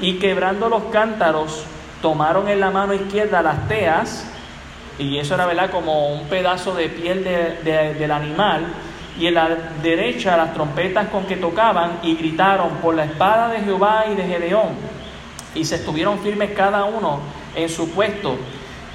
Y 0.00 0.18
quebrando 0.18 0.70
los 0.70 0.84
cántaros, 0.84 1.64
tomaron 2.02 2.48
en 2.48 2.60
la 2.60 2.70
mano 2.70 2.94
izquierda 2.94 3.42
las 3.42 3.68
teas, 3.68 4.26
y 4.98 5.18
eso 5.18 5.34
era 5.34 5.46
¿verdad? 5.46 5.70
como 5.70 6.08
un 6.14 6.28
pedazo 6.28 6.74
de 6.74 6.88
piel 6.88 7.24
del 7.24 8.10
animal, 8.10 8.66
y 9.18 9.26
en 9.26 9.34
la 9.34 9.48
derecha 9.82 10.36
las 10.36 10.54
trompetas 10.54 11.08
con 11.08 11.24
que 11.26 11.36
tocaban, 11.36 11.98
y 12.02 12.16
gritaron 12.16 12.70
por 12.82 12.94
la 12.94 13.04
espada 13.04 13.48
de 13.48 13.60
Jehová 13.60 14.06
y 14.10 14.14
de 14.14 14.24
Gedeón, 14.24 14.70
y 15.54 15.64
se 15.64 15.76
estuvieron 15.76 16.18
firmes 16.20 16.50
cada 16.52 16.84
uno 16.84 17.20
en 17.54 17.68
su 17.68 17.90
puesto 17.90 18.36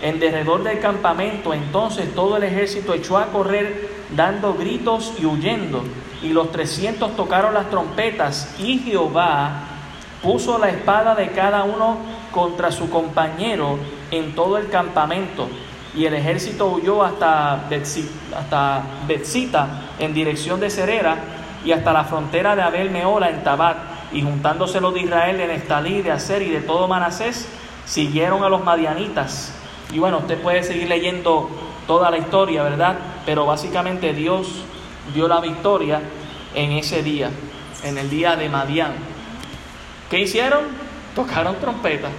en 0.02 0.20
derredor 0.20 0.64
del 0.64 0.80
campamento. 0.80 1.54
Entonces 1.54 2.14
todo 2.14 2.38
el 2.38 2.44
ejército 2.44 2.94
echó 2.94 3.18
a 3.18 3.28
correr 3.28 3.90
dando 4.16 4.54
gritos 4.54 5.14
y 5.20 5.26
huyendo. 5.26 5.84
Y 6.22 6.30
los 6.30 6.52
trescientos 6.52 7.16
tocaron 7.16 7.54
las 7.54 7.70
trompetas 7.70 8.56
y 8.60 8.80
Jehová 8.80 9.64
puso 10.22 10.58
la 10.58 10.70
espada 10.70 11.16
de 11.16 11.30
cada 11.30 11.64
uno 11.64 11.98
contra 12.36 12.70
su 12.70 12.90
compañero 12.90 13.80
en 14.12 14.36
todo 14.36 14.58
el 14.58 14.68
campamento. 14.70 15.48
Y 15.96 16.06
el 16.06 16.14
ejército 16.14 16.68
huyó 16.68 17.02
hasta 17.02 17.64
Betzita 19.08 19.68
en 19.98 20.14
dirección 20.14 20.60
de 20.60 20.70
Cerera 20.70 21.16
y 21.64 21.72
hasta 21.72 21.94
la 21.94 22.04
frontera 22.04 22.58
de 22.58 22.62
Abel 22.62 22.92
Meola 22.92 23.30
en 23.30 23.42
Tabat. 23.42 23.78
Y 24.12 24.22
juntándose 24.22 24.82
los 24.82 24.94
de 24.94 25.00
Israel 25.02 25.40
en 25.40 25.52
Estalí, 25.52 26.02
de 26.02 26.12
Aser 26.12 26.42
y 26.42 26.50
de 26.50 26.60
todo 26.60 26.90
Manasés, 26.90 27.48
siguieron 27.86 28.44
a 28.44 28.50
los 28.50 28.64
madianitas 28.64 29.54
y 29.94 30.00
bueno, 30.00 30.18
usted 30.18 30.42
puede 30.42 30.64
seguir 30.64 30.90
leyendo 30.90 31.50
toda 31.88 32.10
la 32.12 32.18
historia, 32.18 32.64
¿verdad? 32.64 32.98
Pero 33.26 33.46
básicamente 33.46 34.14
Dios 34.14 34.64
dio 35.14 35.28
la 35.28 35.40
victoria 35.40 36.02
en 36.54 36.72
ese 36.74 37.04
día, 37.04 37.30
en 37.84 37.98
el 37.98 38.10
día 38.10 38.36
de 38.36 38.50
Madián. 38.50 38.94
¿Qué 40.10 40.20
hicieron? 40.20 40.85
Tocaron 41.16 41.56
trompeta. 41.56 42.10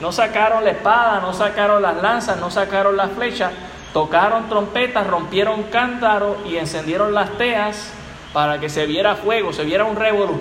No 0.00 0.10
sacaron 0.10 0.64
la 0.64 0.70
espada, 0.70 1.20
no 1.20 1.32
sacaron 1.32 1.80
las 1.80 1.96
lanzas, 2.02 2.38
no 2.38 2.50
sacaron 2.50 2.96
las 2.96 3.12
flechas, 3.12 3.52
tocaron 3.92 4.48
trompetas, 4.48 5.06
rompieron 5.06 5.62
cántaros 5.64 6.38
y 6.44 6.56
encendieron 6.56 7.14
las 7.14 7.30
teas 7.38 7.92
para 8.32 8.58
que 8.58 8.68
se 8.68 8.86
viera 8.86 9.14
fuego, 9.14 9.52
se 9.52 9.64
viera 9.64 9.84
un 9.84 9.94
revolú. 9.94 10.40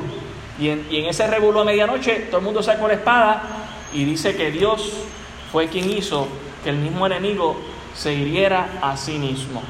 Y 0.60 0.70
en, 0.70 1.06
ese 1.06 1.28
revolú 1.28 1.60
a 1.60 1.64
medianoche 1.64 2.28
todo 2.28 2.40
el 2.40 2.44
mundo 2.44 2.64
sacó 2.64 2.88
la 2.88 2.96
espada 2.96 3.44
y 3.94 4.04
dice 4.06 4.36
que 4.36 4.52
Dios 4.52 4.94
fue 5.52 5.68
quien 5.68 5.90
hizo 5.90 6.28
que 6.64 6.72
el 6.72 6.78
mismo 6.78 7.06
enemigo 7.06 7.56
se 7.96 8.14
hiriera 8.14 8.68
a 8.82 8.98
sí 8.98 9.20
mismo. 9.20 9.62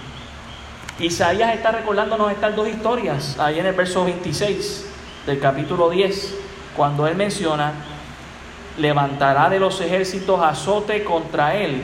Isaías 0.99 1.53
está 1.53 1.71
recordándonos 1.71 2.31
estas 2.31 2.55
dos 2.55 2.67
historias, 2.67 3.37
ahí 3.39 3.59
en 3.59 3.65
el 3.65 3.73
verso 3.73 4.05
26 4.05 4.89
del 5.25 5.39
capítulo 5.39 5.89
10, 5.89 6.35
cuando 6.77 7.07
él 7.07 7.15
menciona, 7.15 7.73
levantará 8.77 9.49
de 9.49 9.59
los 9.59 9.79
ejércitos 9.81 10.41
azote 10.41 11.03
contra 11.03 11.55
él, 11.55 11.81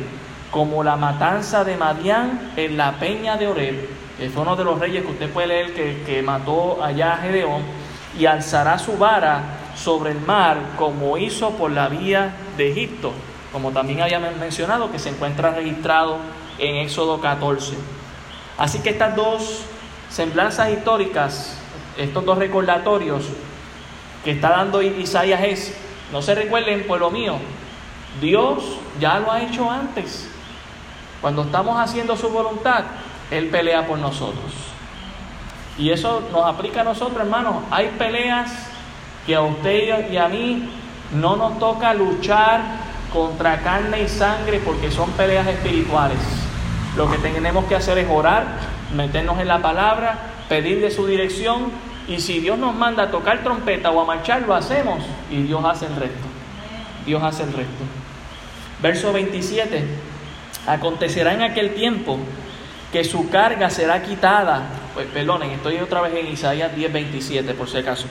como 0.51 0.83
la 0.83 0.95
matanza 0.95 1.63
de 1.63 1.77
Madián 1.77 2.53
en 2.55 2.77
la 2.77 2.93
peña 2.93 3.37
de 3.37 3.47
Oreb, 3.47 3.89
que 4.17 4.29
fue 4.29 4.41
uno 4.41 4.55
de 4.55 4.63
los 4.63 4.79
reyes 4.79 5.03
que 5.03 5.11
usted 5.11 5.29
puede 5.29 5.47
leer 5.47 5.73
que, 5.73 6.03
que 6.05 6.21
mató 6.21 6.83
allá 6.83 7.13
a 7.13 7.17
Gedeón, 7.17 7.61
y 8.17 8.25
alzará 8.25 8.79
su 8.79 8.97
vara 8.97 9.41
sobre 9.75 10.11
el 10.11 10.19
mar 10.21 10.57
como 10.77 11.17
hizo 11.17 11.51
por 11.51 11.71
la 11.71 11.87
vía 11.87 12.33
de 12.57 12.71
Egipto 12.71 13.13
como 13.51 13.71
también 13.71 14.01
había 14.01 14.19
mencionado, 14.19 14.91
que 14.91 14.99
se 14.99 15.09
encuentra 15.09 15.51
registrado 15.51 16.17
en 16.57 16.75
Éxodo 16.75 17.19
14. 17.19 17.75
Así 18.57 18.79
que 18.79 18.89
estas 18.89 19.15
dos 19.15 19.61
semblanzas 20.09 20.69
históricas, 20.71 21.57
estos 21.97 22.25
dos 22.25 22.37
recordatorios 22.37 23.25
que 24.23 24.31
está 24.31 24.49
dando 24.49 24.81
Isaías 24.81 25.41
es, 25.43 25.77
no 26.11 26.21
se 26.21 26.35
recuerden, 26.35 26.87
pueblo 26.87 27.11
mío, 27.11 27.35
Dios 28.21 28.63
ya 28.99 29.19
lo 29.19 29.31
ha 29.31 29.41
hecho 29.41 29.69
antes. 29.69 30.29
Cuando 31.21 31.43
estamos 31.43 31.77
haciendo 31.77 32.15
su 32.15 32.29
voluntad, 32.29 32.83
Él 33.29 33.47
pelea 33.47 33.85
por 33.85 33.99
nosotros. 33.99 34.51
Y 35.77 35.91
eso 35.91 36.21
nos 36.31 36.45
aplica 36.45 36.81
a 36.81 36.83
nosotros, 36.83 37.19
hermanos. 37.21 37.55
Hay 37.71 37.87
peleas 37.97 38.51
que 39.25 39.35
a 39.35 39.41
usted 39.41 40.09
y 40.11 40.17
a 40.17 40.27
mí 40.27 40.69
no 41.13 41.35
nos 41.35 41.59
toca 41.59 41.93
luchar 41.93 42.61
contra 43.13 43.61
carne 43.61 44.03
y 44.03 44.07
sangre 44.07 44.61
porque 44.63 44.91
son 44.91 45.11
peleas 45.11 45.47
espirituales. 45.47 46.19
Lo 46.95 47.09
que 47.09 47.17
tenemos 47.17 47.65
que 47.65 47.75
hacer 47.75 47.97
es 47.97 48.07
orar, 48.09 48.45
meternos 48.93 49.39
en 49.39 49.47
la 49.47 49.61
palabra, 49.61 50.17
pedirle 50.47 50.91
su 50.91 51.05
dirección 51.05 51.71
y 52.09 52.19
si 52.19 52.39
Dios 52.39 52.57
nos 52.57 52.73
manda 52.73 53.03
a 53.03 53.11
tocar 53.11 53.43
trompeta 53.43 53.91
o 53.91 54.01
a 54.01 54.05
marchar, 54.05 54.41
lo 54.41 54.55
hacemos 54.55 55.03
y 55.29 55.43
Dios 55.43 55.63
hace 55.63 55.85
el 55.85 55.95
resto. 55.95 56.27
Dios 57.05 57.21
hace 57.21 57.43
el 57.43 57.53
resto. 57.53 57.83
Verso 58.81 59.13
27. 59.13 59.83
Acontecerá 60.65 61.33
en 61.33 61.43
aquel 61.43 61.75
tiempo 61.75 62.17
que 62.91 63.03
su 63.03 63.29
carga 63.29 63.69
será 63.69 64.01
quitada. 64.01 64.63
Pues 64.95 65.05
perdonen, 65.07 65.51
estoy 65.51 65.77
otra 65.77 66.01
vez 66.01 66.15
en 66.15 66.31
Isaías 66.31 66.75
10, 66.75 66.91
27 66.91 67.53
por 67.53 67.69
si 67.69 67.77
acaso. 67.77 68.07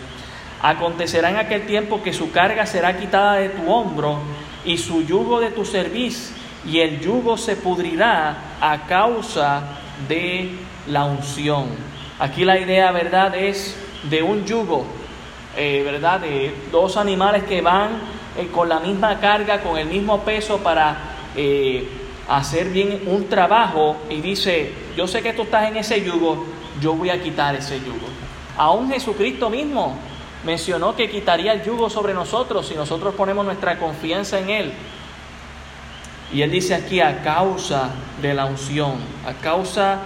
Acontecerá 0.62 1.30
en 1.30 1.36
aquel 1.36 1.66
tiempo 1.66 2.01
que 2.01 2.12
su 2.12 2.30
carga 2.30 2.66
será 2.66 2.96
quitada 2.96 3.34
de 3.34 3.49
tu 3.49 3.68
hombro 3.68 4.20
y 4.64 4.78
su 4.78 5.03
yugo 5.03 5.40
de 5.40 5.51
tu 5.51 5.64
cerviz, 5.64 6.32
y 6.66 6.80
el 6.80 7.01
yugo 7.01 7.36
se 7.36 7.57
pudrirá 7.57 8.36
a 8.61 8.86
causa 8.86 9.62
de 10.09 10.51
la 10.86 11.05
unción. 11.05 11.66
Aquí 12.18 12.44
la 12.44 12.59
idea, 12.59 12.90
¿verdad?, 12.90 13.36
es 13.36 13.76
de 14.05 14.22
un 14.22 14.44
yugo, 14.44 14.84
eh, 15.57 15.82
¿verdad?, 15.84 16.20
de 16.20 16.55
dos 16.70 16.96
animales 16.96 17.44
que 17.44 17.61
van 17.61 17.90
eh, 18.36 18.49
con 18.53 18.68
la 18.68 18.80
misma 18.80 19.18
carga, 19.18 19.61
con 19.61 19.76
el 19.76 19.88
mismo 19.88 20.20
peso 20.20 20.59
para 20.59 20.96
eh, 21.34 21.88
hacer 22.28 22.68
bien 22.68 23.03
un 23.07 23.28
trabajo 23.28 23.96
y 24.09 24.20
dice, 24.20 24.72
yo 24.96 25.07
sé 25.07 25.22
que 25.22 25.32
tú 25.32 25.42
estás 25.42 25.68
en 25.68 25.76
ese 25.76 26.05
yugo, 26.05 26.46
yo 26.80 26.94
voy 26.94 27.11
a 27.11 27.20
quitar 27.22 27.55
ese 27.57 27.80
yugo. 27.80 28.07
Aún 28.57 28.90
Jesucristo 28.90 29.51
mismo 29.51 29.96
mencionó 30.44 30.94
que 30.94 31.11
quitaría 31.11 31.53
el 31.53 31.64
yugo 31.64 31.90
sobre 31.90 32.14
nosotros 32.14 32.66
si 32.68 32.74
nosotros 32.74 33.14
ponemos 33.14 33.44
nuestra 33.44 33.78
confianza 33.78 34.38
en 34.38 34.51
Él. 34.51 34.72
Y 36.32 36.42
Él 36.42 36.51
dice 36.51 36.74
aquí 36.74 37.01
a 37.01 37.22
causa 37.22 37.90
de 38.20 38.34
la 38.34 38.44
unción, 38.44 38.96
a 39.26 39.32
causa 39.42 40.01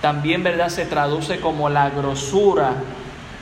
también, 0.00 0.42
¿verdad? 0.42 0.68
Se 0.68 0.86
traduce 0.86 1.40
como 1.40 1.68
la 1.68 1.90
grosura 1.90 2.74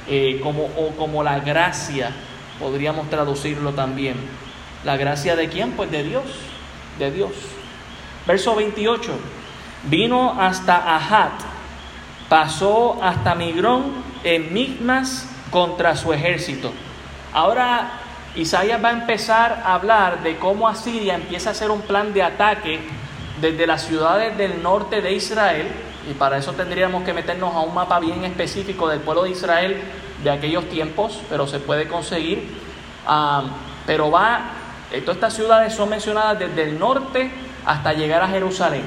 eh, 0.09 0.40
como, 0.42 0.64
o 0.64 0.90
como 0.96 1.22
la 1.22 1.40
gracia, 1.40 2.11
podríamos 2.59 3.09
traducirlo 3.11 3.72
también. 3.72 4.16
¿La 4.84 4.96
gracia 4.96 5.36
de 5.36 5.48
quién? 5.48 5.72
Pues 5.72 5.90
de 5.90 6.03
Dios, 6.03 6.24
de 6.98 7.11
Dios. 7.11 7.32
Verso 8.26 8.55
28, 8.55 9.12
vino 9.84 10.40
hasta 10.40 10.96
Ahat, 10.96 11.32
pasó 12.28 13.03
hasta 13.03 13.34
Migrón 13.34 13.92
en 14.24 14.53
Migmas 14.53 15.28
contra 15.50 15.96
su 15.96 16.12
ejército. 16.12 16.72
Ahora 17.32 18.00
Isaías 18.34 18.82
va 18.82 18.88
a 18.88 18.92
empezar 18.92 19.62
a 19.64 19.74
hablar 19.74 20.22
de 20.22 20.36
cómo 20.36 20.68
Asiria 20.68 21.14
empieza 21.14 21.50
a 21.50 21.53
hacer 21.53 21.70
un 21.70 21.82
plan 21.82 22.14
de 22.14 22.22
ataque 22.22 22.80
desde 23.40 23.66
las 23.66 23.86
ciudades 23.86 24.36
del 24.38 24.62
norte 24.62 25.03
de 25.03 25.12
Israel, 25.12 25.68
y 26.11 26.14
para 26.14 26.38
eso 26.38 26.53
tendríamos 26.53 27.05
que 27.05 27.12
meternos 27.12 27.55
a 27.55 27.61
un 27.61 27.74
mapa 27.74 28.00
bien 28.00 28.24
específico 28.24 28.88
del 28.88 29.00
pueblo 29.00 29.24
de 29.24 29.30
Israel 29.30 29.80
de 30.22 30.30
aquellos 30.30 30.68
tiempos, 30.68 31.20
pero 31.28 31.46
se 31.46 31.59
puede 31.59 31.88
conseguir. 31.88 32.48
pero 33.86 34.11
va, 34.11 34.40
eh, 34.92 35.00
todas 35.00 35.16
estas 35.16 35.34
ciudades 35.34 35.74
son 35.74 35.88
mencionadas 35.88 36.38
desde 36.38 36.64
el 36.64 36.78
norte 36.78 37.30
hasta 37.64 37.92
llegar 37.92 38.22
a 38.22 38.28
Jerusalén. 38.28 38.84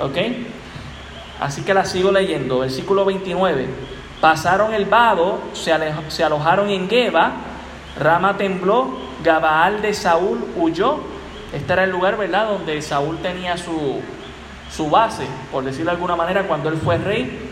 ¿Ok? 0.00 0.16
Así 1.40 1.62
que 1.62 1.74
la 1.74 1.84
sigo 1.84 2.12
leyendo, 2.12 2.60
versículo 2.60 3.04
29. 3.04 3.66
Pasaron 4.20 4.72
el 4.72 4.84
vado, 4.84 5.40
se, 5.52 5.72
se 6.08 6.24
alojaron 6.24 6.70
en 6.70 6.88
Geba, 6.88 7.32
Rama 7.98 8.36
tembló, 8.36 8.88
Gabaal 9.22 9.82
de 9.82 9.92
Saúl 9.92 10.44
huyó. 10.56 11.00
Este 11.52 11.72
era 11.72 11.84
el 11.84 11.90
lugar, 11.90 12.16
¿verdad?, 12.16 12.48
donde 12.48 12.80
Saúl 12.80 13.18
tenía 13.18 13.56
su, 13.56 14.00
su 14.74 14.88
base, 14.88 15.26
por 15.50 15.64
decirlo 15.64 15.90
de 15.90 15.96
alguna 15.96 16.16
manera, 16.16 16.46
cuando 16.46 16.68
él 16.68 16.78
fue 16.82 16.98
rey, 16.98 17.50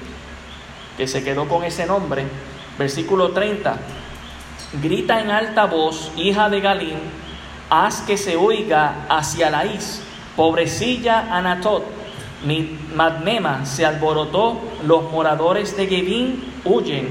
que 0.97 1.07
se 1.07 1.23
quedó 1.23 1.49
con 1.49 1.65
ese 1.65 1.87
nombre. 1.87 2.25
Versículo 2.79 3.31
30. 3.33 3.77
grita 4.81 5.21
en 5.21 5.31
alta 5.31 5.67
voz, 5.67 6.13
hija 6.17 6.49
de 6.49 6.61
Galín, 6.61 6.99
haz 7.69 8.03
que 8.03 8.17
se 8.17 8.37
oiga 8.37 9.07
hacia 9.09 9.51
la 9.51 9.67
is, 9.67 10.03
pobrecilla 10.37 11.37
Anatot, 11.37 11.85
mi 12.45 12.79
Madmema 12.95 13.67
se 13.67 13.85
alborotó, 13.85 14.61
los 14.87 15.11
moradores 15.11 15.77
de 15.77 15.87
Gebín 15.87 16.53
huyen, 16.65 17.09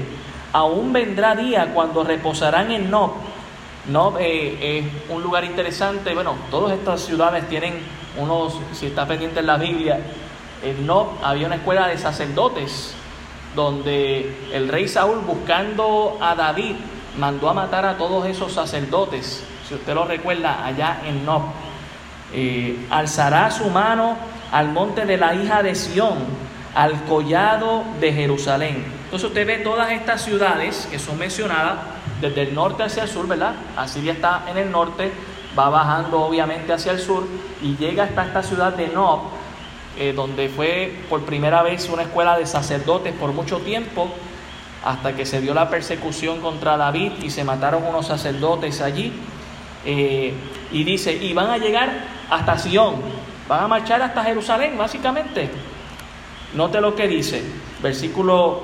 aún 0.52 0.92
vendrá 0.92 1.36
día 1.36 1.72
cuando 1.74 2.02
reposarán 2.02 2.72
en 2.72 2.90
Nob. 2.90 3.12
Nob 3.86 4.16
eh, 4.18 4.78
es 4.78 5.10
un 5.10 5.22
lugar 5.22 5.44
interesante, 5.44 6.14
bueno, 6.14 6.34
todas 6.50 6.76
estas 6.76 7.02
ciudades 7.02 7.48
tienen 7.48 7.80
unos, 8.16 8.58
si 8.72 8.86
está 8.86 9.06
pendiente 9.06 9.40
en 9.40 9.46
la 9.46 9.56
Biblia, 9.56 10.00
en 10.62 10.86
Nob 10.86 11.08
había 11.22 11.46
una 11.46 11.56
escuela 11.56 11.88
de 11.88 11.98
sacerdotes, 11.98 12.94
donde 13.54 14.48
el 14.52 14.68
rey 14.68 14.88
Saúl 14.88 15.20
buscando 15.26 16.18
a 16.20 16.34
David 16.34 16.76
mandó 17.18 17.48
a 17.48 17.54
matar 17.54 17.84
a 17.84 17.96
todos 17.96 18.26
esos 18.26 18.52
sacerdotes, 18.52 19.44
si 19.68 19.74
usted 19.74 19.94
lo 19.94 20.04
recuerda, 20.04 20.64
allá 20.64 21.00
en 21.04 21.24
Nob. 21.24 21.42
Eh, 22.32 22.86
alzará 22.90 23.50
su 23.50 23.68
mano 23.70 24.16
al 24.52 24.68
monte 24.68 25.04
de 25.04 25.16
la 25.16 25.34
hija 25.34 25.62
de 25.62 25.74
Sión, 25.74 26.18
al 26.74 27.04
collado 27.04 27.84
de 28.00 28.12
Jerusalén. 28.12 28.84
Entonces 29.04 29.28
usted 29.28 29.46
ve 29.46 29.58
todas 29.58 29.90
estas 29.90 30.22
ciudades 30.22 30.86
que 30.90 30.98
son 30.98 31.18
mencionadas 31.18 31.78
desde 32.20 32.42
el 32.42 32.54
norte 32.54 32.84
hacia 32.84 33.04
el 33.04 33.08
sur, 33.08 33.26
¿verdad? 33.26 33.54
Asiria 33.76 34.12
está 34.12 34.44
en 34.48 34.56
el 34.56 34.70
norte, 34.70 35.10
va 35.58 35.68
bajando 35.68 36.20
obviamente 36.22 36.72
hacia 36.72 36.92
el 36.92 37.00
sur 37.00 37.26
y 37.62 37.76
llega 37.76 38.04
hasta 38.04 38.26
esta 38.26 38.42
ciudad 38.42 38.72
de 38.74 38.88
Nob, 38.88 39.20
eh, 39.98 40.12
donde 40.14 40.48
fue 40.48 40.92
por 41.08 41.22
primera 41.22 41.62
vez 41.62 41.88
una 41.88 42.02
escuela 42.02 42.38
de 42.38 42.46
sacerdotes 42.46 43.12
por 43.14 43.32
mucho 43.32 43.58
tiempo, 43.58 44.08
hasta 44.84 45.14
que 45.14 45.26
se 45.26 45.40
dio 45.40 45.52
la 45.52 45.68
persecución 45.68 46.40
contra 46.40 46.76
David 46.76 47.12
y 47.22 47.30
se 47.30 47.44
mataron 47.44 47.84
unos 47.84 48.06
sacerdotes 48.06 48.80
allí. 48.80 49.12
Eh, 49.84 50.32
y 50.72 50.84
dice, 50.84 51.12
y 51.12 51.32
van 51.32 51.50
a 51.50 51.58
llegar 51.58 51.90
hasta 52.30 52.58
Sion, 52.58 52.94
van 53.48 53.64
a 53.64 53.68
marchar 53.68 54.00
hasta 54.02 54.24
Jerusalén, 54.24 54.78
básicamente. 54.78 55.50
Note 56.54 56.80
lo 56.80 56.94
que 56.94 57.08
dice, 57.08 57.42
versículo 57.82 58.62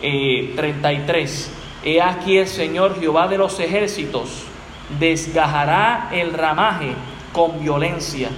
33. 0.00 1.48
Eh, 1.48 1.58
He 1.84 2.00
aquí 2.00 2.38
el 2.38 2.46
Señor 2.46 3.00
Jehová 3.00 3.26
de 3.26 3.38
los 3.38 3.58
ejércitos 3.58 4.51
desgajará 4.98 6.08
el 6.12 6.32
ramaje 6.32 6.94
con 7.32 7.60
violencia. 7.60 8.28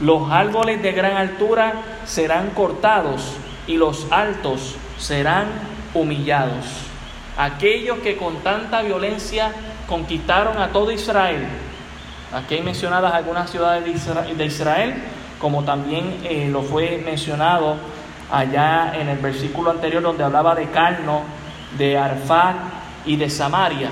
Los 0.00 0.30
árboles 0.30 0.82
de 0.82 0.92
gran 0.92 1.16
altura 1.16 1.72
serán 2.04 2.50
cortados 2.50 3.36
y 3.66 3.76
los 3.76 4.06
altos 4.10 4.76
serán 4.98 5.46
humillados. 5.94 6.66
Aquellos 7.36 7.98
que 7.98 8.16
con 8.16 8.36
tanta 8.38 8.82
violencia 8.82 9.52
conquistaron 9.86 10.58
a 10.58 10.68
todo 10.68 10.90
Israel. 10.90 11.46
Aquí 12.32 12.54
hay 12.54 12.62
mencionadas 12.62 13.14
algunas 13.14 13.50
ciudades 13.50 13.84
de 14.36 14.44
Israel, 14.44 14.94
como 15.40 15.64
también 15.64 16.18
eh, 16.24 16.48
lo 16.50 16.62
fue 16.62 17.02
mencionado 17.04 17.76
allá 18.30 18.92
en 18.98 19.08
el 19.08 19.18
versículo 19.18 19.70
anterior 19.70 20.02
donde 20.02 20.24
hablaba 20.24 20.54
de 20.54 20.66
Carno, 20.70 21.22
de 21.78 21.96
Arfat 21.96 22.56
y 23.04 23.16
de 23.16 23.30
Samaria. 23.30 23.90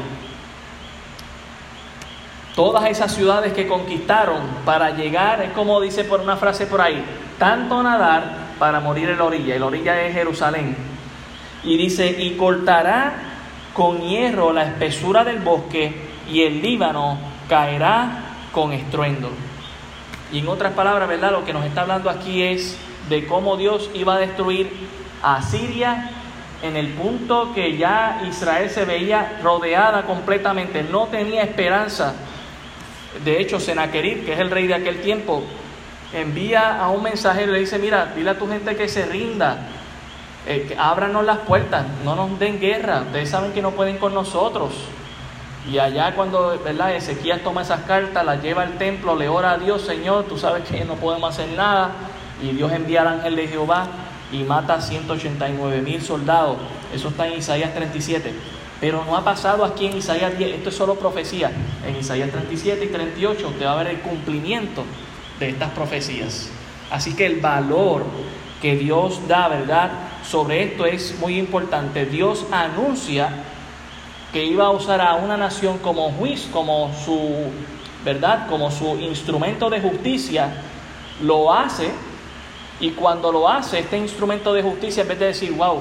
Todas 2.54 2.84
esas 2.86 3.12
ciudades 3.12 3.52
que 3.52 3.66
conquistaron 3.66 4.40
para 4.64 4.90
llegar, 4.90 5.42
es 5.42 5.52
como 5.52 5.80
dice 5.80 6.04
por 6.04 6.20
una 6.20 6.36
frase 6.36 6.66
por 6.66 6.80
ahí, 6.80 7.04
tanto 7.38 7.82
nadar 7.82 8.44
para 8.58 8.80
morir 8.80 9.10
en 9.10 9.18
la 9.18 9.24
orilla. 9.24 9.56
Y 9.56 9.58
la 9.58 9.66
orilla 9.66 10.00
es 10.02 10.14
Jerusalén. 10.14 10.76
Y 11.64 11.76
dice, 11.76 12.14
y 12.18 12.36
cortará 12.36 13.14
con 13.72 14.00
hierro 14.00 14.52
la 14.52 14.64
espesura 14.64 15.24
del 15.24 15.40
bosque 15.40 15.92
y 16.30 16.42
el 16.42 16.62
Líbano 16.62 17.18
caerá 17.48 18.24
con 18.52 18.72
estruendo. 18.72 19.30
Y 20.32 20.38
en 20.38 20.48
otras 20.48 20.72
palabras, 20.74 21.08
¿verdad? 21.08 21.32
Lo 21.32 21.44
que 21.44 21.52
nos 21.52 21.64
está 21.64 21.82
hablando 21.82 22.08
aquí 22.08 22.42
es 22.42 22.78
de 23.08 23.26
cómo 23.26 23.56
Dios 23.56 23.90
iba 23.94 24.14
a 24.14 24.18
destruir 24.18 24.70
a 25.22 25.42
Siria 25.42 26.10
en 26.62 26.76
el 26.76 26.88
punto 26.88 27.52
que 27.54 27.76
ya 27.76 28.22
Israel 28.26 28.70
se 28.70 28.84
veía 28.84 29.38
rodeada 29.42 30.04
completamente, 30.04 30.82
no 30.82 31.06
tenía 31.08 31.42
esperanza. 31.42 32.14
De 33.22 33.40
hecho, 33.40 33.60
Senaquerib, 33.60 34.24
que 34.24 34.32
es 34.32 34.40
el 34.40 34.50
rey 34.50 34.66
de 34.66 34.74
aquel 34.74 35.00
tiempo, 35.00 35.42
envía 36.12 36.80
a 36.80 36.88
un 36.88 37.02
mensajero 37.02 37.50
y 37.50 37.54
le 37.54 37.60
dice, 37.60 37.78
mira, 37.78 38.12
dile 38.16 38.30
a 38.30 38.38
tu 38.38 38.48
gente 38.48 38.74
que 38.76 38.88
se 38.88 39.06
rinda, 39.06 39.58
eh, 40.46 40.66
que 40.68 40.76
ábranos 40.78 41.24
las 41.24 41.38
puertas, 41.38 41.84
no 42.04 42.14
nos 42.16 42.38
den 42.38 42.60
guerra, 42.60 43.02
ustedes 43.02 43.30
saben 43.30 43.52
que 43.52 43.62
no 43.62 43.72
pueden 43.72 43.98
con 43.98 44.14
nosotros. 44.14 44.72
Y 45.70 45.78
allá 45.78 46.14
cuando 46.14 46.58
¿verdad? 46.62 46.94
Ezequías 46.94 47.40
toma 47.42 47.62
esas 47.62 47.80
cartas, 47.82 48.24
las 48.24 48.42
lleva 48.42 48.62
al 48.62 48.76
templo, 48.76 49.16
le 49.16 49.28
ora 49.28 49.52
a 49.52 49.58
Dios, 49.58 49.82
Señor, 49.82 50.24
tú 50.24 50.36
sabes 50.36 50.68
que 50.68 50.84
no 50.84 50.94
podemos 50.94 51.32
hacer 51.32 51.56
nada. 51.56 51.92
Y 52.42 52.48
Dios 52.50 52.70
envía 52.72 53.00
al 53.00 53.08
ángel 53.08 53.36
de 53.36 53.48
Jehová 53.48 53.86
y 54.30 54.42
mata 54.42 54.74
a 54.74 54.80
189 54.82 55.80
mil 55.80 56.02
soldados. 56.02 56.58
Eso 56.92 57.08
está 57.08 57.26
en 57.26 57.38
Isaías 57.38 57.72
37. 57.72 58.34
Pero 58.84 59.02
no 59.02 59.16
ha 59.16 59.24
pasado 59.24 59.64
aquí 59.64 59.86
en 59.86 59.96
Isaías 59.96 60.36
10, 60.36 60.56
esto 60.56 60.68
es 60.68 60.74
solo 60.74 60.96
profecía. 60.96 61.50
En 61.86 61.96
Isaías 61.96 62.30
37 62.30 62.84
y 62.84 62.88
38 62.88 63.48
usted 63.48 63.64
va 63.64 63.72
a 63.72 63.76
ver 63.76 63.86
el 63.86 64.00
cumplimiento 64.00 64.84
de 65.40 65.48
estas 65.48 65.70
profecías. 65.70 66.50
Así 66.90 67.16
que 67.16 67.24
el 67.24 67.40
valor 67.40 68.04
que 68.60 68.76
Dios 68.76 69.26
da, 69.26 69.48
¿verdad? 69.48 69.90
Sobre 70.22 70.64
esto 70.64 70.84
es 70.84 71.18
muy 71.18 71.38
importante. 71.38 72.04
Dios 72.04 72.44
anuncia 72.52 73.30
que 74.34 74.44
iba 74.44 74.66
a 74.66 74.70
usar 74.70 75.00
a 75.00 75.14
una 75.14 75.38
nación 75.38 75.78
como 75.78 76.10
juicio, 76.10 76.52
como 76.52 76.92
su, 76.92 77.46
¿verdad? 78.04 78.48
Como 78.50 78.70
su 78.70 78.98
instrumento 78.98 79.70
de 79.70 79.80
justicia, 79.80 80.62
lo 81.22 81.54
hace 81.54 81.90
y 82.80 82.90
cuando 82.90 83.32
lo 83.32 83.48
hace, 83.48 83.78
este 83.78 83.96
instrumento 83.96 84.52
de 84.52 84.62
justicia, 84.62 85.04
en 85.04 85.08
vez 85.08 85.18
de 85.20 85.26
decir, 85.28 85.52
wow, 85.52 85.80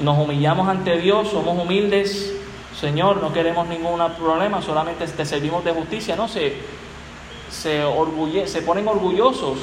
nos 0.00 0.18
humillamos 0.18 0.68
ante 0.68 0.98
Dios, 0.98 1.28
somos 1.28 1.58
humildes, 1.58 2.34
Señor, 2.78 3.18
no 3.22 3.32
queremos 3.32 3.68
ningún 3.68 4.00
problema, 4.18 4.60
solamente 4.60 5.06
te 5.06 5.24
servimos 5.24 5.64
de 5.64 5.72
justicia, 5.72 6.16
no, 6.16 6.28
se, 6.28 6.56
se, 7.50 7.84
orgulle, 7.84 8.46
se 8.46 8.62
ponen 8.62 8.88
orgullosos 8.88 9.58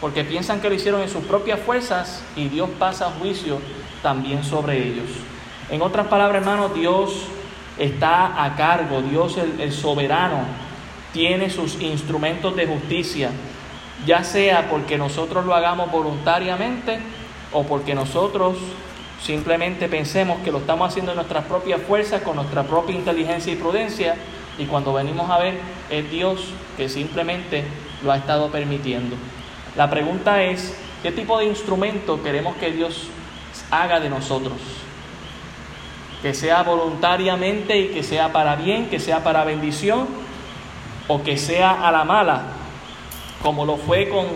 porque 0.00 0.24
piensan 0.24 0.60
que 0.60 0.68
lo 0.68 0.74
hicieron 0.74 1.02
en 1.02 1.10
sus 1.10 1.24
propias 1.24 1.60
fuerzas 1.60 2.22
y 2.36 2.48
Dios 2.48 2.70
pasa 2.78 3.12
juicio 3.18 3.58
también 4.02 4.44
sobre 4.44 4.78
ellos. 4.78 5.08
En 5.70 5.82
otras 5.82 6.06
palabras, 6.06 6.42
hermanos, 6.42 6.74
Dios 6.74 7.24
está 7.78 8.44
a 8.44 8.56
cargo, 8.56 9.02
Dios 9.02 9.36
el, 9.36 9.60
el 9.60 9.72
soberano 9.72 10.44
tiene 11.12 11.50
sus 11.50 11.80
instrumentos 11.82 12.56
de 12.56 12.66
justicia 12.66 13.30
ya 14.06 14.24
sea 14.24 14.68
porque 14.70 14.96
nosotros 14.96 15.44
lo 15.44 15.54
hagamos 15.54 15.90
voluntariamente 15.90 16.98
o 17.52 17.64
porque 17.64 17.94
nosotros 17.94 18.56
simplemente 19.22 19.88
pensemos 19.88 20.40
que 20.42 20.50
lo 20.50 20.58
estamos 20.58 20.88
haciendo 20.88 21.12
en 21.12 21.16
nuestras 21.16 21.44
propias 21.44 21.80
fuerzas, 21.82 22.22
con 22.22 22.36
nuestra 22.36 22.62
propia 22.62 22.94
inteligencia 22.94 23.52
y 23.52 23.56
prudencia, 23.56 24.16
y 24.58 24.66
cuando 24.66 24.92
venimos 24.92 25.30
a 25.30 25.38
ver 25.38 25.58
es 25.90 26.10
Dios 26.10 26.40
que 26.76 26.88
simplemente 26.88 27.64
lo 28.02 28.12
ha 28.12 28.16
estado 28.16 28.50
permitiendo. 28.50 29.16
La 29.76 29.88
pregunta 29.88 30.42
es, 30.42 30.76
¿qué 31.02 31.12
tipo 31.12 31.38
de 31.38 31.46
instrumento 31.46 32.22
queremos 32.22 32.56
que 32.56 32.70
Dios 32.70 33.08
haga 33.70 34.00
de 34.00 34.10
nosotros? 34.10 34.58
Que 36.22 36.34
sea 36.34 36.62
voluntariamente 36.62 37.78
y 37.78 37.88
que 37.88 38.02
sea 38.02 38.32
para 38.32 38.56
bien, 38.56 38.88
que 38.88 39.00
sea 39.00 39.22
para 39.22 39.44
bendición, 39.44 40.08
o 41.08 41.22
que 41.22 41.36
sea 41.36 41.86
a 41.86 41.90
la 41.90 42.04
mala, 42.04 42.42
como 43.42 43.64
lo 43.64 43.76
fue 43.76 44.08
con 44.08 44.26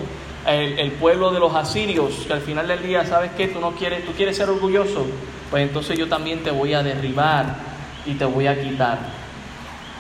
el, 0.46 0.92
pueblo 0.92 1.30
de 1.30 1.40
los 1.40 1.54
asirios, 1.54 2.24
que 2.26 2.32
al 2.32 2.40
final 2.40 2.68
del 2.68 2.82
día, 2.82 3.06
¿sabes 3.06 3.30
qué? 3.36 3.48
Tú 3.48 3.60
no 3.60 3.72
quieres, 3.72 4.04
tú 4.04 4.12
quieres 4.12 4.36
ser 4.36 4.50
orgulloso, 4.50 5.06
pues 5.50 5.62
entonces 5.62 5.98
yo 5.98 6.08
también 6.08 6.42
te 6.42 6.50
voy 6.50 6.74
a 6.74 6.82
derribar 6.82 7.56
y 8.06 8.14
te 8.14 8.24
voy 8.24 8.46
a 8.46 8.60
quitar. 8.60 8.98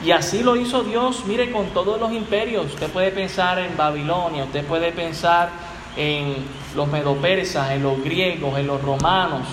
Y 0.04 0.10
así 0.10 0.42
lo 0.42 0.56
hizo 0.56 0.82
Dios, 0.82 1.24
mire, 1.26 1.50
con 1.50 1.66
todos 1.68 1.98
los 1.98 2.12
imperios. 2.12 2.66
Usted 2.66 2.90
puede 2.90 3.10
pensar 3.10 3.58
en 3.58 3.76
Babilonia, 3.76 4.44
usted 4.44 4.64
puede 4.64 4.92
pensar 4.92 5.48
en 5.96 6.44
los 6.74 6.88
medopersas, 6.88 7.70
en 7.70 7.82
los 7.82 8.02
griegos, 8.02 8.58
en 8.58 8.66
los 8.66 8.82
romanos. 8.82 9.46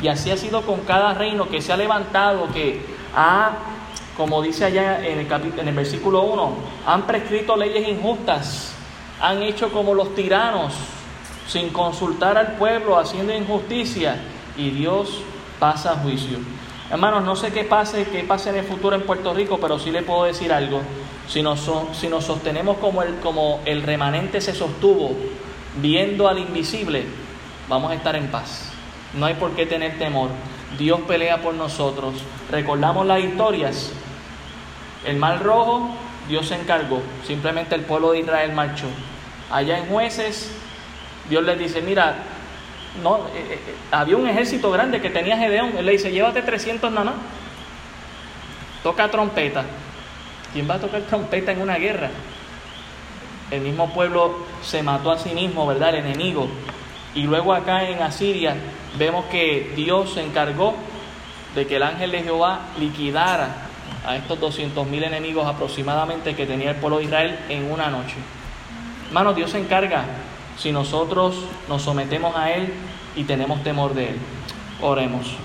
Y 0.00 0.08
así 0.08 0.30
ha 0.30 0.36
sido 0.36 0.62
con 0.62 0.80
cada 0.80 1.12
reino 1.12 1.48
que 1.48 1.60
se 1.60 1.72
ha 1.72 1.76
levantado, 1.76 2.48
que 2.54 2.80
ha, 3.14 3.50
como 4.16 4.40
dice 4.40 4.64
allá 4.64 5.04
en 5.04 5.18
el, 5.18 5.58
en 5.58 5.68
el 5.68 5.74
versículo 5.74 6.22
1, 6.22 6.52
han 6.86 7.02
prescrito 7.02 7.56
leyes 7.56 7.86
injustas 7.86 8.77
han 9.20 9.42
hecho 9.42 9.70
como 9.72 9.94
los 9.94 10.14
tiranos, 10.14 10.74
sin 11.46 11.70
consultar 11.70 12.36
al 12.36 12.56
pueblo, 12.56 12.98
haciendo 12.98 13.34
injusticia, 13.34 14.20
y 14.56 14.70
Dios 14.70 15.22
pasa 15.58 15.96
juicio. 16.02 16.38
Hermanos, 16.90 17.24
no 17.24 17.36
sé 17.36 17.52
qué 17.52 17.64
pase, 17.64 18.06
qué 18.10 18.24
pase 18.24 18.50
en 18.50 18.56
el 18.56 18.64
futuro 18.64 18.96
en 18.96 19.02
Puerto 19.02 19.34
Rico, 19.34 19.58
pero 19.60 19.78
sí 19.78 19.90
le 19.90 20.02
puedo 20.02 20.24
decir 20.24 20.52
algo. 20.52 20.80
Si 21.28 21.42
nos, 21.42 21.70
si 21.92 22.08
nos 22.08 22.24
sostenemos 22.24 22.78
como 22.78 23.02
el, 23.02 23.16
como 23.16 23.60
el 23.66 23.82
remanente 23.82 24.40
se 24.40 24.54
sostuvo, 24.54 25.14
viendo 25.82 26.28
al 26.28 26.38
invisible, 26.38 27.04
vamos 27.68 27.90
a 27.90 27.94
estar 27.94 28.16
en 28.16 28.28
paz. 28.28 28.70
No 29.14 29.26
hay 29.26 29.34
por 29.34 29.52
qué 29.52 29.66
tener 29.66 29.98
temor. 29.98 30.30
Dios 30.78 31.00
pelea 31.02 31.42
por 31.42 31.54
nosotros. 31.54 32.14
Recordamos 32.50 33.06
las 33.06 33.20
historias. 33.20 33.92
El 35.06 35.16
mar 35.16 35.42
rojo, 35.42 35.90
Dios 36.28 36.46
se 36.46 36.54
encargó. 36.54 37.02
Simplemente 37.26 37.74
el 37.74 37.82
pueblo 37.82 38.12
de 38.12 38.20
Israel 38.20 38.52
marchó. 38.52 38.86
Allá 39.50 39.78
en 39.78 39.86
jueces, 39.86 40.50
Dios 41.28 41.42
les 41.44 41.58
dice, 41.58 41.80
mira, 41.80 42.16
no, 43.02 43.16
eh, 43.16 43.20
eh, 43.36 43.60
eh, 43.66 43.74
había 43.90 44.16
un 44.16 44.28
ejército 44.28 44.70
grande 44.70 45.00
que 45.00 45.10
tenía 45.10 45.36
Gedeón. 45.36 45.76
Él 45.76 45.86
le 45.86 45.92
dice, 45.92 46.12
llévate 46.12 46.42
300 46.42 46.92
nada 46.92 47.14
Toca 48.82 49.10
trompeta. 49.10 49.64
¿Quién 50.52 50.68
va 50.68 50.74
a 50.74 50.78
tocar 50.78 51.02
trompeta 51.02 51.52
en 51.52 51.60
una 51.60 51.76
guerra? 51.76 52.10
El 53.50 53.62
mismo 53.62 53.92
pueblo 53.92 54.46
se 54.62 54.82
mató 54.82 55.10
a 55.10 55.18
sí 55.18 55.30
mismo, 55.30 55.66
¿verdad? 55.66 55.90
El 55.90 56.06
enemigo. 56.06 56.48
Y 57.14 57.22
luego 57.22 57.54
acá 57.54 57.84
en 57.84 58.02
Asiria 58.02 58.54
vemos 58.98 59.24
que 59.26 59.72
Dios 59.74 60.14
se 60.14 60.22
encargó 60.22 60.74
de 61.54 61.66
que 61.66 61.76
el 61.76 61.82
ángel 61.82 62.10
de 62.12 62.22
Jehová 62.22 62.60
liquidara 62.78 63.67
a 64.08 64.16
estos 64.16 64.40
200 64.40 64.86
mil 64.86 65.04
enemigos 65.04 65.46
aproximadamente 65.46 66.34
que 66.34 66.46
tenía 66.46 66.70
el 66.70 66.76
pueblo 66.76 66.96
de 66.96 67.04
Israel 67.04 67.38
en 67.50 67.70
una 67.70 67.90
noche. 67.90 68.16
Hermanos, 69.08 69.36
Dios 69.36 69.50
se 69.50 69.58
encarga 69.58 70.04
si 70.56 70.72
nosotros 70.72 71.36
nos 71.68 71.82
sometemos 71.82 72.34
a 72.34 72.52
Él 72.52 72.72
y 73.16 73.24
tenemos 73.24 73.62
temor 73.62 73.92
de 73.92 74.10
Él. 74.10 74.16
Oremos. 74.80 75.36